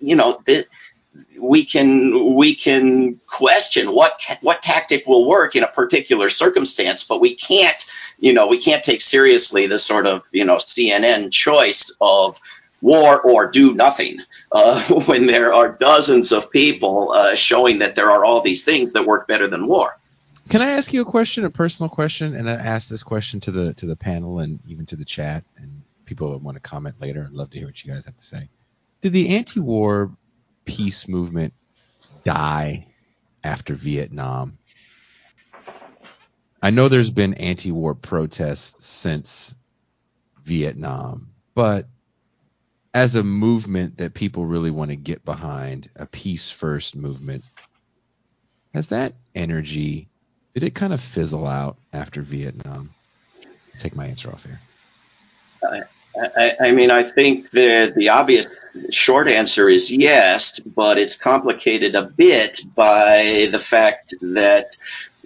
you 0.00 0.16
know, 0.16 0.40
the, 0.46 0.66
we 1.38 1.64
can 1.64 2.34
we 2.34 2.54
can 2.54 3.20
question 3.26 3.94
what 3.94 4.20
what 4.40 4.62
tactic 4.62 5.06
will 5.06 5.26
work 5.26 5.56
in 5.56 5.64
a 5.64 5.68
particular 5.68 6.30
circumstance, 6.30 7.04
but 7.04 7.20
we 7.20 7.34
can't 7.34 7.84
you 8.18 8.32
know 8.32 8.46
we 8.46 8.60
can't 8.60 8.84
take 8.84 9.00
seriously 9.00 9.66
the 9.66 9.78
sort 9.78 10.06
of 10.06 10.22
you 10.32 10.44
know 10.44 10.56
CNN 10.56 11.32
choice 11.32 11.94
of 12.00 12.38
war 12.80 13.20
or 13.20 13.50
do 13.50 13.74
nothing 13.74 14.18
uh, 14.52 14.82
when 15.06 15.26
there 15.26 15.52
are 15.52 15.70
dozens 15.72 16.32
of 16.32 16.50
people 16.50 17.12
uh, 17.12 17.34
showing 17.34 17.78
that 17.78 17.94
there 17.94 18.10
are 18.10 18.24
all 18.24 18.40
these 18.40 18.64
things 18.64 18.92
that 18.92 19.06
work 19.06 19.26
better 19.26 19.48
than 19.48 19.66
war. 19.66 19.98
Can 20.52 20.60
I 20.60 20.72
ask 20.72 20.92
you 20.92 21.00
a 21.00 21.06
question, 21.06 21.46
a 21.46 21.50
personal 21.50 21.88
question, 21.88 22.34
and 22.34 22.46
I 22.46 22.52
ask 22.52 22.90
this 22.90 23.02
question 23.02 23.40
to 23.40 23.50
the 23.50 23.72
to 23.72 23.86
the 23.86 23.96
panel 23.96 24.40
and 24.40 24.60
even 24.68 24.84
to 24.84 24.96
the 24.96 25.04
chat 25.06 25.44
and 25.56 25.80
people 26.04 26.30
that 26.32 26.42
want 26.42 26.56
to 26.56 26.60
comment 26.60 26.96
later. 27.00 27.24
I'd 27.26 27.32
love 27.32 27.48
to 27.52 27.56
hear 27.56 27.66
what 27.68 27.82
you 27.82 27.90
guys 27.90 28.04
have 28.04 28.18
to 28.18 28.24
say. 28.26 28.50
Did 29.00 29.14
the 29.14 29.34
anti-war 29.34 30.14
peace 30.66 31.08
movement 31.08 31.54
die 32.22 32.86
after 33.42 33.74
Vietnam? 33.74 34.58
I 36.62 36.68
know 36.68 36.90
there's 36.90 37.08
been 37.08 37.32
anti-war 37.32 37.94
protests 37.94 38.84
since 38.84 39.54
Vietnam, 40.44 41.30
but 41.54 41.88
as 42.92 43.14
a 43.14 43.22
movement 43.22 43.96
that 43.96 44.12
people 44.12 44.44
really 44.44 44.70
want 44.70 44.90
to 44.90 44.96
get 44.96 45.24
behind, 45.24 45.88
a 45.96 46.04
peace 46.04 46.50
first 46.50 46.94
movement, 46.94 47.42
has 48.74 48.88
that 48.88 49.14
energy 49.34 50.10
did 50.54 50.62
it 50.62 50.74
kind 50.74 50.92
of 50.92 51.00
fizzle 51.00 51.46
out 51.46 51.76
after 51.92 52.22
Vietnam? 52.22 52.90
Take 53.78 53.96
my 53.96 54.06
answer 54.06 54.30
off 54.30 54.44
here. 54.44 54.60
I, 56.14 56.52
I, 56.60 56.70
mean, 56.72 56.90
I 56.90 57.04
think 57.04 57.50
the 57.50 57.92
the 57.94 58.10
obvious 58.10 58.46
short 58.90 59.28
answer 59.28 59.68
is 59.68 59.90
yes, 59.90 60.60
but 60.60 60.98
it's 60.98 61.16
complicated 61.16 61.94
a 61.94 62.02
bit 62.02 62.60
by 62.74 63.48
the 63.50 63.60
fact 63.60 64.14
that 64.20 64.76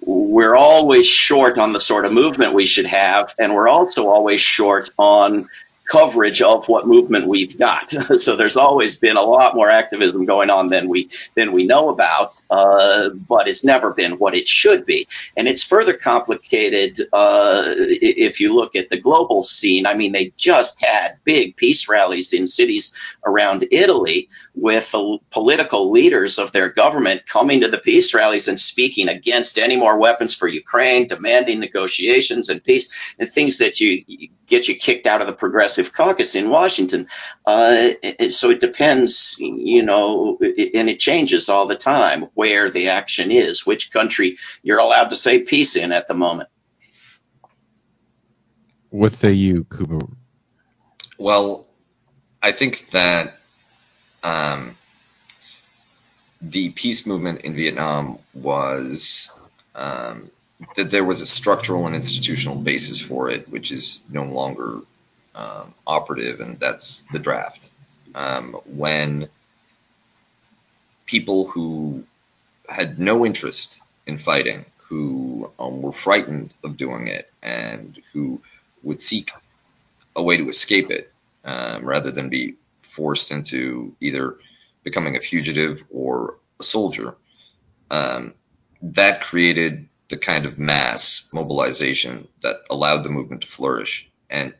we're 0.00 0.54
always 0.54 1.06
short 1.06 1.58
on 1.58 1.72
the 1.72 1.80
sort 1.80 2.04
of 2.04 2.12
movement 2.12 2.54
we 2.54 2.66
should 2.66 2.86
have, 2.86 3.34
and 3.38 3.54
we're 3.54 3.68
also 3.68 4.08
always 4.08 4.42
short 4.42 4.90
on 4.98 5.48
coverage 5.86 6.42
of 6.42 6.68
what 6.68 6.86
movement 6.86 7.26
we've 7.26 7.58
got. 7.58 7.90
so 8.18 8.36
there's 8.36 8.56
always 8.56 8.98
been 8.98 9.16
a 9.16 9.22
lot 9.22 9.54
more 9.54 9.70
activism 9.70 10.24
going 10.24 10.50
on 10.50 10.68
than 10.68 10.88
we 10.88 11.08
than 11.34 11.52
we 11.52 11.64
know 11.66 11.88
about, 11.88 12.40
uh, 12.50 13.10
but 13.10 13.48
it's 13.48 13.64
never 13.64 13.92
been 13.92 14.18
what 14.18 14.36
it 14.36 14.48
should 14.48 14.84
be. 14.84 15.06
And 15.36 15.48
it's 15.48 15.62
further 15.62 15.94
complicated 15.94 17.00
uh, 17.12 17.64
if 17.76 18.40
you 18.40 18.54
look 18.54 18.76
at 18.76 18.90
the 18.90 19.00
global 19.00 19.42
scene. 19.42 19.86
I 19.86 19.94
mean, 19.94 20.12
they 20.12 20.32
just 20.36 20.84
had 20.84 21.18
big 21.24 21.56
peace 21.56 21.88
rallies 21.88 22.32
in 22.32 22.46
cities 22.46 22.92
around 23.24 23.66
Italy 23.70 24.28
with 24.54 24.90
the 24.92 25.18
political 25.30 25.90
leaders 25.90 26.38
of 26.38 26.52
their 26.52 26.68
government 26.68 27.26
coming 27.26 27.60
to 27.60 27.68
the 27.68 27.78
peace 27.78 28.14
rallies 28.14 28.48
and 28.48 28.58
speaking 28.58 29.08
against 29.08 29.58
any 29.58 29.76
more 29.76 29.98
weapons 29.98 30.34
for 30.34 30.48
Ukraine, 30.48 31.06
demanding 31.06 31.60
negotiations 31.60 32.48
and 32.48 32.64
peace, 32.64 32.90
and 33.18 33.28
things 33.28 33.58
that 33.58 33.80
you 33.80 34.04
get 34.46 34.68
you 34.68 34.74
kicked 34.74 35.06
out 35.06 35.20
of 35.20 35.26
the 35.26 35.32
progressive 35.32 35.75
caucus 35.84 36.34
in 36.34 36.50
Washington. 36.50 37.08
Uh, 37.44 37.90
so 38.30 38.50
it 38.50 38.60
depends, 38.60 39.36
you 39.38 39.82
know, 39.82 40.38
and 40.40 40.90
it 40.90 40.98
changes 41.00 41.48
all 41.48 41.66
the 41.66 41.76
time 41.76 42.26
where 42.34 42.70
the 42.70 42.88
action 42.88 43.30
is, 43.30 43.66
which 43.66 43.92
country 43.92 44.38
you're 44.62 44.78
allowed 44.78 45.10
to 45.10 45.16
say 45.16 45.40
peace 45.40 45.76
in 45.76 45.92
at 45.92 46.08
the 46.08 46.14
moment. 46.14 46.48
What 48.90 49.12
say 49.12 49.32
you, 49.32 49.64
Kuba? 49.64 50.06
Well, 51.18 51.66
I 52.42 52.52
think 52.52 52.90
that 52.90 53.34
um, 54.22 54.76
the 56.40 56.70
peace 56.70 57.06
movement 57.06 57.42
in 57.42 57.54
Vietnam 57.54 58.18
was 58.34 59.32
um, 59.74 60.30
that 60.76 60.90
there 60.90 61.04
was 61.04 61.20
a 61.20 61.26
structural 61.26 61.86
and 61.86 61.94
institutional 61.94 62.56
basis 62.56 63.00
for 63.00 63.30
it, 63.30 63.48
which 63.48 63.72
is 63.72 64.00
no 64.10 64.24
longer 64.24 64.80
um, 65.36 65.74
operative, 65.86 66.40
and 66.40 66.58
that's 66.58 67.02
the 67.12 67.18
draft. 67.18 67.70
Um, 68.14 68.54
when 68.64 69.28
people 71.04 71.46
who 71.46 72.04
had 72.68 72.98
no 72.98 73.24
interest 73.24 73.82
in 74.06 74.18
fighting, 74.18 74.64
who 74.88 75.50
um, 75.58 75.82
were 75.82 75.92
frightened 75.92 76.52
of 76.64 76.76
doing 76.76 77.08
it, 77.08 77.30
and 77.42 78.00
who 78.12 78.40
would 78.82 79.00
seek 79.00 79.30
a 80.14 80.22
way 80.22 80.36
to 80.38 80.48
escape 80.48 80.90
it 80.90 81.12
um, 81.44 81.84
rather 81.84 82.10
than 82.10 82.28
be 82.28 82.54
forced 82.80 83.30
into 83.30 83.94
either 84.00 84.36
becoming 84.82 85.16
a 85.16 85.20
fugitive 85.20 85.84
or 85.90 86.36
a 86.58 86.62
soldier, 86.62 87.14
um, 87.90 88.32
that 88.82 89.20
created 89.20 89.88
the 90.08 90.16
kind 90.16 90.46
of 90.46 90.58
mass 90.58 91.28
mobilization 91.34 92.26
that 92.40 92.56
allowed 92.70 93.02
the 93.02 93.10
movement 93.10 93.42
to 93.42 93.48
flourish. 93.48 94.08
And 94.30 94.54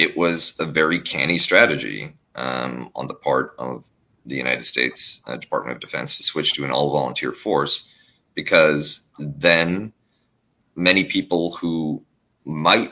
it 0.00 0.16
was 0.16 0.58
a 0.58 0.64
very 0.64 0.98
canny 0.98 1.36
strategy 1.36 2.14
um, 2.34 2.90
on 2.94 3.06
the 3.06 3.14
part 3.14 3.54
of 3.58 3.84
the 4.24 4.36
United 4.36 4.64
States 4.64 5.22
uh, 5.26 5.36
Department 5.36 5.76
of 5.76 5.80
Defense 5.80 6.16
to 6.16 6.22
switch 6.22 6.54
to 6.54 6.64
an 6.64 6.70
all 6.70 6.90
volunteer 6.90 7.32
force 7.32 7.92
because 8.34 9.10
then 9.18 9.92
many 10.74 11.04
people 11.04 11.50
who 11.50 12.02
might 12.46 12.90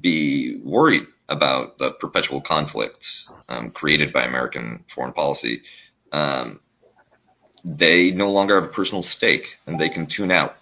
be 0.00 0.58
worried 0.62 1.06
about 1.28 1.76
the 1.76 1.90
perpetual 1.90 2.40
conflicts 2.40 3.30
um, 3.50 3.70
created 3.70 4.10
by 4.14 4.24
American 4.24 4.82
foreign 4.88 5.12
policy, 5.12 5.62
um, 6.10 6.58
they 7.64 8.12
no 8.12 8.32
longer 8.32 8.54
have 8.54 8.70
a 8.70 8.72
personal 8.72 9.02
stake 9.02 9.58
and 9.66 9.78
they 9.78 9.90
can 9.90 10.06
tune 10.06 10.30
out. 10.30 10.56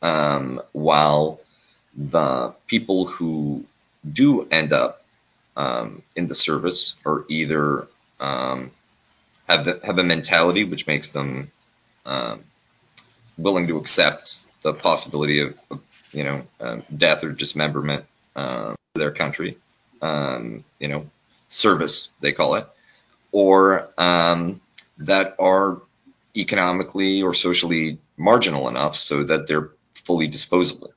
Um, 0.00 0.60
while 0.72 1.40
the 1.96 2.54
people 2.68 3.06
who 3.06 3.64
do 4.10 4.46
end 4.50 4.72
up 4.72 5.02
um, 5.56 6.02
in 6.14 6.28
the 6.28 6.34
service 6.34 6.96
are 7.04 7.24
either 7.28 7.88
um, 8.20 8.70
have 9.48 9.64
the, 9.64 9.80
have 9.84 9.98
a 9.98 10.04
mentality 10.04 10.64
which 10.64 10.86
makes 10.86 11.12
them 11.12 11.50
um, 12.04 12.40
willing 13.38 13.66
to 13.68 13.78
accept 13.78 14.44
the 14.62 14.72
possibility 14.72 15.40
of, 15.40 15.58
of 15.70 15.80
you 16.12 16.24
know 16.24 16.42
uh, 16.60 16.78
death 16.94 17.24
or 17.24 17.32
dismemberment 17.32 18.04
uh, 18.34 18.74
for 18.92 18.98
their 18.98 19.12
country, 19.12 19.56
um, 20.02 20.64
you 20.78 20.88
know 20.88 21.08
service 21.48 22.10
they 22.20 22.32
call 22.32 22.56
it, 22.56 22.66
or 23.32 23.88
um, 23.98 24.60
that 24.98 25.36
are 25.38 25.80
economically 26.36 27.22
or 27.22 27.34
socially 27.34 27.98
marginal 28.16 28.68
enough 28.68 28.96
so 28.96 29.24
that 29.24 29.46
they're 29.46 29.70
fully 29.94 30.28
disposable. 30.28 30.92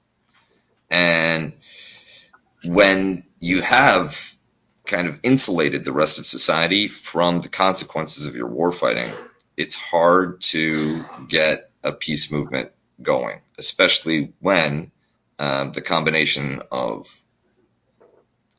And 0.89 1.53
when 2.63 3.23
you 3.39 3.61
have 3.61 4.33
kind 4.85 5.07
of 5.07 5.19
insulated 5.23 5.85
the 5.85 5.91
rest 5.91 6.19
of 6.19 6.25
society 6.25 6.87
from 6.87 7.41
the 7.41 7.49
consequences 7.49 8.25
of 8.25 8.35
your 8.35 8.47
war 8.47 8.71
fighting, 8.71 9.09
it's 9.55 9.75
hard 9.75 10.41
to 10.41 10.99
get 11.27 11.69
a 11.83 11.91
peace 11.91 12.31
movement 12.31 12.71
going, 13.01 13.39
especially 13.57 14.33
when 14.39 14.91
um, 15.37 15.71
the 15.71 15.81
combination 15.81 16.61
of 16.71 17.15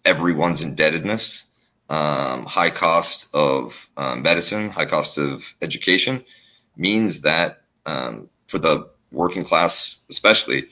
everyone's 0.05 0.62
indebtedness, 0.62 1.46
um, 1.90 2.46
high 2.46 2.70
cost 2.70 3.34
of 3.34 3.90
um, 3.96 4.22
medicine, 4.22 4.70
high 4.70 4.86
cost 4.86 5.18
of 5.18 5.55
education, 5.61 6.24
means 6.76 7.22
that 7.22 7.62
um, 7.84 8.28
for 8.46 8.59
the 8.59 8.88
working 9.12 9.44
class, 9.44 10.05
especially, 10.09 10.68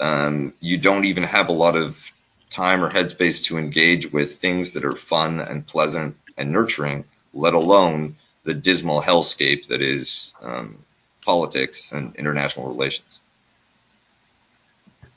um, 0.00 0.52
you 0.60 0.76
don't 0.76 1.04
even 1.04 1.22
have 1.22 1.48
a 1.48 1.52
lot 1.52 1.76
of 1.76 2.12
time 2.50 2.84
or 2.84 2.90
headspace 2.90 3.44
to 3.44 3.58
engage 3.58 4.12
with 4.12 4.36
things 4.36 4.72
that 4.72 4.84
are 4.84 4.96
fun 4.96 5.40
and 5.40 5.66
pleasant 5.66 6.16
and 6.36 6.52
nurturing, 6.52 7.04
let 7.34 7.54
alone 7.54 8.16
the 8.44 8.54
dismal 8.54 9.02
hellscape 9.02 9.66
that 9.68 9.82
is 9.82 10.34
um, 10.40 10.78
politics 11.24 11.92
and 11.92 12.14
international 12.16 12.68
relations. 12.68 13.20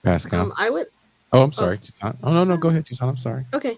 Pascal. 0.03 0.41
Um, 0.41 0.53
I 0.57 0.69
would. 0.69 0.87
oh, 1.31 1.43
I'm 1.43 1.53
sorry. 1.53 1.77
Tucson. 1.77 2.17
Oh 2.23 2.33
no, 2.33 2.43
no, 2.43 2.57
go 2.57 2.69
ahead, 2.69 2.85
Tucson. 2.85 3.09
I'm 3.09 3.17
sorry. 3.17 3.45
Okay. 3.53 3.77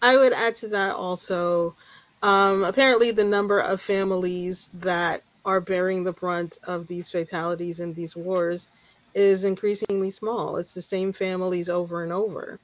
I 0.00 0.16
would 0.16 0.32
add 0.32 0.56
to 0.56 0.68
that 0.68 0.94
also. 0.94 1.74
Um, 2.22 2.64
apparently, 2.64 3.10
the 3.10 3.24
number 3.24 3.60
of 3.60 3.80
families 3.80 4.70
that 4.74 5.22
are 5.44 5.60
bearing 5.60 6.04
the 6.04 6.12
brunt 6.12 6.58
of 6.64 6.86
these 6.86 7.10
fatalities 7.10 7.80
and 7.80 7.94
these 7.94 8.16
wars 8.16 8.66
is 9.14 9.44
increasingly 9.44 10.10
small. 10.10 10.56
It's 10.56 10.74
the 10.74 10.82
same 10.82 11.12
families 11.12 11.68
over 11.68 12.02
and 12.02 12.12
over. 12.12 12.58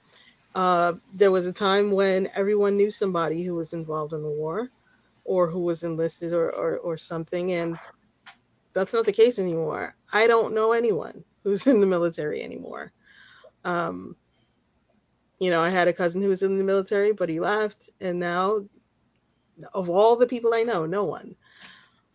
Uh, 0.54 0.94
there 1.14 1.30
was 1.30 1.46
a 1.46 1.52
time 1.52 1.90
when 1.90 2.28
everyone 2.34 2.76
knew 2.76 2.90
somebody 2.90 3.42
who 3.42 3.54
was 3.54 3.72
involved 3.72 4.12
in 4.12 4.22
the 4.22 4.28
war 4.28 4.70
or 5.24 5.48
who 5.48 5.60
was 5.60 5.82
enlisted 5.82 6.32
or, 6.32 6.50
or, 6.50 6.78
or 6.78 6.96
something, 6.96 7.52
and 7.52 7.78
that's 8.74 8.92
not 8.92 9.06
the 9.06 9.12
case 9.12 9.38
anymore. 9.38 9.94
I 10.12 10.26
don't 10.26 10.54
know 10.54 10.72
anyone 10.72 11.24
who's 11.42 11.66
in 11.66 11.80
the 11.80 11.86
military 11.86 12.42
anymore. 12.42 12.92
Um, 13.64 14.16
you 15.38 15.50
know, 15.50 15.60
I 15.60 15.70
had 15.70 15.88
a 15.88 15.92
cousin 15.92 16.22
who 16.22 16.28
was 16.28 16.42
in 16.42 16.58
the 16.58 16.64
military, 16.64 17.12
but 17.12 17.28
he 17.28 17.40
left, 17.40 17.90
and 18.00 18.18
now, 18.18 18.64
of 19.74 19.90
all 19.90 20.16
the 20.16 20.26
people 20.26 20.54
I 20.54 20.62
know, 20.62 20.86
no 20.86 21.04
one. 21.04 21.36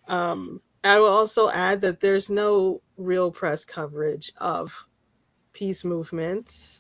Um, 0.08 0.62
I 0.84 1.00
will 1.00 1.08
also 1.08 1.50
add 1.50 1.82
that 1.82 2.00
there's 2.00 2.30
no 2.30 2.82
real 2.96 3.32
press 3.32 3.66
coverage 3.66 4.32
of 4.38 4.86
peace 5.52 5.84
movements. 5.84 6.77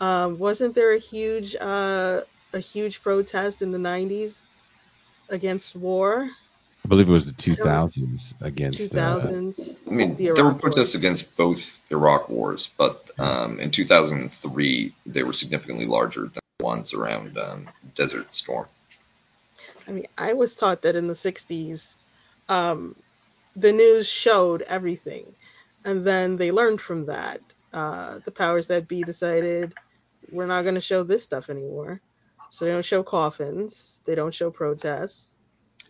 Um, 0.00 0.38
wasn't 0.38 0.74
there 0.74 0.92
a 0.92 0.98
huge 0.98 1.56
uh, 1.56 2.20
a 2.52 2.58
huge 2.58 3.02
protest 3.02 3.62
in 3.62 3.72
the 3.72 3.78
90s 3.78 4.40
against 5.28 5.74
war? 5.74 6.30
I 6.84 6.88
believe 6.88 7.08
it 7.08 7.12
was 7.12 7.26
the 7.26 7.32
2000s 7.32 8.40
against. 8.40 8.94
Uh, 8.94 9.20
2000s. 9.20 9.76
I 9.86 9.90
mean, 9.90 10.16
the 10.16 10.30
there 10.30 10.44
were 10.44 10.54
protests 10.54 10.94
War. 10.94 11.00
against 11.00 11.36
both 11.36 11.84
Iraq 11.90 12.28
wars, 12.28 12.70
but 12.78 13.10
um, 13.18 13.58
in 13.58 13.70
2003 13.70 14.94
they 15.04 15.22
were 15.22 15.32
significantly 15.32 15.86
larger 15.86 16.22
than 16.22 16.40
the 16.58 16.64
ones 16.64 16.94
around 16.94 17.36
um, 17.36 17.68
Desert 17.94 18.32
Storm. 18.32 18.68
I 19.86 19.90
mean, 19.90 20.06
I 20.16 20.34
was 20.34 20.54
taught 20.54 20.82
that 20.82 20.96
in 20.96 21.08
the 21.08 21.14
60s, 21.14 21.86
um, 22.48 22.94
the 23.56 23.72
news 23.72 24.06
showed 24.06 24.62
everything. 24.62 25.24
And 25.84 26.04
then 26.04 26.36
they 26.36 26.52
learned 26.52 26.80
from 26.80 27.06
that. 27.06 27.40
Uh, 27.72 28.20
the 28.24 28.30
powers 28.30 28.68
that 28.68 28.88
be 28.88 29.02
decided 29.02 29.74
we're 30.30 30.46
not 30.46 30.62
going 30.62 30.74
to 30.74 30.80
show 30.80 31.02
this 31.02 31.22
stuff 31.22 31.50
anymore. 31.50 32.00
So 32.50 32.64
they 32.64 32.72
don't 32.72 32.84
show 32.84 33.02
coffins, 33.02 34.00
they 34.04 34.14
don't 34.14 34.34
show 34.34 34.50
protests. 34.50 35.34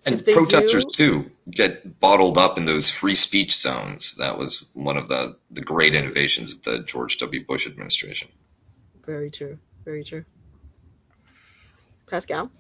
And 0.07 0.25
protesters 0.25 0.87
do- 0.87 1.23
too 1.23 1.31
get 1.51 2.01
bottled 2.01 2.39
up 2.39 2.57
in 2.57 2.65
those 2.65 2.91
free 2.91 3.15
speech 3.15 3.57
zones. 3.57 4.17
That 4.17 4.39
was 4.39 4.65
one 4.73 4.97
of 4.97 5.09
the, 5.09 5.37
the 5.51 5.61
great 5.61 5.95
innovations 5.95 6.53
of 6.53 6.63
the 6.63 6.83
George 6.85 7.19
W. 7.19 7.45
Bush 7.45 7.67
administration. 7.67 8.29
Very 9.05 9.31
true. 9.31 9.59
Very 9.85 10.05
true. 10.05 10.25
Pascal? 12.09 12.51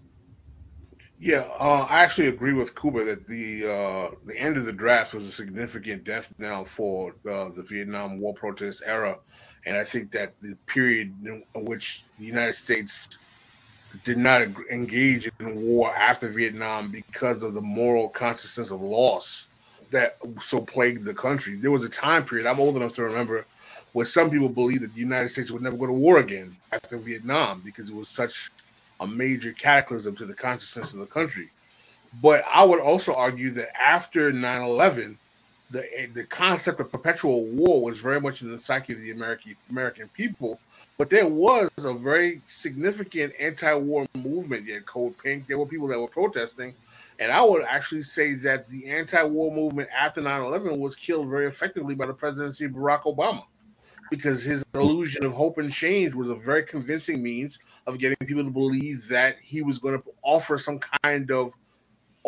Yeah, 1.20 1.48
uh, 1.58 1.86
I 1.88 2.02
actually 2.04 2.28
agree 2.28 2.52
with 2.52 2.80
Kuba 2.80 3.04
that 3.04 3.26
the 3.26 3.64
uh, 3.64 4.10
the 4.24 4.38
end 4.38 4.56
of 4.56 4.66
the 4.66 4.72
draft 4.72 5.14
was 5.14 5.26
a 5.26 5.32
significant 5.32 6.04
death 6.04 6.32
knell 6.38 6.64
for 6.64 7.16
uh, 7.28 7.48
the 7.48 7.64
Vietnam 7.64 8.20
War 8.20 8.34
protest 8.34 8.82
era, 8.86 9.18
and 9.66 9.76
I 9.76 9.84
think 9.84 10.10
that 10.12 10.32
the 10.40 10.54
period 10.66 11.14
in 11.24 11.44
which 11.54 12.04
the 12.18 12.24
United 12.24 12.54
States 12.54 13.08
did 14.04 14.18
not 14.18 14.42
engage 14.70 15.30
in 15.40 15.62
war 15.62 15.94
after 15.94 16.28
Vietnam 16.28 16.90
because 16.90 17.42
of 17.42 17.54
the 17.54 17.60
moral 17.60 18.08
consciousness 18.08 18.70
of 18.70 18.82
loss 18.82 19.48
that 19.90 20.16
so 20.40 20.60
plagued 20.60 21.04
the 21.04 21.14
country. 21.14 21.54
There 21.56 21.70
was 21.70 21.84
a 21.84 21.88
time 21.88 22.24
period 22.24 22.46
I'm 22.46 22.60
old 22.60 22.76
enough 22.76 22.92
to 22.94 23.04
remember 23.04 23.46
where 23.92 24.06
some 24.06 24.30
people 24.30 24.48
believed 24.48 24.82
that 24.82 24.92
the 24.92 25.00
United 25.00 25.30
States 25.30 25.50
would 25.50 25.62
never 25.62 25.76
go 25.76 25.86
to 25.86 25.92
war 25.92 26.18
again 26.18 26.54
after 26.72 26.98
Vietnam 26.98 27.62
because 27.64 27.88
it 27.88 27.94
was 27.94 28.08
such 28.08 28.50
a 29.00 29.06
major 29.06 29.52
cataclysm 29.52 30.16
to 30.16 30.26
the 30.26 30.34
consciousness 30.34 30.92
of 30.92 30.98
the 30.98 31.06
country. 31.06 31.48
But 32.22 32.42
I 32.52 32.64
would 32.64 32.80
also 32.80 33.14
argue 33.14 33.50
that 33.52 33.70
after 33.80 34.32
9/11, 34.32 35.16
the 35.70 36.08
the 36.14 36.24
concept 36.24 36.80
of 36.80 36.90
perpetual 36.90 37.44
war 37.44 37.82
was 37.82 37.98
very 37.98 38.20
much 38.20 38.42
in 38.42 38.50
the 38.50 38.58
psyche 38.58 38.92
of 38.92 39.00
the 39.00 39.10
American 39.10 39.56
American 39.70 40.08
people. 40.08 40.60
But 40.96 41.10
there 41.10 41.26
was 41.26 41.70
a 41.78 41.92
very 41.92 42.40
significant 42.48 43.32
anti-war 43.38 44.06
movement. 44.16 44.66
You 44.66 44.74
had 44.74 44.86
Code 44.86 45.16
Pink. 45.18 45.46
There 45.46 45.58
were 45.58 45.66
people 45.66 45.86
that 45.88 46.00
were 46.00 46.08
protesting, 46.08 46.74
and 47.20 47.30
I 47.30 47.42
would 47.42 47.62
actually 47.62 48.02
say 48.02 48.34
that 48.34 48.68
the 48.68 48.86
anti-war 48.86 49.54
movement 49.54 49.88
after 49.96 50.20
9/11 50.20 50.78
was 50.78 50.96
killed 50.96 51.28
very 51.28 51.46
effectively 51.46 51.94
by 51.94 52.06
the 52.06 52.14
presidency 52.14 52.64
of 52.64 52.72
Barack 52.72 53.02
Obama 53.02 53.44
because 54.10 54.42
his 54.42 54.64
illusion 54.74 55.24
of 55.24 55.32
hope 55.32 55.58
and 55.58 55.72
change 55.72 56.14
was 56.14 56.28
a 56.28 56.34
very 56.34 56.62
convincing 56.62 57.22
means 57.22 57.58
of 57.86 57.98
getting 57.98 58.16
people 58.26 58.44
to 58.44 58.50
believe 58.50 59.06
that 59.08 59.36
he 59.40 59.62
was 59.62 59.78
going 59.78 60.00
to 60.00 60.04
offer 60.22 60.58
some 60.58 60.80
kind 61.02 61.30
of 61.30 61.52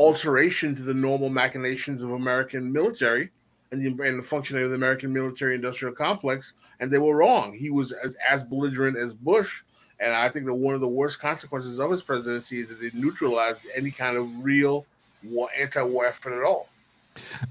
alteration 0.01 0.75
to 0.75 0.83
the 0.83 0.95
normal 0.95 1.29
machinations 1.29 2.03
of 2.03 2.11
American 2.13 2.73
military 2.73 3.29
and 3.71 3.83
the, 3.83 4.03
and 4.03 4.19
the 4.19 4.23
functioning 4.23 4.65
of 4.65 4.71
the 4.71 4.75
American 4.75 5.13
military 5.13 5.55
industrial 5.55 5.95
complex. 5.95 6.55
And 6.81 6.91
they 6.91 6.97
were 6.97 7.15
wrong. 7.15 7.53
He 7.53 7.69
was 7.69 7.93
as, 7.93 8.15
as 8.27 8.43
belligerent 8.43 8.97
as 8.97 9.13
Bush. 9.13 9.63
And 10.01 10.15
I 10.15 10.31
think 10.31 10.47
that 10.47 10.55
one 10.55 10.75
of 10.75 10.81
the 10.81 10.89
worst 10.89 11.21
consequences 11.21 11.79
of 11.79 11.91
his 11.91 12.01
presidency 12.01 12.61
is 12.61 12.69
that 12.69 12.83
it 12.83 12.95
neutralized 12.95 13.61
any 13.77 13.91
kind 13.91 14.17
of 14.17 14.43
real 14.43 14.87
war, 15.23 15.51
anti-war 15.57 16.07
effort 16.07 16.33
at 16.33 16.45
all. 16.45 16.67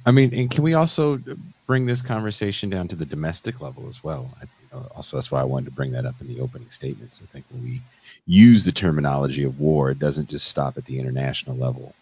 I 0.08 0.10
mean, 0.10 0.34
and 0.34 0.50
can 0.50 0.64
we 0.64 0.74
also 0.74 1.22
bring 1.68 1.86
this 1.86 2.02
conversation 2.02 2.72
down 2.72 2.88
to 2.88 2.96
the 2.96 3.06
domestic 3.06 3.62
level 3.62 3.88
as 3.88 4.04
well? 4.04 4.32
I, 4.42 4.76
also, 4.96 5.18
that's 5.18 5.32
why 5.32 5.42
I 5.42 5.44
wanted 5.44 5.66
to 5.66 5.72
bring 5.72 5.92
that 5.92 6.08
up 6.08 6.16
in 6.20 6.28
the 6.28 6.40
opening 6.40 6.72
statements. 6.72 7.22
I 7.24 7.28
think 7.28 7.46
when 7.52 7.64
we 7.64 7.82
use 8.26 8.66
the 8.66 8.72
terminology 8.72 9.44
of 9.44 9.60
war, 9.60 9.92
it 9.92 10.00
doesn't 10.00 10.30
just 10.30 10.48
stop 10.48 10.80
at 10.80 10.86
the 10.86 11.00
international 11.00 11.56
level 11.56 11.94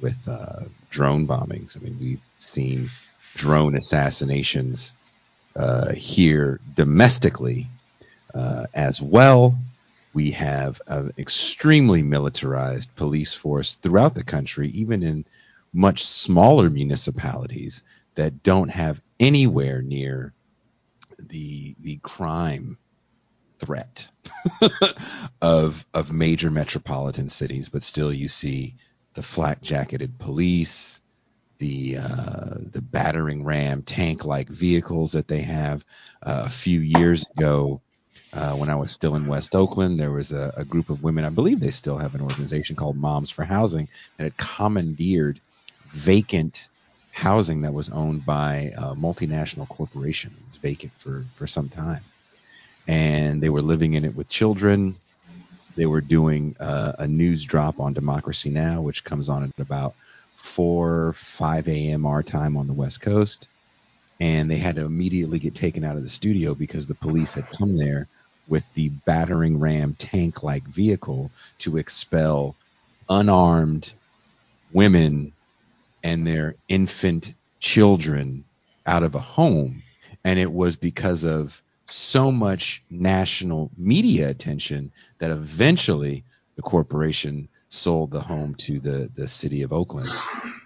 with 0.00 0.28
uh, 0.28 0.64
drone 0.90 1.26
bombings. 1.26 1.76
I 1.76 1.80
mean, 1.80 1.96
we've 2.00 2.22
seen 2.38 2.90
drone 3.34 3.76
assassinations 3.76 4.94
uh, 5.56 5.92
here 5.92 6.60
domestically 6.74 7.66
uh, 8.34 8.66
as 8.74 9.00
well. 9.00 9.58
We 10.12 10.32
have 10.32 10.80
an 10.86 11.12
extremely 11.18 12.02
militarized 12.02 12.94
police 12.96 13.34
force 13.34 13.76
throughout 13.76 14.14
the 14.14 14.24
country, 14.24 14.68
even 14.70 15.02
in 15.02 15.24
much 15.72 16.04
smaller 16.04 16.68
municipalities 16.68 17.84
that 18.16 18.42
don't 18.42 18.70
have 18.70 19.00
anywhere 19.20 19.82
near 19.82 20.32
the 21.18 21.74
the 21.82 21.98
crime 22.02 22.76
threat 23.58 24.10
of 25.42 25.84
of 25.94 26.12
major 26.12 26.50
metropolitan 26.50 27.28
cities, 27.28 27.68
but 27.68 27.82
still 27.82 28.12
you 28.12 28.26
see 28.26 28.74
the 29.14 29.22
flak 29.22 29.60
jacketed 29.62 30.18
police, 30.18 31.00
the 31.58 31.98
uh, 31.98 32.54
the 32.72 32.80
battering 32.80 33.44
ram 33.44 33.82
tank 33.82 34.24
like 34.24 34.48
vehicles 34.48 35.12
that 35.12 35.28
they 35.28 35.42
have. 35.42 35.84
Uh, 36.22 36.42
a 36.46 36.50
few 36.50 36.80
years 36.80 37.26
ago, 37.36 37.80
uh, 38.32 38.54
when 38.54 38.70
I 38.70 38.76
was 38.76 38.90
still 38.90 39.14
in 39.16 39.26
West 39.26 39.54
Oakland, 39.54 39.98
there 39.98 40.10
was 40.10 40.32
a, 40.32 40.52
a, 40.56 40.64
group 40.64 40.90
of 40.90 41.02
women. 41.02 41.24
I 41.24 41.30
believe 41.30 41.60
they 41.60 41.70
still 41.70 41.98
have 41.98 42.14
an 42.14 42.20
organization 42.20 42.76
called 42.76 42.96
Moms 42.96 43.30
for 43.30 43.44
Housing 43.44 43.88
that 44.16 44.24
had 44.24 44.36
commandeered 44.36 45.40
vacant 45.88 46.68
housing 47.12 47.62
that 47.62 47.74
was 47.74 47.90
owned 47.90 48.24
by 48.24 48.72
a 48.76 48.94
multinational 48.94 49.68
corporation. 49.68 50.32
It 50.38 50.46
was 50.46 50.56
vacant 50.56 50.92
for 50.98 51.24
for 51.34 51.46
some 51.46 51.68
time, 51.68 52.02
and 52.86 53.42
they 53.42 53.50
were 53.50 53.62
living 53.62 53.94
in 53.94 54.04
it 54.04 54.14
with 54.14 54.28
children. 54.28 54.96
They 55.76 55.86
were 55.86 56.00
doing 56.00 56.56
uh, 56.60 56.92
a 56.98 57.06
news 57.06 57.44
drop 57.44 57.80
on 57.80 57.92
Democracy 57.92 58.50
Now, 58.50 58.80
which 58.80 59.04
comes 59.04 59.28
on 59.28 59.44
at 59.44 59.50
about 59.58 59.94
4, 60.34 61.12
5 61.14 61.68
a.m. 61.68 62.06
our 62.06 62.22
time 62.22 62.56
on 62.56 62.66
the 62.66 62.72
West 62.72 63.00
Coast. 63.00 63.48
And 64.20 64.50
they 64.50 64.58
had 64.58 64.76
to 64.76 64.84
immediately 64.84 65.38
get 65.38 65.54
taken 65.54 65.84
out 65.84 65.96
of 65.96 66.02
the 66.02 66.08
studio 66.08 66.54
because 66.54 66.86
the 66.86 66.94
police 66.94 67.34
had 67.34 67.48
come 67.48 67.76
there 67.76 68.06
with 68.48 68.72
the 68.74 68.88
battering 68.88 69.58
ram 69.58 69.94
tank 69.94 70.42
like 70.42 70.64
vehicle 70.64 71.30
to 71.58 71.78
expel 71.78 72.54
unarmed 73.08 73.92
women 74.72 75.32
and 76.02 76.26
their 76.26 76.54
infant 76.68 77.34
children 77.60 78.44
out 78.86 79.02
of 79.02 79.14
a 79.14 79.20
home. 79.20 79.82
And 80.24 80.38
it 80.38 80.52
was 80.52 80.76
because 80.76 81.24
of 81.24 81.62
so 81.92 82.30
much 82.30 82.82
national 82.90 83.70
media 83.76 84.28
attention 84.28 84.92
that 85.18 85.30
eventually 85.30 86.24
the 86.56 86.62
corporation 86.62 87.48
sold 87.68 88.10
the 88.10 88.20
home 88.20 88.54
to 88.56 88.80
the 88.80 89.10
the 89.14 89.28
city 89.28 89.62
of 89.62 89.72
Oakland, 89.72 90.10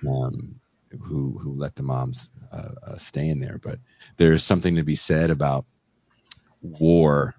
um, 0.08 0.60
who 1.02 1.38
who 1.38 1.54
let 1.54 1.76
the 1.76 1.82
moms 1.82 2.30
uh, 2.52 2.70
uh, 2.86 2.96
stay 2.96 3.28
in 3.28 3.38
there. 3.40 3.58
But 3.62 3.78
there's 4.16 4.42
something 4.42 4.76
to 4.76 4.82
be 4.82 4.96
said 4.96 5.30
about 5.30 5.66
war 6.62 7.34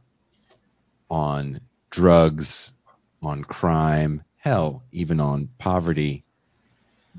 on 1.09 1.59
drugs, 1.89 2.73
on 3.21 3.43
crime, 3.43 4.23
hell, 4.37 4.83
even 4.91 5.19
on 5.19 5.49
poverty. 5.57 6.23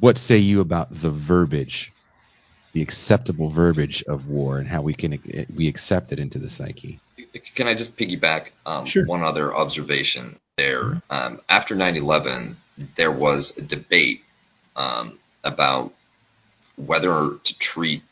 What 0.01 0.19
say 0.19 0.39
you 0.39 0.61
about 0.61 0.89
the 0.91 1.11
verbiage, 1.11 1.93
the 2.77 2.83
acceptable 2.83 3.49
verbiage 3.49 4.03
of 4.03 4.29
war, 4.29 4.59
and 4.59 4.69
how 4.69 4.83
we 4.83 4.93
can 4.93 5.19
we 5.55 5.67
accept 5.67 6.13
it 6.13 6.19
into 6.19 6.39
the 6.39 6.51
psyche? 6.51 6.99
Can 7.55 7.67
I 7.67 7.73
just 7.75 7.97
piggyback 7.97 8.51
um, 8.67 8.85
sure. 8.85 9.07
one 9.07 9.23
other 9.23 9.55
observation? 9.55 10.37
there. 10.57 11.03
Um, 11.11 11.41
after 11.49 11.75
9/11, 11.75 12.55
there 12.97 13.13
was 13.13 13.57
a 13.57 13.63
debate 13.63 14.25
um, 14.75 15.19
about 15.45 15.93
whether 16.77 17.37
to 17.45 17.59
treat 17.59 18.03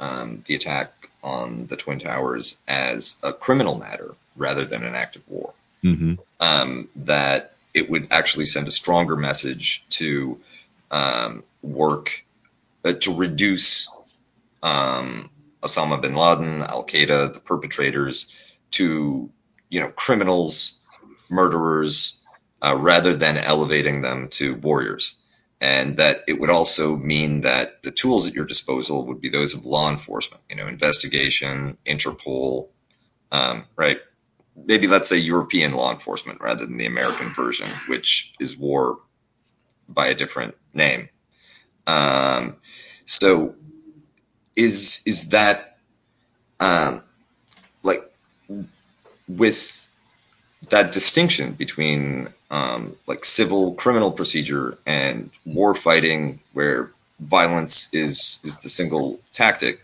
um, 0.00 0.42
the 0.46 0.54
attack 0.54 1.10
on 1.22 1.66
the 1.66 1.76
Twin 1.76 1.98
Towers 1.98 2.56
as 2.66 3.16
a 3.22 3.32
criminal 3.32 3.78
matter 3.78 4.14
rather 4.36 4.64
than 4.64 4.84
an 4.84 4.94
act 4.94 5.16
of 5.16 5.28
war. 5.28 5.52
Mm-hmm. 5.84 6.14
Um, 6.40 6.88
that 6.96 7.54
it 7.74 7.90
would 7.90 8.08
actually 8.10 8.46
send 8.46 8.68
a 8.68 8.72
stronger 8.72 9.16
message 9.16 9.84
to 9.90 10.40
um, 10.90 11.42
work 11.62 12.24
uh, 12.84 12.92
to 12.92 13.14
reduce 13.14 13.88
um, 14.62 15.30
Osama 15.62 16.00
bin 16.00 16.14
Laden, 16.14 16.62
Al 16.62 16.84
Qaeda, 16.84 17.32
the 17.32 17.40
perpetrators, 17.40 18.30
to 18.72 19.30
you 19.70 19.80
know 19.80 19.90
criminals 19.90 20.82
murderers 21.28 22.22
uh, 22.62 22.76
rather 22.78 23.14
than 23.14 23.36
elevating 23.36 24.02
them 24.02 24.28
to 24.28 24.54
warriors. 24.56 25.14
And 25.60 25.96
that 25.96 26.22
it 26.28 26.38
would 26.38 26.50
also 26.50 26.96
mean 26.96 27.40
that 27.40 27.82
the 27.82 27.90
tools 27.90 28.28
at 28.28 28.34
your 28.34 28.44
disposal 28.44 29.06
would 29.06 29.20
be 29.20 29.28
those 29.28 29.54
of 29.54 29.66
law 29.66 29.90
enforcement, 29.90 30.42
you 30.48 30.54
know, 30.54 30.68
investigation, 30.68 31.76
Interpol, 31.84 32.68
um, 33.32 33.64
right? 33.74 33.98
Maybe 34.54 34.86
let's 34.86 35.08
say 35.08 35.18
European 35.18 35.72
law 35.72 35.92
enforcement 35.92 36.40
rather 36.40 36.64
than 36.64 36.76
the 36.76 36.86
American 36.86 37.30
version, 37.30 37.68
which 37.88 38.34
is 38.38 38.56
war 38.56 39.00
by 39.88 40.08
a 40.08 40.14
different 40.14 40.54
name. 40.74 41.08
Um, 41.88 42.56
so 43.04 43.56
is 44.58 45.00
is 45.06 45.30
that 45.30 45.78
um, 46.58 47.02
like 47.82 48.02
with 49.28 49.86
that 50.70 50.92
distinction 50.92 51.52
between 51.52 52.28
um, 52.50 52.96
like 53.06 53.24
civil 53.24 53.74
criminal 53.74 54.10
procedure 54.10 54.76
and 54.84 55.30
war 55.46 55.74
fighting, 55.74 56.40
where 56.52 56.90
violence 57.20 57.94
is 57.94 58.40
is 58.42 58.58
the 58.58 58.68
single 58.68 59.20
tactic, 59.32 59.80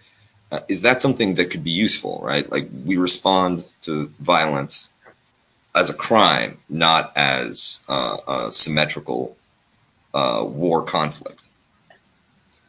uh, 0.51 0.61
is 0.69 0.83
that 0.83 1.01
something 1.01 1.37
that 1.37 1.51
could 1.51 1.63
be 1.63 1.71
useful, 1.71 2.21
right? 2.25 2.51
Like 2.51 2.69
we 2.85 2.97
respond 2.97 3.73
to 3.83 4.09
violence 4.19 4.93
as 5.75 5.91
a 5.91 5.95
crime, 5.95 6.59
not 6.69 7.13
as 7.15 7.81
uh, 7.89 8.17
a 8.27 8.51
symmetrical 8.51 9.37
uh, 10.13 10.45
war 10.45 10.85
conflict. 10.85 11.41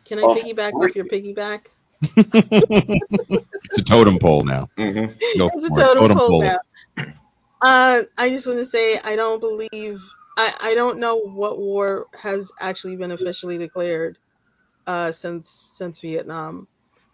Can 0.05 0.19
I 0.19 0.23
piggyback 0.23 0.73
off 0.73 0.95
your 0.95 1.05
piggyback? 1.05 1.61
It's 2.01 3.77
a 3.79 3.83
totem 3.83 4.19
pole 4.19 4.43
now. 4.43 4.69
Mm-hmm. 4.77 5.13
It's 5.19 5.65
a 5.65 5.69
totem, 5.69 5.95
totem 5.95 6.17
pole, 6.17 6.27
pole 6.27 6.43
now. 6.43 6.59
Uh, 7.61 8.03
I 8.17 8.29
just 8.29 8.45
want 8.45 8.59
to 8.59 8.65
say 8.65 8.99
I 8.99 9.15
don't 9.15 9.39
believe 9.39 10.01
I, 10.37 10.53
I 10.61 10.75
don't 10.75 10.99
know 10.99 11.17
what 11.17 11.57
war 11.57 12.07
has 12.21 12.51
actually 12.59 12.97
been 12.97 13.11
officially 13.11 13.57
declared 13.57 14.17
uh, 14.85 15.11
since 15.11 15.49
since 15.77 16.01
Vietnam. 16.01 16.67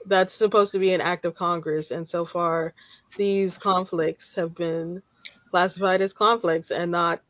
That's 0.05 0.33
supposed 0.33 0.71
to 0.71 0.79
be 0.79 0.93
an 0.93 1.01
act 1.01 1.25
of 1.25 1.35
Congress, 1.35 1.91
and 1.91 2.07
so 2.07 2.25
far 2.25 2.73
these 3.17 3.57
conflicts 3.57 4.35
have 4.35 4.55
been 4.55 5.03
classified 5.51 6.01
as 6.01 6.13
conflicts 6.13 6.71
and 6.71 6.91
not 6.91 7.21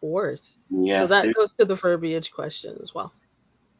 wars. 0.00 0.56
Yeah, 0.70 1.00
so 1.00 1.06
that 1.08 1.34
goes 1.34 1.52
to 1.54 1.64
the 1.64 1.74
verbiage 1.74 2.30
question 2.30 2.78
as 2.80 2.94
well. 2.94 3.12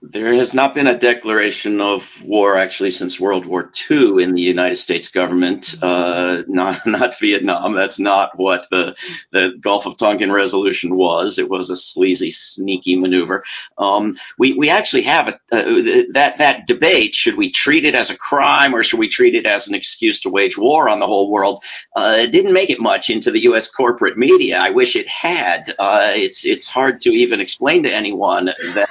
There 0.00 0.32
has 0.34 0.54
not 0.54 0.76
been 0.76 0.86
a 0.86 0.96
declaration 0.96 1.80
of 1.80 2.22
war 2.24 2.56
actually 2.56 2.92
since 2.92 3.18
World 3.18 3.46
War 3.46 3.72
II 3.90 4.22
in 4.22 4.32
the 4.32 4.40
United 4.40 4.76
States 4.76 5.08
government. 5.08 5.74
Uh, 5.82 6.42
not 6.46 6.80
not 6.86 7.18
Vietnam. 7.18 7.74
That's 7.74 7.98
not 7.98 8.38
what 8.38 8.68
the 8.70 8.94
the 9.32 9.54
Gulf 9.60 9.86
of 9.86 9.96
Tonkin 9.96 10.30
resolution 10.30 10.94
was. 10.94 11.40
It 11.40 11.50
was 11.50 11.68
a 11.70 11.76
sleazy, 11.76 12.30
sneaky 12.30 12.96
maneuver. 12.96 13.42
Um, 13.76 14.16
we 14.38 14.52
we 14.54 14.70
actually 14.70 15.02
have 15.02 15.28
a, 15.28 15.34
uh, 15.50 16.04
that 16.12 16.38
that 16.38 16.68
debate. 16.68 17.16
Should 17.16 17.36
we 17.36 17.50
treat 17.50 17.84
it 17.84 17.96
as 17.96 18.10
a 18.10 18.16
crime 18.16 18.76
or 18.76 18.84
should 18.84 19.00
we 19.00 19.08
treat 19.08 19.34
it 19.34 19.46
as 19.46 19.66
an 19.66 19.74
excuse 19.74 20.20
to 20.20 20.30
wage 20.30 20.56
war 20.56 20.88
on 20.88 21.00
the 21.00 21.08
whole 21.08 21.28
world? 21.28 21.64
Uh, 21.96 22.18
it 22.20 22.30
didn't 22.30 22.52
make 22.52 22.70
it 22.70 22.80
much 22.80 23.10
into 23.10 23.32
the 23.32 23.40
U.S. 23.40 23.68
corporate 23.68 24.16
media. 24.16 24.60
I 24.60 24.70
wish 24.70 24.94
it 24.94 25.08
had. 25.08 25.64
Uh, 25.76 26.12
it's 26.14 26.44
it's 26.44 26.68
hard 26.68 27.00
to 27.00 27.10
even 27.10 27.40
explain 27.40 27.82
to 27.82 27.92
anyone 27.92 28.44
that 28.46 28.88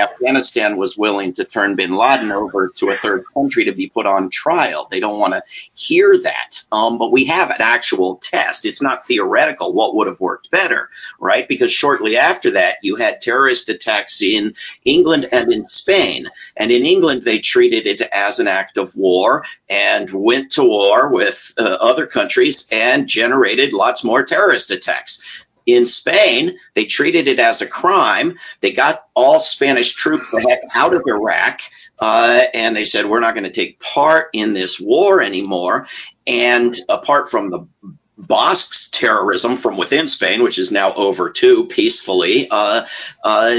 Afghanistan 0.00 0.76
was 0.76 0.96
willing 0.96 1.32
to 1.34 1.44
turn 1.44 1.76
bin 1.76 1.96
Laden 1.96 2.32
over 2.32 2.68
to 2.76 2.90
a 2.90 2.96
third 2.96 3.24
country 3.34 3.64
to 3.64 3.72
be 3.72 3.88
put 3.88 4.06
on 4.06 4.30
trial. 4.30 4.88
They 4.90 5.00
don't 5.00 5.18
want 5.18 5.34
to 5.34 5.42
hear 5.74 6.18
that. 6.22 6.62
Um, 6.72 6.98
but 6.98 7.12
we 7.12 7.24
have 7.26 7.50
an 7.50 7.60
actual 7.60 8.16
test. 8.16 8.64
It's 8.64 8.82
not 8.82 9.04
theoretical 9.04 9.72
what 9.72 9.94
would 9.94 10.06
have 10.06 10.20
worked 10.20 10.50
better, 10.50 10.90
right? 11.20 11.46
Because 11.46 11.72
shortly 11.72 12.16
after 12.16 12.52
that, 12.52 12.76
you 12.82 12.96
had 12.96 13.20
terrorist 13.20 13.68
attacks 13.68 14.22
in 14.22 14.54
England 14.84 15.28
and 15.32 15.52
in 15.52 15.64
Spain. 15.64 16.26
And 16.56 16.70
in 16.70 16.84
England, 16.84 17.22
they 17.22 17.38
treated 17.38 17.86
it 17.86 18.00
as 18.12 18.38
an 18.38 18.48
act 18.48 18.76
of 18.76 18.96
war 18.96 19.44
and 19.68 20.10
went 20.10 20.52
to 20.52 20.64
war 20.64 21.08
with 21.08 21.52
uh, 21.58 21.62
other 21.62 22.06
countries 22.06 22.66
and 22.72 23.06
generated 23.06 23.72
lots 23.72 24.04
more 24.04 24.24
terrorist 24.24 24.70
attacks. 24.70 25.44
In 25.66 25.84
Spain, 25.84 26.56
they 26.74 26.84
treated 26.84 27.26
it 27.26 27.40
as 27.40 27.60
a 27.60 27.66
crime. 27.66 28.38
They 28.60 28.72
got 28.72 29.06
all 29.14 29.40
Spanish 29.40 29.92
troops 29.92 30.30
the 30.30 30.40
heck 30.40 30.60
out 30.74 30.94
of 30.94 31.02
Iraq, 31.06 31.60
uh, 31.98 32.44
and 32.54 32.76
they 32.76 32.84
said, 32.84 33.06
we're 33.06 33.20
not 33.20 33.34
going 33.34 33.44
to 33.44 33.50
take 33.50 33.80
part 33.80 34.30
in 34.32 34.52
this 34.52 34.80
war 34.80 35.20
anymore. 35.20 35.88
And 36.26 36.74
apart 36.88 37.30
from 37.30 37.50
the 37.50 37.66
Basques 38.18 38.88
terrorism 38.90 39.56
from 39.56 39.76
within 39.76 40.08
Spain, 40.08 40.42
which 40.42 40.58
is 40.58 40.72
now 40.72 40.94
over 40.94 41.28
too 41.28 41.66
peacefully, 41.66 42.48
uh, 42.50 42.86
uh, 43.22 43.54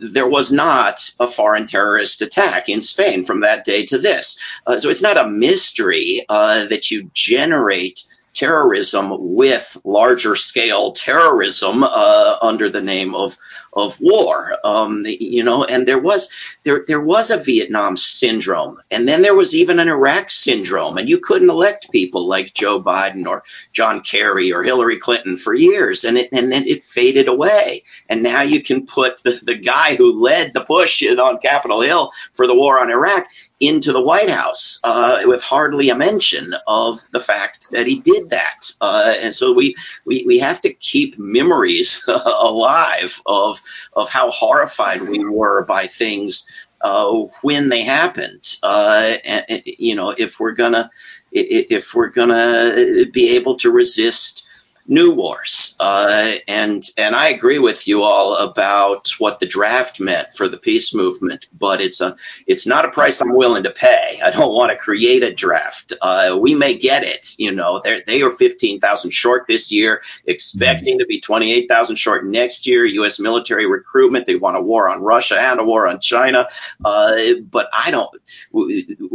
there 0.00 0.28
was 0.28 0.50
not 0.50 1.08
a 1.20 1.28
foreign 1.28 1.66
terrorist 1.66 2.20
attack 2.20 2.68
in 2.68 2.82
Spain 2.82 3.24
from 3.24 3.40
that 3.40 3.64
day 3.64 3.86
to 3.86 3.98
this. 3.98 4.38
Uh, 4.66 4.78
so 4.78 4.88
it's 4.88 5.02
not 5.02 5.16
a 5.16 5.28
mystery 5.28 6.24
uh, 6.28 6.66
that 6.66 6.90
you 6.90 7.08
generate 7.14 8.02
terrorism 8.34 9.34
with 9.34 9.76
larger 9.84 10.36
scale 10.36 10.92
terrorism 10.92 11.82
uh, 11.84 12.36
under 12.42 12.68
the 12.68 12.80
name 12.80 13.14
of 13.14 13.36
of 13.72 14.00
war. 14.00 14.56
Um, 14.64 15.04
you 15.06 15.44
know, 15.44 15.64
and 15.64 15.86
there 15.86 15.98
was 15.98 16.30
there 16.64 16.84
there 16.86 17.00
was 17.00 17.30
a 17.30 17.36
Vietnam 17.36 17.96
syndrome, 17.96 18.80
and 18.90 19.08
then 19.08 19.22
there 19.22 19.34
was 19.34 19.54
even 19.54 19.78
an 19.78 19.88
Iraq 19.88 20.30
syndrome, 20.30 20.98
and 20.98 21.08
you 21.08 21.18
couldn't 21.18 21.50
elect 21.50 21.90
people 21.92 22.26
like 22.26 22.54
Joe 22.54 22.82
Biden 22.82 23.26
or 23.26 23.44
John 23.72 24.00
Kerry 24.00 24.52
or 24.52 24.62
Hillary 24.62 24.98
Clinton 24.98 25.36
for 25.36 25.54
years, 25.54 26.04
and 26.04 26.18
it 26.18 26.28
and 26.32 26.52
then 26.52 26.66
it 26.66 26.84
faded 26.84 27.28
away, 27.28 27.84
and 28.08 28.22
now 28.22 28.42
you 28.42 28.62
can 28.62 28.86
put 28.86 29.22
the, 29.22 29.38
the 29.42 29.56
guy 29.56 29.94
who 29.94 30.20
led 30.20 30.52
the 30.52 30.62
push 30.62 31.02
on 31.06 31.38
Capitol 31.38 31.80
Hill 31.80 32.12
for 32.34 32.46
the 32.46 32.54
war 32.54 32.80
on 32.80 32.90
Iraq 32.90 33.26
into 33.60 33.92
the 33.92 34.02
White 34.02 34.30
House 34.30 34.80
uh, 34.84 35.22
with 35.26 35.42
hardly 35.42 35.90
a 35.90 35.94
mention 35.94 36.54
of 36.66 36.98
the 37.12 37.20
fact 37.20 37.70
that 37.70 37.86
he 37.86 38.00
did 38.00 38.30
that. 38.30 38.72
Uh, 38.80 39.14
and 39.22 39.34
so 39.34 39.52
we, 39.52 39.76
we, 40.06 40.24
we 40.26 40.38
have 40.38 40.62
to 40.62 40.72
keep 40.72 41.18
memories 41.18 42.04
alive 42.08 43.20
of, 43.26 43.60
of 43.92 44.08
how 44.08 44.30
horrified 44.30 45.02
we 45.02 45.28
were 45.28 45.64
by 45.66 45.86
things 45.86 46.48
uh, 46.80 47.12
when 47.42 47.68
they 47.68 47.82
happened. 47.82 48.56
Uh, 48.62 49.12
and, 49.24 49.62
you 49.64 49.94
know, 49.94 50.10
if 50.10 50.40
we're 50.40 50.52
gonna 50.52 50.90
if 51.32 51.94
we're 51.94 52.08
gonna 52.08 53.06
be 53.12 53.36
able 53.36 53.56
to 53.56 53.70
resist 53.70 54.46
new 54.90 55.12
wars. 55.12 55.76
Uh, 55.78 56.32
and 56.48 56.84
and 56.98 57.14
I 57.14 57.28
agree 57.28 57.60
with 57.60 57.86
you 57.86 58.02
all 58.02 58.36
about 58.36 59.08
what 59.18 59.38
the 59.38 59.46
draft 59.46 60.00
meant 60.00 60.34
for 60.34 60.48
the 60.48 60.58
peace 60.58 60.92
movement, 60.92 61.46
but 61.56 61.80
it's 61.80 62.00
a 62.00 62.16
it's 62.46 62.66
not 62.66 62.84
a 62.84 62.90
price 62.90 63.20
I'm 63.20 63.34
willing 63.34 63.62
to 63.62 63.70
pay. 63.70 64.20
I 64.22 64.30
don't 64.30 64.52
want 64.52 64.72
to 64.72 64.76
create 64.76 65.22
a 65.22 65.32
draft. 65.32 65.92
Uh, 66.02 66.36
we 66.38 66.54
may 66.56 66.76
get 66.76 67.04
it, 67.04 67.34
you 67.38 67.52
know. 67.52 67.80
They 67.82 68.02
they 68.04 68.22
are 68.22 68.30
15,000 68.30 69.10
short 69.12 69.46
this 69.46 69.70
year, 69.70 70.02
expecting 70.26 70.98
to 70.98 71.06
be 71.06 71.20
28,000 71.20 71.96
short 71.96 72.26
next 72.26 72.66
year. 72.66 72.84
U.S. 72.84 73.20
military 73.20 73.66
recruitment. 73.66 74.26
They 74.26 74.34
want 74.34 74.56
a 74.56 74.62
war 74.62 74.88
on 74.88 75.02
Russia 75.02 75.40
and 75.40 75.60
a 75.60 75.64
war 75.64 75.86
on 75.86 76.00
China. 76.00 76.48
Uh, 76.84 77.16
but 77.48 77.68
I 77.72 77.92
don't. 77.92 78.10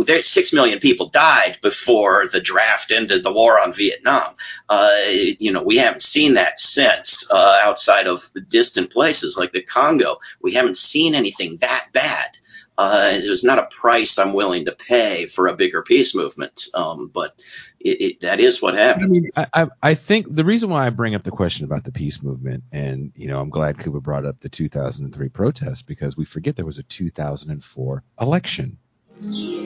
There 0.05 0.23
six 0.23 0.53
million 0.53 0.79
people 0.79 1.09
died 1.09 1.57
before 1.61 2.27
the 2.31 2.39
draft 2.39 2.91
ended 2.91 3.23
the 3.23 3.33
war 3.33 3.59
on 3.59 3.73
Vietnam. 3.73 4.35
Uh, 4.69 4.99
you 5.09 5.51
know 5.51 5.64
we 5.65 5.77
haven't 5.77 6.03
seen 6.03 6.35
that 6.35 6.59
since 6.59 7.29
uh, 7.31 7.59
outside 7.63 8.07
of 8.07 8.31
distant 8.47 8.91
places 8.91 9.35
like 9.37 9.51
the 9.51 9.61
Congo. 9.61 10.19
We 10.41 10.53
haven't 10.53 10.77
seen 10.77 11.15
anything 11.15 11.57
that 11.57 11.87
bad. 11.91 12.37
Uh, 12.77 13.11
it's 13.13 13.43
not 13.45 13.57
a 13.57 13.63
price 13.63 14.19
I'm 14.19 14.33
willing 14.33 14.65
to 14.65 14.73
pay 14.73 15.27
for 15.27 15.47
a 15.47 15.55
bigger 15.55 15.81
peace 15.81 16.13
movement, 16.13 16.67
um, 16.73 17.09
but 17.13 17.33
it, 17.79 18.01
it, 18.01 18.19
that 18.21 18.41
is 18.41 18.61
what 18.61 18.73
happened. 18.73 19.05
I, 19.05 19.07
mean, 19.07 19.29
I, 19.53 19.67
I, 19.81 19.93
think 19.93 20.27
the 20.29 20.43
reason 20.43 20.69
why 20.69 20.85
I 20.85 20.89
bring 20.89 21.15
up 21.15 21.23
the 21.23 21.31
question 21.31 21.63
about 21.63 21.85
the 21.85 21.93
peace 21.93 22.21
movement, 22.21 22.65
and 22.73 23.13
you 23.15 23.27
know, 23.27 23.39
I'm 23.39 23.49
glad 23.49 23.79
Kuba 23.79 24.01
brought 24.01 24.25
up 24.25 24.41
the 24.41 24.49
2003 24.49 25.29
protest 25.29 25.87
because 25.87 26.17
we 26.17 26.25
forget 26.25 26.57
there 26.57 26.65
was 26.65 26.77
a 26.77 26.83
2004 26.83 28.03
election, 28.19 28.77
and 29.21 29.63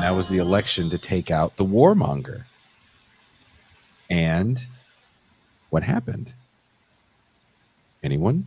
that 0.00 0.14
was 0.16 0.30
the 0.30 0.38
election 0.38 0.88
to 0.90 0.98
take 0.98 1.30
out 1.30 1.56
the 1.56 1.64
warmonger. 1.64 2.44
And 4.10 4.64
what 5.70 5.82
happened? 5.82 6.32
Anyone? 8.02 8.46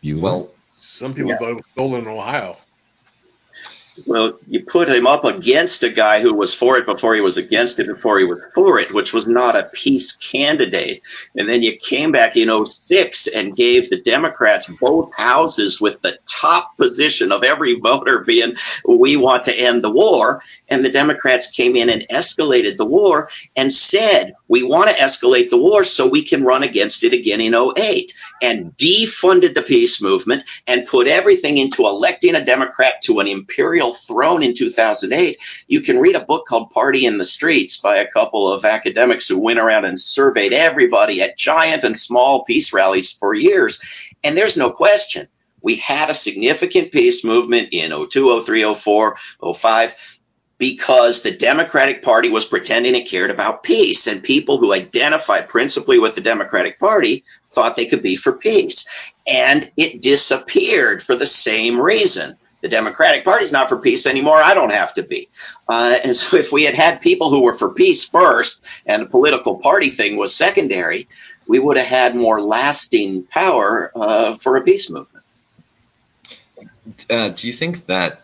You 0.00 0.20
well, 0.20 0.50
some 0.60 1.14
people 1.14 1.30
yeah. 1.30 1.38
thought 1.38 1.50
it 1.50 1.56
was 1.56 1.64
stolen 1.72 2.02
in 2.02 2.08
Ohio. 2.08 2.56
Well, 4.06 4.38
you 4.48 4.64
put 4.64 4.88
him 4.88 5.06
up 5.06 5.24
against 5.24 5.84
a 5.84 5.88
guy 5.88 6.20
who 6.20 6.34
was 6.34 6.52
for 6.52 6.76
it 6.76 6.84
before 6.84 7.14
he 7.14 7.20
was 7.20 7.36
against 7.36 7.78
it 7.78 7.86
before 7.86 8.18
he 8.18 8.24
was 8.24 8.40
for 8.52 8.80
it, 8.80 8.92
which 8.92 9.12
was 9.12 9.28
not 9.28 9.56
a 9.56 9.70
peace 9.72 10.12
candidate. 10.14 11.00
And 11.36 11.48
then 11.48 11.62
you 11.62 11.76
came 11.76 12.10
back 12.10 12.36
in 12.36 12.66
06 12.66 13.28
and 13.28 13.54
gave 13.54 13.88
the 13.88 14.00
Democrats 14.00 14.66
both 14.66 15.14
houses 15.14 15.80
with 15.80 16.00
the 16.02 16.18
top 16.26 16.76
position 16.76 17.30
of 17.30 17.44
every 17.44 17.78
voter 17.78 18.20
being, 18.20 18.56
we 18.86 19.16
want 19.16 19.44
to 19.44 19.54
end 19.54 19.84
the 19.84 19.90
war. 19.90 20.42
And 20.68 20.84
the 20.84 20.90
Democrats 20.90 21.50
came 21.50 21.76
in 21.76 21.88
and 21.88 22.06
escalated 22.10 22.76
the 22.76 22.84
war 22.84 23.30
and 23.54 23.72
said, 23.72 24.34
we 24.48 24.64
want 24.64 24.90
to 24.90 24.96
escalate 24.96 25.50
the 25.50 25.56
war 25.56 25.84
so 25.84 26.08
we 26.08 26.24
can 26.24 26.44
run 26.44 26.64
against 26.64 27.04
it 27.04 27.12
again 27.12 27.40
in 27.40 27.54
08 27.54 28.12
and 28.42 28.76
defunded 28.76 29.54
the 29.54 29.62
peace 29.62 30.02
movement 30.02 30.42
and 30.66 30.86
put 30.86 31.06
everything 31.06 31.58
into 31.58 31.86
electing 31.86 32.34
a 32.34 32.44
Democrat 32.44 33.00
to 33.02 33.20
an 33.20 33.28
imperial 33.28 33.83
throne 33.92 34.42
in 34.42 34.54
2008, 34.54 35.38
you 35.68 35.80
can 35.80 35.98
read 35.98 36.16
a 36.16 36.20
book 36.24 36.46
called 36.46 36.70
Party 36.70 37.06
in 37.06 37.18
the 37.18 37.24
Streets 37.24 37.76
by 37.76 37.98
a 37.98 38.10
couple 38.10 38.52
of 38.52 38.64
academics 38.64 39.28
who 39.28 39.38
went 39.38 39.58
around 39.58 39.84
and 39.84 40.00
surveyed 40.00 40.52
everybody 40.52 41.22
at 41.22 41.36
giant 41.36 41.84
and 41.84 41.98
small 41.98 42.44
peace 42.44 42.72
rallies 42.72 43.12
for 43.12 43.34
years. 43.34 43.80
And 44.22 44.36
there's 44.36 44.56
no 44.56 44.70
question. 44.70 45.28
We 45.60 45.76
had 45.76 46.10
a 46.10 46.14
significant 46.14 46.92
peace 46.92 47.24
movement 47.24 47.70
in 47.72 47.90
02, 47.90 48.42
03, 48.42 48.74
04, 48.74 49.16
05 49.54 49.94
because 50.58 51.22
the 51.22 51.30
Democratic 51.30 52.02
Party 52.02 52.28
was 52.28 52.44
pretending 52.44 52.94
it 52.94 53.08
cared 53.08 53.30
about 53.30 53.62
peace, 53.62 54.06
and 54.06 54.22
people 54.22 54.58
who 54.58 54.72
identified 54.72 55.48
principally 55.48 55.98
with 55.98 56.14
the 56.14 56.20
Democratic 56.20 56.78
Party 56.78 57.24
thought 57.50 57.76
they 57.76 57.86
could 57.86 58.02
be 58.02 58.16
for 58.16 58.32
peace. 58.32 58.86
And 59.26 59.70
it 59.76 60.00
disappeared 60.00 61.02
for 61.02 61.16
the 61.16 61.26
same 61.26 61.80
reason 61.80 62.36
the 62.64 62.70
Democratic 62.70 63.26
Party's 63.26 63.52
not 63.52 63.68
for 63.68 63.76
peace 63.76 64.06
anymore. 64.06 64.42
I 64.42 64.54
don't 64.54 64.70
have 64.70 64.94
to 64.94 65.02
be. 65.02 65.28
Uh, 65.68 65.98
and 66.02 66.16
so 66.16 66.38
if 66.38 66.50
we 66.50 66.62
had 66.64 66.74
had 66.74 67.02
people 67.02 67.28
who 67.28 67.42
were 67.42 67.52
for 67.52 67.68
peace 67.68 68.08
first 68.08 68.64
and 68.86 69.02
the 69.02 69.06
political 69.06 69.58
party 69.58 69.90
thing 69.90 70.16
was 70.16 70.34
secondary, 70.34 71.06
we 71.46 71.58
would 71.58 71.76
have 71.76 71.86
had 71.86 72.16
more 72.16 72.40
lasting 72.40 73.24
power 73.24 73.92
uh, 73.94 74.36
for 74.36 74.56
a 74.56 74.62
peace 74.62 74.88
movement. 74.88 75.22
Uh, 77.10 77.28
do 77.28 77.46
you 77.46 77.52
think 77.52 77.84
that 77.84 78.22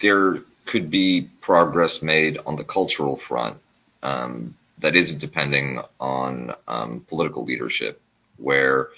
there 0.00 0.42
could 0.66 0.90
be 0.90 1.30
progress 1.40 2.02
made 2.02 2.36
on 2.46 2.56
the 2.56 2.64
cultural 2.64 3.16
front 3.16 3.58
um, 4.02 4.56
that 4.80 4.96
isn't 4.96 5.20
depending 5.20 5.78
on 6.00 6.52
um, 6.66 7.06
political 7.08 7.44
leadership, 7.44 8.02
where 8.38 8.88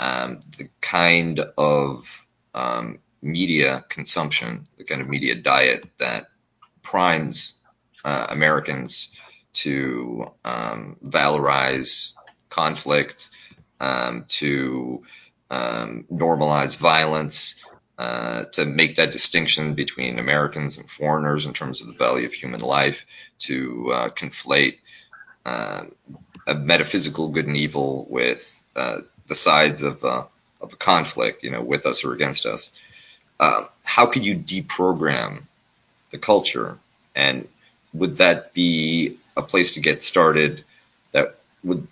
um, 0.00 0.40
the 0.58 0.68
kind 0.80 1.38
of 1.56 2.26
um, 2.56 2.98
media 3.22 3.84
consumption, 3.88 4.66
the 4.78 4.84
kind 4.84 5.00
of 5.00 5.08
media 5.08 5.34
diet 5.34 5.84
that 5.98 6.26
primes 6.82 7.60
uh, 8.04 8.26
Americans 8.30 9.16
to 9.52 10.32
um, 10.44 10.96
valorize 11.04 12.12
conflict, 12.48 13.30
um, 13.80 14.24
to 14.28 15.02
um, 15.50 16.04
normalize 16.10 16.78
violence, 16.78 17.64
uh, 17.98 18.44
to 18.44 18.64
make 18.64 18.96
that 18.96 19.12
distinction 19.12 19.74
between 19.74 20.18
Americans 20.18 20.78
and 20.78 20.88
foreigners 20.88 21.44
in 21.44 21.52
terms 21.52 21.82
of 21.82 21.88
the 21.88 21.92
value 21.94 22.26
of 22.26 22.32
human 22.32 22.60
life, 22.60 23.04
to 23.38 23.90
uh, 23.92 24.08
conflate 24.08 24.78
uh, 25.44 25.84
a 26.46 26.54
metaphysical 26.54 27.28
good 27.28 27.46
and 27.46 27.56
evil 27.56 28.06
with 28.08 28.66
uh, 28.74 29.00
the 29.26 29.34
sides 29.34 29.82
of, 29.82 30.04
uh, 30.04 30.24
of 30.60 30.72
a 30.72 30.76
conflict, 30.76 31.42
you 31.42 31.50
know, 31.50 31.60
with 31.62 31.86
us 31.86 32.04
or 32.04 32.14
against 32.14 32.46
us. 32.46 32.72
Um, 33.40 33.66
how 33.84 34.06
could 34.06 34.24
you 34.24 34.36
deprogram 34.36 35.42
the 36.10 36.18
culture? 36.18 36.78
And 37.16 37.48
would 37.92 38.18
that 38.18 38.54
be 38.54 39.16
a 39.36 39.42
place 39.42 39.74
to 39.74 39.80
get 39.80 40.02
started 40.02 40.62
that 41.12 41.36
would 41.64 41.88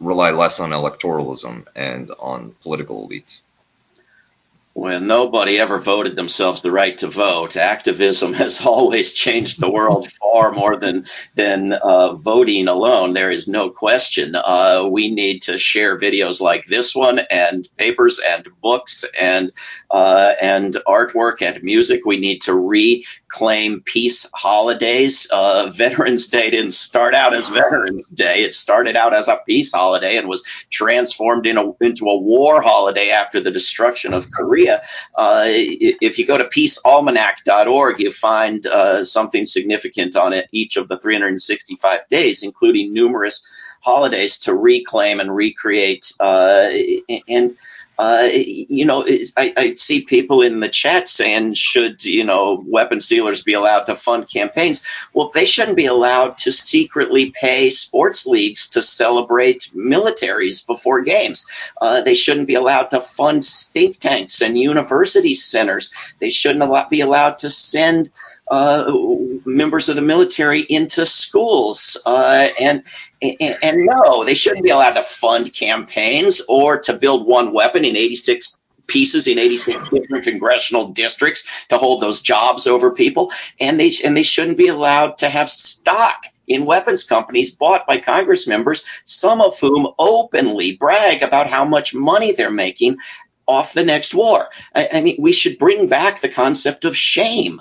rely 0.00 0.30
less 0.30 0.60
on 0.60 0.70
electoralism 0.70 1.66
and 1.74 2.10
on 2.18 2.54
political 2.62 3.06
elites? 3.06 3.42
When 4.72 5.08
nobody 5.08 5.58
ever 5.58 5.80
voted 5.80 6.14
themselves 6.14 6.62
the 6.62 6.70
right 6.70 6.98
to 6.98 7.08
vote. 7.08 7.56
Activism 7.56 8.32
has 8.34 8.64
always 8.64 9.12
changed 9.12 9.60
the 9.60 9.70
world 9.70 10.08
far 10.12 10.52
more 10.52 10.76
than 10.76 11.06
than 11.34 11.72
uh, 11.72 12.14
voting 12.14 12.68
alone. 12.68 13.12
There 13.12 13.30
is 13.30 13.48
no 13.48 13.70
question. 13.70 14.36
Uh, 14.36 14.86
we 14.88 15.10
need 15.10 15.42
to 15.42 15.58
share 15.58 15.98
videos 15.98 16.40
like 16.40 16.64
this 16.66 16.94
one, 16.94 17.18
and 17.18 17.68
papers, 17.76 18.20
and 18.24 18.48
books, 18.62 19.04
and 19.18 19.52
uh, 19.90 20.34
and 20.40 20.76
artwork, 20.86 21.42
and 21.42 21.62
music. 21.62 22.04
We 22.04 22.18
need 22.18 22.42
to 22.42 22.54
reclaim 22.54 23.80
peace 23.80 24.30
holidays. 24.32 25.28
Uh, 25.32 25.72
Veterans 25.74 26.28
Day 26.28 26.50
didn't 26.50 26.74
start 26.74 27.14
out 27.14 27.34
as 27.34 27.48
Veterans 27.48 28.08
Day. 28.08 28.44
It 28.44 28.54
started 28.54 28.96
out 28.96 29.14
as 29.14 29.28
a 29.28 29.40
peace 29.46 29.72
holiday 29.72 30.16
and 30.18 30.28
was 30.28 30.44
transformed 30.70 31.46
in 31.46 31.58
a, 31.58 31.72
into 31.80 32.06
a 32.06 32.16
war 32.16 32.62
holiday 32.62 33.10
after 33.10 33.40
the 33.40 33.50
destruction 33.50 34.14
of 34.14 34.30
Korea. 34.30 34.67
Uh, 34.68 35.44
if 35.46 36.18
you 36.18 36.26
go 36.26 36.38
to 36.38 36.44
peacealmanac.org, 36.44 38.00
you 38.00 38.10
find 38.10 38.66
uh, 38.66 39.04
something 39.04 39.46
significant 39.46 40.16
on 40.16 40.32
it 40.32 40.48
each 40.52 40.76
of 40.76 40.88
the 40.88 40.98
365 40.98 42.08
days, 42.08 42.42
including 42.42 42.92
numerous 42.92 43.46
holidays 43.80 44.40
to 44.40 44.54
reclaim 44.54 45.20
and 45.20 45.34
recreate. 45.34 46.12
Uh, 46.20 46.70
and 47.28 47.56
Uh, 48.00 48.28
you 48.32 48.84
know, 48.84 49.04
I, 49.36 49.52
I 49.56 49.74
see 49.74 50.02
people 50.02 50.40
in 50.42 50.60
the 50.60 50.68
chat 50.68 51.08
saying, 51.08 51.54
should, 51.54 52.04
you 52.04 52.22
know, 52.22 52.62
weapons 52.64 53.08
dealers 53.08 53.42
be 53.42 53.54
allowed 53.54 53.86
to 53.86 53.96
fund 53.96 54.30
campaigns? 54.30 54.84
Well, 55.12 55.32
they 55.34 55.46
shouldn't 55.46 55.76
be 55.76 55.86
allowed 55.86 56.38
to 56.44 56.52
secretly 56.52 57.32
pay 57.32 57.70
sports 57.70 58.24
leagues 58.24 58.68
to 58.68 58.82
celebrate 58.82 59.70
militaries 59.74 60.64
before 60.64 61.00
games. 61.02 61.44
Uh, 61.82 62.02
they 62.02 62.14
shouldn't 62.14 62.46
be 62.46 62.54
allowed 62.54 62.90
to 62.90 63.00
fund 63.00 63.44
think 63.44 63.98
tanks 63.98 64.42
and 64.42 64.56
university 64.56 65.34
centers. 65.34 65.92
They 66.20 66.30
shouldn't 66.30 66.90
be 66.90 67.00
allowed 67.00 67.38
to 67.38 67.50
send 67.50 68.12
uh, 68.50 68.92
members 69.44 69.88
of 69.88 69.96
the 69.96 70.02
military 70.02 70.60
into 70.60 71.06
schools. 71.06 71.96
Uh, 72.04 72.48
and, 72.60 72.82
and, 73.22 73.58
and 73.62 73.86
no, 73.86 74.24
they 74.24 74.34
shouldn't 74.34 74.64
be 74.64 74.70
allowed 74.70 74.94
to 74.94 75.02
fund 75.02 75.52
campaigns 75.52 76.42
or 76.48 76.78
to 76.80 76.92
build 76.92 77.26
one 77.26 77.52
weapon 77.52 77.84
in 77.84 77.96
86 77.96 78.58
pieces 78.86 79.26
in 79.26 79.38
86 79.38 79.90
different 79.90 80.24
congressional 80.24 80.88
districts 80.88 81.44
to 81.68 81.78
hold 81.78 82.00
those 82.00 82.22
jobs 82.22 82.66
over 82.66 82.90
people. 82.90 83.32
And 83.60 83.78
they, 83.78 83.92
and 84.04 84.16
they 84.16 84.22
shouldn't 84.22 84.58
be 84.58 84.68
allowed 84.68 85.18
to 85.18 85.28
have 85.28 85.50
stock 85.50 86.24
in 86.46 86.64
weapons 86.64 87.04
companies 87.04 87.50
bought 87.50 87.86
by 87.86 87.98
Congress 87.98 88.46
members, 88.46 88.84
some 89.04 89.40
of 89.40 89.58
whom 89.60 89.88
openly 89.98 90.76
brag 90.76 91.22
about 91.22 91.46
how 91.46 91.64
much 91.64 91.94
money 91.94 92.32
they're 92.32 92.50
making 92.50 92.96
off 93.46 93.72
the 93.72 93.84
next 93.84 94.14
war. 94.14 94.46
I, 94.74 94.88
I 94.92 95.00
mean, 95.02 95.16
we 95.18 95.32
should 95.32 95.58
bring 95.58 95.88
back 95.88 96.20
the 96.20 96.28
concept 96.28 96.84
of 96.84 96.96
shame 96.96 97.60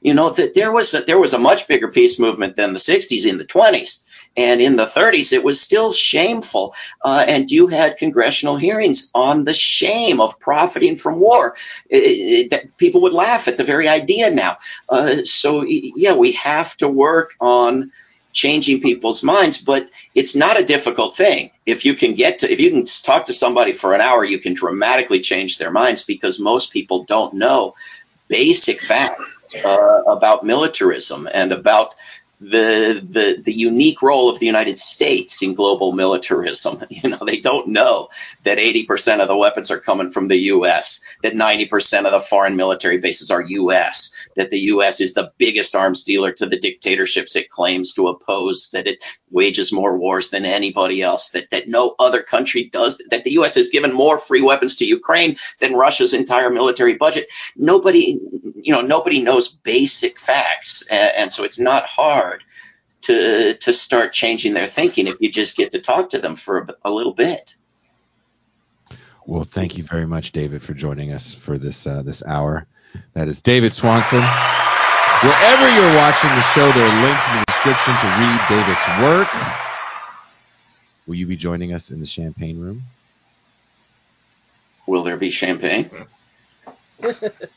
you 0.00 0.14
know 0.14 0.30
that 0.30 0.54
there 0.54 0.72
was 0.72 0.94
a, 0.94 1.02
there 1.02 1.18
was 1.18 1.34
a 1.34 1.38
much 1.38 1.68
bigger 1.68 1.88
peace 1.88 2.18
movement 2.18 2.56
than 2.56 2.72
the 2.72 2.78
60s 2.78 3.26
in 3.26 3.38
the 3.38 3.44
20s 3.44 4.04
and 4.36 4.60
in 4.60 4.76
the 4.76 4.86
30s 4.86 5.32
it 5.32 5.44
was 5.44 5.60
still 5.60 5.92
shameful 5.92 6.74
uh, 7.04 7.24
and 7.26 7.50
you 7.50 7.66
had 7.66 7.98
congressional 7.98 8.56
hearings 8.56 9.10
on 9.14 9.44
the 9.44 9.54
shame 9.54 10.20
of 10.20 10.38
profiting 10.38 10.96
from 10.96 11.20
war. 11.20 11.56
It, 11.88 12.52
it, 12.52 12.76
people 12.78 13.02
would 13.02 13.12
laugh 13.12 13.48
at 13.48 13.56
the 13.56 13.64
very 13.64 13.88
idea 13.88 14.30
now. 14.30 14.58
Uh, 14.88 15.24
so 15.24 15.64
yeah 15.64 16.14
we 16.14 16.32
have 16.32 16.76
to 16.78 16.88
work 16.88 17.34
on 17.40 17.92
changing 18.32 18.80
people's 18.80 19.24
minds 19.24 19.58
but 19.58 19.90
it's 20.14 20.36
not 20.36 20.58
a 20.58 20.64
difficult 20.64 21.16
thing. 21.16 21.50
If 21.66 21.84
you 21.84 21.94
can 21.94 22.14
get 22.14 22.40
to 22.40 22.50
if 22.50 22.60
you 22.60 22.70
can 22.70 22.84
talk 22.84 23.26
to 23.26 23.32
somebody 23.32 23.72
for 23.72 23.92
an 23.94 24.00
hour 24.00 24.24
you 24.24 24.38
can 24.38 24.54
dramatically 24.54 25.20
change 25.20 25.58
their 25.58 25.72
minds 25.72 26.04
because 26.04 26.38
most 26.38 26.72
people 26.72 27.04
don't 27.04 27.34
know 27.34 27.74
basic 28.30 28.80
facts 28.80 29.54
uh, 29.62 30.02
about 30.06 30.44
militarism 30.44 31.28
and 31.34 31.52
about 31.52 31.94
the, 32.40 33.06
the 33.06 33.42
the 33.42 33.52
unique 33.52 34.00
role 34.00 34.30
of 34.30 34.38
the 34.38 34.46
United 34.46 34.78
States 34.78 35.42
in 35.42 35.54
global 35.54 35.92
militarism. 35.92 36.82
You 36.90 37.10
know, 37.10 37.18
they 37.26 37.40
don't 37.40 37.68
know 37.68 38.08
that 38.44 38.58
80% 38.58 39.20
of 39.20 39.28
the 39.28 39.36
weapons 39.36 39.70
are 39.70 39.80
coming 39.80 40.10
from 40.10 40.28
the 40.28 40.36
U.S., 40.54 41.00
that 41.22 41.32
90% 41.34 42.04
of 42.04 42.12
the 42.12 42.20
foreign 42.20 42.56
military 42.56 42.98
bases 42.98 43.30
are 43.30 43.42
U.S., 43.42 44.14
that 44.36 44.50
the 44.50 44.58
U.S. 44.60 45.00
is 45.00 45.14
the 45.14 45.32
biggest 45.38 45.74
arms 45.74 46.02
dealer 46.02 46.32
to 46.32 46.46
the 46.46 46.58
dictatorships 46.58 47.36
it 47.36 47.50
claims 47.50 47.92
to 47.94 48.08
oppose, 48.08 48.70
that 48.72 48.86
it 48.86 49.02
wages 49.30 49.72
more 49.72 49.96
wars 49.96 50.30
than 50.30 50.44
anybody 50.44 51.02
else, 51.02 51.30
that, 51.30 51.50
that 51.50 51.68
no 51.68 51.94
other 51.98 52.22
country 52.22 52.64
does, 52.64 53.00
that 53.10 53.24
the 53.24 53.32
U.S. 53.32 53.54
has 53.54 53.68
given 53.68 53.92
more 53.92 54.18
free 54.18 54.40
weapons 54.40 54.76
to 54.76 54.84
Ukraine 54.84 55.36
than 55.58 55.74
Russia's 55.74 56.14
entire 56.14 56.50
military 56.50 56.94
budget. 56.94 57.28
Nobody, 57.56 58.20
you 58.54 58.72
know, 58.72 58.82
nobody 58.82 59.20
knows 59.20 59.48
basic 59.48 60.18
facts, 60.18 60.86
and, 60.90 61.12
and 61.16 61.32
so 61.32 61.44
it's 61.44 61.58
not 61.58 61.86
hard 61.86 62.44
to 63.02 63.54
to 63.54 63.72
start 63.72 64.12
changing 64.12 64.52
their 64.52 64.66
thinking 64.66 65.06
if 65.06 65.20
you 65.20 65.30
just 65.30 65.56
get 65.56 65.72
to 65.72 65.80
talk 65.80 66.10
to 66.10 66.18
them 66.18 66.36
for 66.36 66.58
a, 66.58 66.88
a 66.88 66.90
little 66.90 67.14
bit. 67.14 67.56
Well, 69.30 69.44
thank 69.44 69.78
you 69.78 69.84
very 69.84 70.08
much, 70.08 70.32
David, 70.32 70.60
for 70.60 70.74
joining 70.74 71.12
us 71.12 71.32
for 71.32 71.56
this 71.56 71.86
uh, 71.86 72.02
this 72.02 72.20
hour. 72.24 72.66
That 73.12 73.28
is 73.28 73.42
David 73.42 73.72
Swanson. 73.72 74.18
Wherever 74.18 75.68
you're 75.70 75.94
watching 75.94 76.30
the 76.30 76.42
show, 76.42 76.72
there 76.72 76.84
are 76.84 77.02
links 77.04 77.28
in 77.28 77.36
the 77.38 77.44
description 77.46 77.94
to 77.94 78.06
read 78.18 78.40
David's 78.48 78.84
work. 79.00 79.28
Will 81.06 81.14
you 81.14 81.28
be 81.28 81.36
joining 81.36 81.72
us 81.72 81.92
in 81.92 82.00
the 82.00 82.06
champagne 82.06 82.58
room? 82.58 82.82
Will 84.88 85.04
there 85.04 85.16
be 85.16 85.30
champagne? 85.30 85.88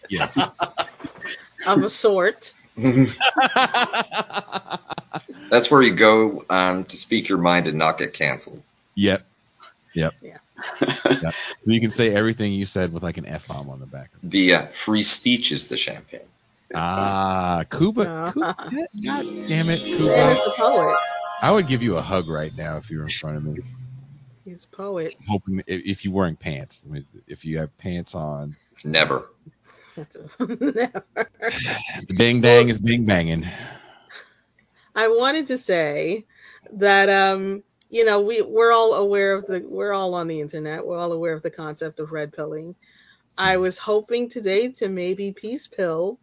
yes. 0.10 0.38
of 1.66 1.84
a 1.84 1.90
sort. 1.90 2.54
That's 5.50 5.72
where 5.72 5.82
you 5.82 5.96
go 5.96 6.46
um, 6.52 6.84
to 6.84 6.96
speak 6.96 7.30
your 7.30 7.40
mind 7.40 7.68
and 7.68 7.80
not 7.80 7.98
get 7.98 8.14
canceled. 8.14 8.62
Yep. 8.94 9.26
Yep. 9.96 10.14
Yeah. 10.22 10.38
Yep. 10.82 11.36
So 11.62 11.72
you 11.72 11.80
can 11.82 11.92
say 11.92 12.14
everything 12.14 12.54
you 12.54 12.66
said 12.66 12.94
with 12.94 13.04
like 13.04 13.18
an 13.18 13.26
F 13.26 13.48
bomb 13.48 13.70
on 13.70 13.80
the 13.80 13.86
back. 13.86 14.10
The 14.24 14.54
uh, 14.56 14.62
free 14.68 15.04
speech 15.04 15.52
is 15.52 15.68
the 15.68 15.78
champagne. 15.78 16.22
Ah, 16.74 17.64
Kuba. 17.70 18.10
Uh-huh. 18.10 18.32
Kuba. 18.34 18.56
God 19.06 19.26
damn 19.48 19.70
it, 19.70 19.80
Man 19.80 19.98
Kuba. 19.98 20.32
is 20.32 20.48
a 20.48 20.52
poet. 20.58 20.98
I 21.42 21.52
would 21.52 21.68
give 21.68 21.84
you 21.84 21.98
a 21.98 22.02
hug 22.02 22.28
right 22.28 22.52
now 22.58 22.78
if 22.78 22.90
you 22.90 22.98
were 23.00 23.04
in 23.04 23.10
front 23.10 23.38
of 23.38 23.44
me. 23.44 23.62
He's 24.46 24.64
a 24.64 24.76
poet. 24.76 25.16
Hoping 25.28 25.62
if 25.68 25.86
if 25.86 26.06
you're 26.06 26.14
wearing 26.14 26.36
pants. 26.36 26.86
I 26.88 26.92
mean, 26.92 27.06
if 27.28 27.46
you 27.46 27.60
have 27.60 27.78
pants 27.78 28.16
on, 28.16 28.56
Never. 28.84 29.30
Never. 29.96 30.10
The 32.08 32.14
bing 32.16 32.42
dang 32.42 32.70
is 32.70 32.78
bing 32.78 33.06
banging. 33.06 33.46
I 34.96 35.08
wanted 35.08 35.48
to 35.48 35.58
say 35.58 36.26
that 36.74 37.10
um, 37.10 37.64
you 37.94 38.04
know, 38.04 38.20
we 38.20 38.42
we're 38.42 38.72
all 38.72 38.96
aware 38.96 39.36
of 39.36 39.46
the 39.46 39.60
we're 39.60 39.94
all 39.94 40.16
on 40.16 40.28
the 40.28 40.42
internet. 40.42 40.84
We're 40.84 40.98
all 40.98 41.12
aware 41.12 41.34
of 41.34 41.44
the 41.44 41.52
concept 41.52 42.00
of 42.00 42.12
red 42.12 42.34
pilling. 42.34 42.74
I 43.38 43.58
was 43.58 43.78
hoping 43.78 44.30
today 44.30 44.70
to 44.70 44.90
maybe 44.90 45.32
peace 45.32 45.68
pill 45.68 46.18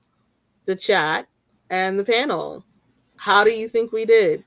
the 0.65 0.75
chat 0.75 1.29
and 1.71 1.97
the 1.97 2.05
panel. 2.05 2.65
How 3.17 3.45
do 3.45 3.51
you 3.51 3.69
think 3.69 3.93
we 3.93 4.05
did? 4.05 4.43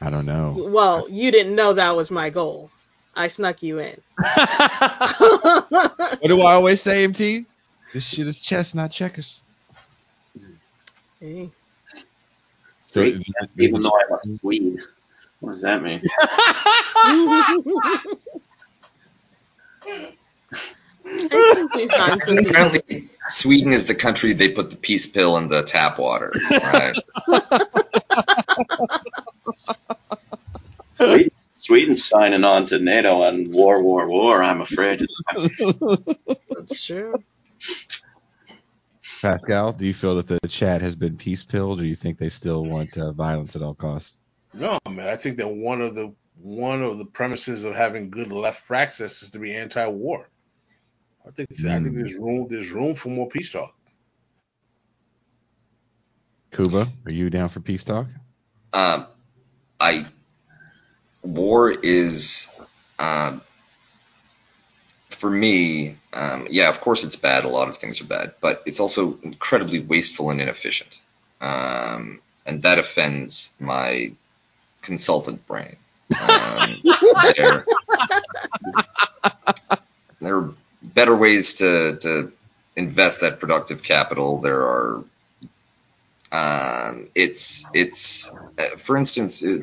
I 0.00 0.10
don't 0.10 0.26
know. 0.26 0.68
Well, 0.68 1.08
you 1.08 1.30
didn't 1.30 1.54
know 1.54 1.74
that 1.74 1.94
was 1.94 2.10
my 2.10 2.28
goal. 2.28 2.68
I 3.14 3.28
snuck 3.28 3.62
you 3.62 3.78
in. 3.78 4.00
what 4.16 6.22
do 6.24 6.42
I 6.42 6.54
always 6.54 6.82
say, 6.82 7.04
MT? 7.04 7.46
This 7.94 8.08
shit 8.08 8.26
is 8.26 8.40
chess, 8.40 8.74
not 8.74 8.90
checkers. 8.90 9.42
Hey. 11.20 11.50
So 12.86 13.02
Great. 13.02 13.24
Even 13.58 13.82
though 13.82 13.96
I'm 13.96 14.32
a 14.32 14.38
Swede. 14.38 14.80
What 15.40 15.52
does 15.52 15.62
that 15.62 15.82
mean? 15.82 16.02
I 21.08 21.54
think 21.54 21.74
we 21.74 21.88
found 21.88 22.22
some. 22.22 22.38
Apparently, 22.38 23.08
Sweden 23.28 23.72
is 23.72 23.86
the 23.86 23.94
country 23.94 24.32
they 24.32 24.48
put 24.50 24.70
the 24.70 24.76
peace 24.76 25.06
pill 25.06 25.36
in 25.36 25.48
the 25.48 25.62
tap 25.62 25.98
water. 25.98 26.32
Right? 26.50 26.96
Sweden, 30.92 31.30
Sweden's 31.48 32.04
signing 32.04 32.44
on 32.44 32.66
to 32.66 32.78
NATO 32.78 33.22
and 33.22 33.52
war, 33.52 33.82
war, 33.82 34.08
war. 34.08 34.42
I'm 34.42 34.62
afraid. 34.62 35.04
That's 36.50 36.84
true. 36.84 37.22
Pascal, 39.22 39.72
do 39.72 39.86
you 39.86 39.94
feel 39.94 40.16
that 40.16 40.26
the 40.26 40.40
chat 40.48 40.80
has 40.82 40.96
been 40.96 41.16
peace 41.16 41.42
pilled, 41.42 41.78
or 41.78 41.82
do 41.82 41.88
you 41.88 41.94
think 41.94 42.18
they 42.18 42.28
still 42.28 42.64
want 42.64 42.96
uh, 42.98 43.12
violence 43.12 43.54
at 43.56 43.62
all 43.62 43.74
costs? 43.74 44.18
No, 44.56 44.78
man. 44.90 45.08
I 45.08 45.16
think 45.16 45.38
that 45.38 45.48
one 45.48 45.82
of 45.82 45.94
the 45.94 46.14
one 46.42 46.82
of 46.82 46.98
the 46.98 47.06
premises 47.06 47.64
of 47.64 47.74
having 47.74 48.10
good 48.10 48.32
left 48.32 48.66
praxis 48.66 49.22
is 49.22 49.30
to 49.32 49.38
be 49.38 49.54
anti-war. 49.54 50.28
I 51.26 51.30
think 51.32 51.48
I 51.68 51.80
think 51.80 51.94
Mm. 51.94 51.96
there's 51.96 52.14
room 52.14 52.48
there's 52.50 52.70
room 52.70 52.96
for 52.96 53.10
more 53.10 53.28
peace 53.28 53.52
talk. 53.52 53.74
Kuba, 56.52 56.88
are 57.06 57.12
you 57.12 57.30
down 57.30 57.48
for 57.48 57.60
peace 57.60 57.84
talk? 57.84 58.08
Um, 58.72 59.06
I 59.80 60.06
war 61.22 61.70
is 61.70 62.58
um, 62.98 63.42
for 65.10 65.30
me. 65.30 65.96
Um, 66.12 66.46
yeah, 66.50 66.68
of 66.68 66.80
course 66.80 67.04
it's 67.04 67.16
bad. 67.16 67.44
A 67.44 67.48
lot 67.48 67.68
of 67.68 67.76
things 67.78 68.00
are 68.00 68.06
bad, 68.06 68.32
but 68.40 68.62
it's 68.66 68.80
also 68.80 69.18
incredibly 69.22 69.80
wasteful 69.80 70.30
and 70.30 70.40
inefficient, 70.40 71.00
um, 71.40 72.20
and 72.46 72.62
that 72.62 72.78
offends 72.78 73.52
my 73.60 74.12
consultant 74.86 75.46
brain. 75.46 75.76
Um, 76.20 76.82
there, 77.36 77.66
there 80.20 80.36
are 80.36 80.54
better 80.82 81.14
ways 81.14 81.54
to, 81.54 81.96
to 81.96 82.32
invest 82.76 83.20
that 83.22 83.40
productive 83.40 83.82
capital. 83.82 84.40
There 84.40 84.62
are 84.62 85.04
um, 86.32 87.08
it's 87.14 87.66
it's 87.72 88.34
uh, 88.58 88.76
for 88.78 88.96
instance 88.96 89.44
uh, 89.44 89.60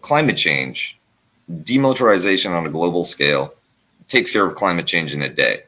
climate 0.00 0.36
change 0.36 0.98
demilitarization 1.50 2.50
on 2.50 2.66
a 2.66 2.70
global 2.70 3.04
scale 3.04 3.54
takes 4.06 4.30
care 4.30 4.44
of 4.44 4.54
climate 4.54 4.86
change 4.86 5.12
in 5.14 5.22
a 5.22 5.28
day 5.28 5.62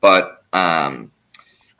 but 0.00 0.42
um, 0.52 1.10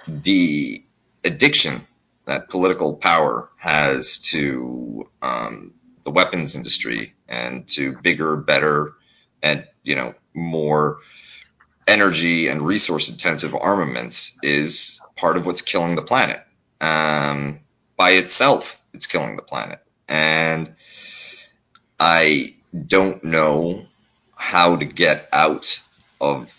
the 0.07 0.83
addiction 1.25 1.81
that 2.27 2.49
political 2.49 2.95
power 2.95 3.49
has 3.57 4.19
to 4.19 5.09
um, 5.21 5.73
the 6.05 6.11
weapons 6.11 6.57
industry 6.57 7.15
and 7.29 7.67
to 7.69 7.97
bigger 8.03 8.37
better 8.37 8.95
and 9.43 9.67
you 9.83 9.97
know 9.97 10.15
more 10.35 10.99
energy 11.87 12.49
and 12.49 12.63
resource 12.63 13.09
intensive 13.09 13.55
armaments 13.55 14.39
is 14.43 15.01
part 15.17 15.37
of 15.37 15.47
what's 15.47 15.63
killing 15.63 15.97
the 15.97 16.03
planet. 16.03 16.43
Um, 16.81 17.61
by 17.97 18.13
itself, 18.13 18.81
it's 18.93 19.07
killing 19.07 19.37
the 19.37 19.43
planet. 19.43 19.81
And 20.09 20.75
I 21.99 22.55
don't 22.87 23.23
know 23.25 23.87
how 24.37 24.77
to 24.77 24.85
get 24.85 25.29
out 25.33 25.81
of. 26.21 26.59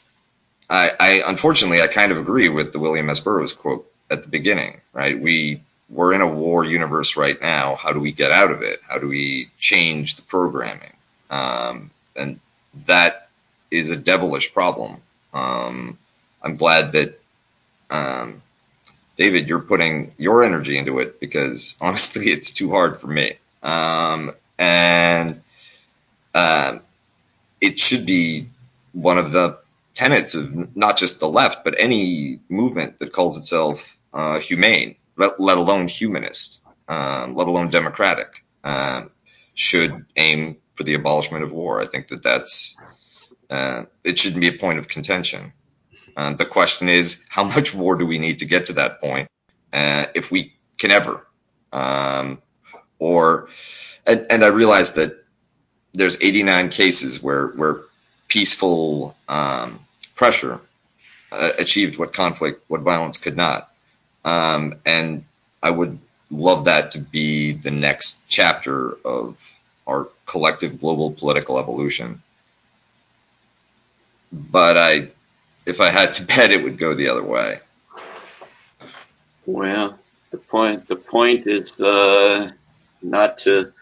I, 0.70 0.92
I 1.00 1.24
unfortunately 1.28 1.82
I 1.82 1.88
kind 1.88 2.12
of 2.12 2.18
agree 2.18 2.50
with 2.50 2.72
the 2.72 2.80
William 2.80 3.10
S. 3.10 3.20
Burroughs 3.20 3.54
quote 3.54 3.92
at 4.10 4.24
the 4.24 4.30
beginning, 4.30 4.82
right? 4.94 5.20
We 5.20 5.64
we're 5.94 6.14
in 6.14 6.22
a 6.22 6.28
war 6.28 6.66
universe 6.66 7.16
right 7.16 7.40
now. 7.42 7.76
How 7.76 7.92
do 7.94 8.00
we 8.00 8.12
get 8.12 8.32
out 8.32 8.52
of 8.52 8.62
it? 8.62 8.80
How 8.88 8.98
do 8.98 9.08
we 9.08 9.50
change 9.60 10.16
the 10.16 10.24
programming? 10.24 10.92
Um, 11.30 11.92
and 12.16 12.40
that 12.86 13.30
is 13.70 13.90
a 13.92 13.96
devilish 13.96 14.54
problem. 14.54 14.98
Um, 15.34 15.98
I'm 16.42 16.58
glad 16.58 16.94
that, 16.94 17.20
um, 17.90 18.42
David, 19.18 19.48
you're 19.48 19.60
putting 19.60 20.14
your 20.18 20.44
energy 20.44 20.78
into 20.78 21.00
it 21.00 21.20
because 21.20 21.76
honestly, 21.82 22.26
it's 22.26 22.52
too 22.52 22.72
hard 22.72 23.00
for 23.00 23.08
me. 23.08 23.34
Um, 23.62 24.32
and, 24.58 25.42
uh, 26.34 26.80
it 27.62 27.80
should 27.80 28.06
be 28.06 28.48
one 28.94 29.18
of 29.18 29.32
the 29.32 29.60
tenets 29.94 30.36
of 30.36 30.76
not 30.76 30.98
just 30.98 31.20
the 31.20 31.28
left, 31.30 31.64
but 31.64 31.76
any 31.80 32.40
movement 32.50 33.00
that 33.00 33.14
calls 33.14 33.38
itself, 33.38 33.98
uh, 34.14 34.40
humane, 34.40 34.96
let, 35.18 35.40
let 35.40 35.58
alone 35.58 35.88
humanist, 35.88 36.64
um, 36.88 37.36
let 37.36 37.48
alone 37.48 37.70
democratic, 37.70 38.44
uh, 38.64 39.04
should 39.54 40.06
aim 40.16 40.58
for 40.76 40.84
the 40.84 40.96
abolishment 40.96 41.44
of 41.44 41.52
war. 41.52 41.82
I 41.82 41.86
think 41.86 42.08
that 42.10 42.24
that's 42.24 42.78
uh, 43.50 43.86
it 44.04 44.18
shouldn't 44.18 44.42
be 44.42 44.48
a 44.48 44.58
point 44.58 44.80
of 44.80 44.88
contention. 44.88 45.54
Uh, 46.16 46.34
the 46.34 46.46
question 46.46 46.90
is, 46.90 47.26
how 47.30 47.44
much 47.44 47.74
war 47.74 47.96
do 47.96 48.06
we 48.06 48.18
need 48.18 48.40
to 48.40 48.46
get 48.46 48.68
to 48.68 48.74
that 48.74 49.00
point, 49.00 49.30
uh, 49.72 50.06
if 50.16 50.32
we 50.32 50.54
can 50.78 50.92
ever? 50.92 51.26
Um, 51.72 52.42
or, 53.00 53.50
and, 54.06 54.28
and, 54.30 54.44
I 54.46 54.48
realize 54.48 54.94
that 54.94 55.24
there's 55.94 56.22
89 56.22 56.70
cases 56.70 57.22
where 57.22 57.48
where 57.48 57.82
peaceful 58.28 59.16
um, 59.28 59.80
pressure 60.16 60.60
uh, 61.32 61.50
achieved 61.58 61.98
what 61.98 62.14
conflict, 62.14 62.64
what 62.68 62.82
violence 62.82 63.18
could 63.18 63.36
not. 63.36 63.73
Um, 64.26 64.76
and 64.86 65.24
I 65.62 65.70
would 65.70 66.00
love 66.32 66.66
that 66.66 66.92
to 66.92 67.00
be 67.00 67.54
the 67.54 67.72
next 67.72 68.24
chapter 68.28 68.98
of 69.06 69.58
our 69.86 70.08
collective 70.26 70.80
global 70.80 71.12
political 71.12 71.60
evolution. 71.60 72.22
But 74.32 74.78
I, 74.78 75.10
if 75.66 75.80
I 75.82 75.90
had 75.90 76.14
to 76.14 76.24
bet, 76.28 76.52
it 76.52 76.64
would 76.64 76.78
go 76.78 76.94
the 76.94 77.10
other 77.10 77.24
way. 77.24 77.60
Well, 79.46 80.00
the 80.32 80.38
point 80.38 80.88
the 80.88 80.96
point 80.96 81.48
is 81.48 81.80
uh, 81.82 82.50
not 83.02 83.40
to 83.40 83.74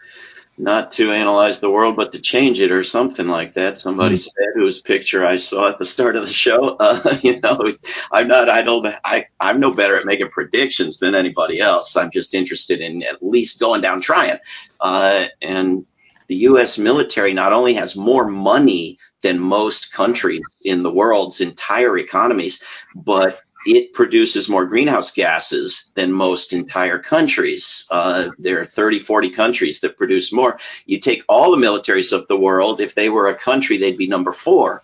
not 0.62 0.92
to 0.92 1.10
analyze 1.10 1.58
the 1.58 1.70
world, 1.70 1.96
but 1.96 2.12
to 2.12 2.20
change 2.20 2.60
it 2.60 2.70
or 2.70 2.84
something 2.84 3.26
like 3.26 3.52
that. 3.54 3.80
Somebody 3.80 4.14
mm. 4.14 4.20
said 4.20 4.48
whose 4.54 4.80
picture 4.80 5.26
I 5.26 5.36
saw 5.36 5.68
at 5.68 5.78
the 5.78 5.84
start 5.84 6.14
of 6.14 6.24
the 6.24 6.32
show. 6.32 6.76
Uh, 6.92 7.16
you 7.22 7.40
know, 7.40 7.74
I'm 8.10 8.28
not, 8.28 8.48
I 8.48 8.62
don't, 8.62 8.84
I, 9.04 9.26
I'm 9.40 9.60
no 9.60 9.72
better 9.72 9.96
at 9.96 10.04
making 10.04 10.30
predictions 10.30 10.98
than 10.98 11.14
anybody 11.14 11.60
else. 11.60 11.96
I'm 11.96 12.10
just 12.10 12.34
interested 12.34 12.80
in 12.80 13.02
at 13.02 13.22
least 13.22 13.60
going 13.60 13.80
down 13.80 14.00
trying. 14.00 14.38
Uh, 14.80 15.26
and 15.40 15.86
the 16.26 16.34
U.S. 16.36 16.78
military 16.78 17.32
not 17.32 17.52
only 17.52 17.74
has 17.74 17.96
more 17.96 18.26
money 18.26 18.98
than 19.22 19.38
most 19.38 19.92
countries 19.92 20.42
in 20.64 20.82
the 20.82 20.90
world's 20.90 21.40
entire 21.40 21.96
economies, 21.98 22.62
but 22.94 23.40
it 23.66 23.92
produces 23.92 24.48
more 24.48 24.66
greenhouse 24.66 25.12
gases 25.12 25.90
than 25.94 26.12
most 26.12 26.52
entire 26.52 26.98
countries. 26.98 27.86
Uh, 27.90 28.30
there 28.38 28.60
are 28.60 28.66
30, 28.66 28.98
40 28.98 29.30
countries 29.30 29.80
that 29.80 29.96
produce 29.96 30.32
more. 30.32 30.58
You 30.86 30.98
take 30.98 31.22
all 31.28 31.50
the 31.50 31.64
militaries 31.64 32.12
of 32.12 32.26
the 32.28 32.38
world, 32.38 32.80
if 32.80 32.94
they 32.94 33.08
were 33.08 33.28
a 33.28 33.34
country, 33.34 33.78
they'd 33.78 33.98
be 33.98 34.08
number 34.08 34.32
four 34.32 34.82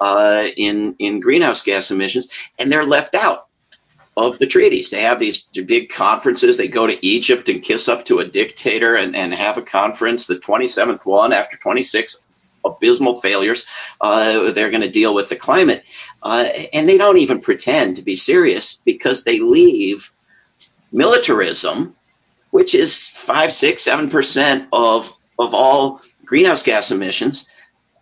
uh, 0.00 0.48
in, 0.56 0.96
in 0.98 1.20
greenhouse 1.20 1.62
gas 1.62 1.90
emissions, 1.90 2.28
and 2.58 2.70
they're 2.70 2.84
left 2.84 3.14
out 3.14 3.48
of 4.16 4.38
the 4.38 4.46
treaties. 4.46 4.88
They 4.90 5.02
have 5.02 5.20
these 5.20 5.42
big 5.42 5.90
conferences. 5.90 6.56
They 6.56 6.68
go 6.68 6.86
to 6.86 7.06
Egypt 7.06 7.48
and 7.50 7.62
kiss 7.62 7.88
up 7.88 8.06
to 8.06 8.20
a 8.20 8.26
dictator 8.26 8.96
and, 8.96 9.14
and 9.14 9.34
have 9.34 9.58
a 9.58 9.62
conference, 9.62 10.26
the 10.26 10.36
27th 10.36 11.04
one 11.04 11.34
after 11.34 11.58
26 11.58 12.22
abysmal 12.64 13.20
failures. 13.20 13.66
Uh, 14.00 14.52
they're 14.52 14.70
going 14.70 14.82
to 14.82 14.90
deal 14.90 15.14
with 15.14 15.28
the 15.28 15.36
climate. 15.36 15.84
Uh, 16.26 16.50
and 16.72 16.88
they 16.88 16.98
don't 16.98 17.18
even 17.18 17.40
pretend 17.40 17.94
to 17.94 18.02
be 18.02 18.16
serious 18.16 18.82
because 18.84 19.22
they 19.22 19.38
leave 19.38 20.12
militarism, 20.90 21.94
which 22.50 22.74
is 22.74 23.06
five, 23.06 23.52
six, 23.52 23.84
seven 23.84 24.10
percent 24.10 24.66
of 24.72 25.06
of 25.38 25.54
all 25.54 26.00
greenhouse 26.24 26.64
gas 26.64 26.90
emissions, 26.90 27.46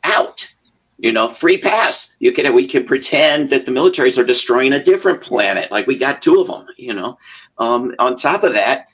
out. 0.03 0.51
You 0.97 1.13
know, 1.13 1.29
free 1.29 1.59
pass. 1.59 2.17
You 2.19 2.33
can 2.33 2.55
we 2.55 2.67
can 2.67 2.87
pretend 2.87 3.51
that 3.51 3.67
the 3.67 3.73
militaries 3.73 4.17
are 4.17 4.25
destroying 4.25 4.73
a 4.73 4.83
different 4.83 5.21
planet, 5.21 5.71
like 5.71 5.87
we 5.87 5.99
got 5.99 6.23
two 6.23 6.41
of 6.41 6.47
them. 6.47 6.67
You 6.79 6.95
know, 6.95 7.19
um, 7.59 7.95
on 7.99 8.17
top 8.17 8.43
of 8.43 8.55
that, 8.55 8.87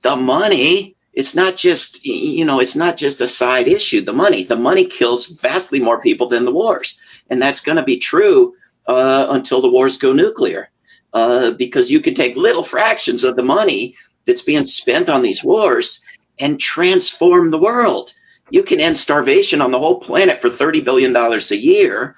the 0.00 0.16
money 0.16 0.96
it's 1.12 1.34
not 1.34 1.56
just 1.56 2.06
you 2.06 2.46
know 2.46 2.60
it's 2.60 2.76
not 2.76 2.96
just 2.96 3.20
a 3.20 3.26
side 3.26 3.66
issue 3.68 4.00
the 4.02 4.12
money 4.12 4.44
the 4.44 4.56
money 4.56 4.86
kills 4.86 5.26
vastly 5.26 5.80
more 5.80 6.00
people 6.00 6.28
than 6.28 6.44
the 6.44 6.52
wars 6.52 7.00
and 7.28 7.42
that's 7.42 7.62
going 7.62 7.76
to 7.76 7.82
be 7.82 7.98
true 7.98 8.54
uh, 8.88 9.26
until 9.30 9.60
the 9.60 9.70
wars 9.70 9.96
go 9.98 10.12
nuclear 10.12 10.70
uh, 11.12 11.52
because 11.52 11.90
you 11.90 12.00
can 12.00 12.14
take 12.14 12.36
little 12.36 12.62
fractions 12.62 13.22
of 13.22 13.36
the 13.36 13.42
money 13.42 13.94
that's 14.26 14.42
being 14.42 14.64
spent 14.64 15.08
on 15.08 15.22
these 15.22 15.44
wars 15.44 16.02
and 16.38 16.58
transform 16.58 17.50
the 17.50 17.58
world 17.58 18.12
you 18.50 18.62
can 18.62 18.80
end 18.80 18.98
starvation 18.98 19.60
on 19.60 19.70
the 19.70 19.78
whole 19.78 20.00
planet 20.00 20.40
for 20.40 20.50
30 20.50 20.80
billion 20.80 21.12
dollars 21.12 21.50
a 21.50 21.56
year 21.56 22.16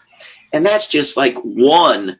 and 0.53 0.65
that's 0.65 0.89
just 0.89 1.17
like 1.17 1.37
one 1.39 2.19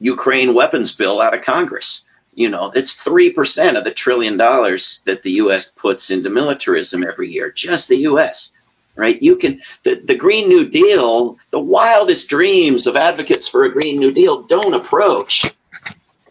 ukraine 0.00 0.54
weapons 0.54 0.94
bill 0.94 1.20
out 1.20 1.34
of 1.34 1.42
congress 1.42 2.04
you 2.38 2.48
know, 2.48 2.70
it's 2.72 3.02
3% 3.02 3.76
of 3.76 3.82
the 3.82 3.90
trillion 3.90 4.36
dollars 4.36 5.00
that 5.06 5.24
the 5.24 5.32
U.S. 5.42 5.72
puts 5.72 6.12
into 6.12 6.30
militarism 6.30 7.02
every 7.02 7.32
year, 7.32 7.50
just 7.50 7.88
the 7.88 7.96
U.S. 8.10 8.52
Right? 8.98 9.20
You 9.22 9.36
can, 9.36 9.62
the, 9.84 9.94
the 9.94 10.16
Green 10.16 10.48
New 10.48 10.68
Deal, 10.68 11.38
the 11.50 11.60
wildest 11.60 12.28
dreams 12.28 12.86
of 12.86 12.96
advocates 12.96 13.46
for 13.48 13.64
a 13.64 13.72
Green 13.72 13.98
New 13.98 14.12
Deal 14.12 14.42
don't 14.42 14.74
approach 14.74 15.44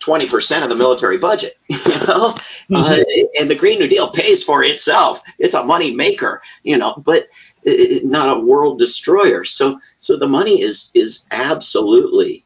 20% 0.01 0.63
of 0.63 0.70
the 0.70 0.76
military 0.76 1.18
budget. 1.18 1.57
You 1.70 1.78
know? 2.13 2.36
Mm-hmm. 2.70 2.76
Uh, 2.76 3.39
and 3.39 3.49
the 3.49 3.55
Green 3.55 3.80
New 3.80 3.88
Deal 3.88 4.11
pays 4.11 4.43
for 4.43 4.61
itself. 4.61 5.22
It's 5.39 5.53
a 5.53 5.63
money 5.63 5.95
maker, 5.95 6.41
you 6.63 6.78
know, 6.78 6.93
but 6.97 7.28
it, 7.63 8.05
not 8.05 8.36
a 8.36 8.41
world 8.41 8.78
destroyer. 8.78 9.45
So, 9.45 9.80
so 9.99 10.18
the 10.18 10.28
money 10.28 10.61
is, 10.61 10.91
is 10.93 11.26
absolutely 11.32 12.43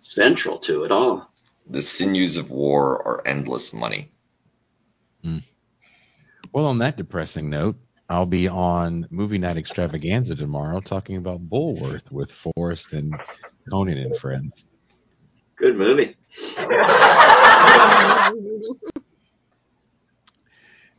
central 0.00 0.58
to 0.58 0.82
it 0.82 0.90
all 0.90 1.30
the 1.66 1.82
sinews 1.82 2.36
of 2.36 2.50
war 2.50 3.06
are 3.06 3.22
endless 3.26 3.72
money. 3.72 4.10
Mm. 5.24 5.42
Well, 6.52 6.66
on 6.66 6.78
that 6.78 6.96
depressing 6.96 7.50
note, 7.50 7.76
I'll 8.08 8.26
be 8.26 8.48
on 8.48 9.06
Movie 9.10 9.38
Night 9.38 9.56
Extravaganza 9.56 10.34
tomorrow 10.34 10.80
talking 10.80 11.16
about 11.16 11.48
Bulworth 11.48 12.10
with 12.10 12.30
Forrest 12.30 12.92
and 12.92 13.14
Conan 13.70 13.96
and 13.96 14.16
friends. 14.18 14.64
Good 15.56 15.76
movie. 15.76 16.14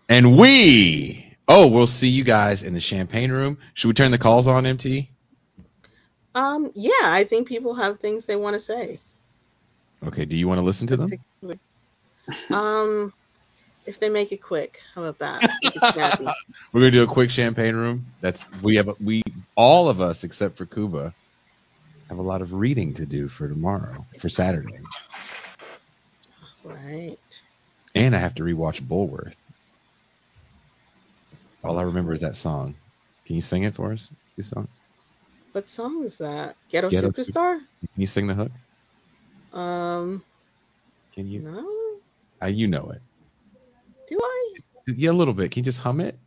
and 0.09 0.37
we, 0.37 1.37
oh, 1.47 1.67
we'll 1.67 1.87
see 1.87 2.07
you 2.07 2.23
guys 2.23 2.63
in 2.63 2.73
the 2.73 2.79
champagne 2.79 3.31
room. 3.31 3.59
Should 3.75 3.89
we 3.89 3.93
turn 3.93 4.11
the 4.11 4.17
calls 4.17 4.47
on, 4.47 4.65
MT? 4.65 5.11
Um, 6.33 6.71
yeah, 6.73 6.91
I 7.01 7.23
think 7.23 7.47
people 7.47 7.75
have 7.75 7.99
things 7.99 8.25
they 8.25 8.35
want 8.35 8.55
to 8.55 8.59
say. 8.59 8.99
Okay. 10.05 10.25
Do 10.25 10.35
you 10.35 10.47
want 10.47 10.57
to 10.57 10.63
listen 10.63 10.87
to 10.87 10.97
them? 10.97 11.11
Um, 12.49 13.13
if 13.85 13.99
they 13.99 14.09
make 14.09 14.31
it 14.31 14.41
quick, 14.41 14.79
how 14.93 15.03
about 15.03 15.19
that? 15.19 16.35
We're 16.73 16.81
gonna 16.81 16.91
do 16.91 17.03
a 17.03 17.07
quick 17.07 17.29
champagne 17.29 17.75
room. 17.75 18.05
That's 18.21 18.45
we 18.61 18.75
have 18.75 18.89
we 18.99 19.21
all 19.55 19.89
of 19.89 20.01
us 20.01 20.23
except 20.23 20.57
for 20.57 20.65
Kuba 20.65 21.13
have 22.09 22.17
a 22.17 22.21
lot 22.21 22.41
of 22.41 22.53
reading 22.53 22.93
to 22.95 23.05
do 23.05 23.27
for 23.27 23.47
tomorrow 23.47 24.05
for 24.19 24.29
Saturday. 24.29 24.79
Right. 26.63 27.17
And 27.93 28.15
I 28.15 28.19
have 28.19 28.35
to 28.35 28.43
rewatch 28.43 28.81
Bulworth. 28.81 29.35
All 31.63 31.79
I 31.79 31.83
remember 31.83 32.13
is 32.13 32.21
that 32.21 32.35
song. 32.35 32.75
Can 33.25 33.35
you 33.35 33.41
sing 33.41 33.63
it 33.63 33.75
for 33.75 33.91
us? 33.91 34.11
Your 34.35 34.43
song. 34.43 34.67
What 35.51 35.67
song 35.67 36.03
is 36.03 36.17
that? 36.17 36.57
Ghetto, 36.69 36.89
Ghetto 36.89 37.09
Superstar. 37.09 37.57
Can 37.57 38.01
you 38.01 38.07
sing 38.07 38.27
the 38.27 38.33
hook? 38.33 38.51
Um. 39.53 40.23
Can 41.13 41.27
you? 41.27 41.39
No. 41.39 41.65
Uh, 42.43 42.47
you 42.47 42.67
know 42.67 42.91
it. 42.91 43.01
Do 44.07 44.19
I? 44.21 44.53
Yeah, 44.87 45.11
a 45.11 45.13
little 45.13 45.33
bit. 45.33 45.51
Can 45.51 45.61
you 45.61 45.65
just 45.65 45.79
hum 45.79 45.99
it? 45.99 46.19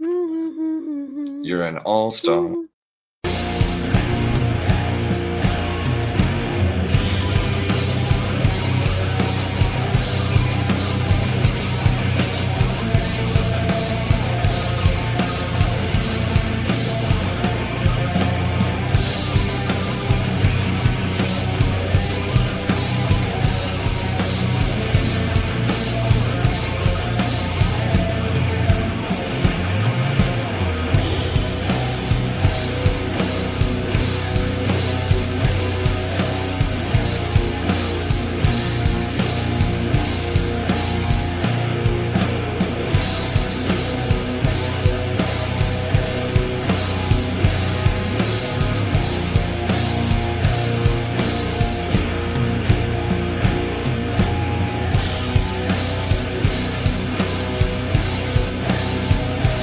Mm-hmm, 0.00 0.06
mm-hmm, 0.08 1.18
mm-hmm. 1.18 1.40
You're 1.44 1.64
an 1.64 1.78
all 1.78 2.10
star. 2.10 2.54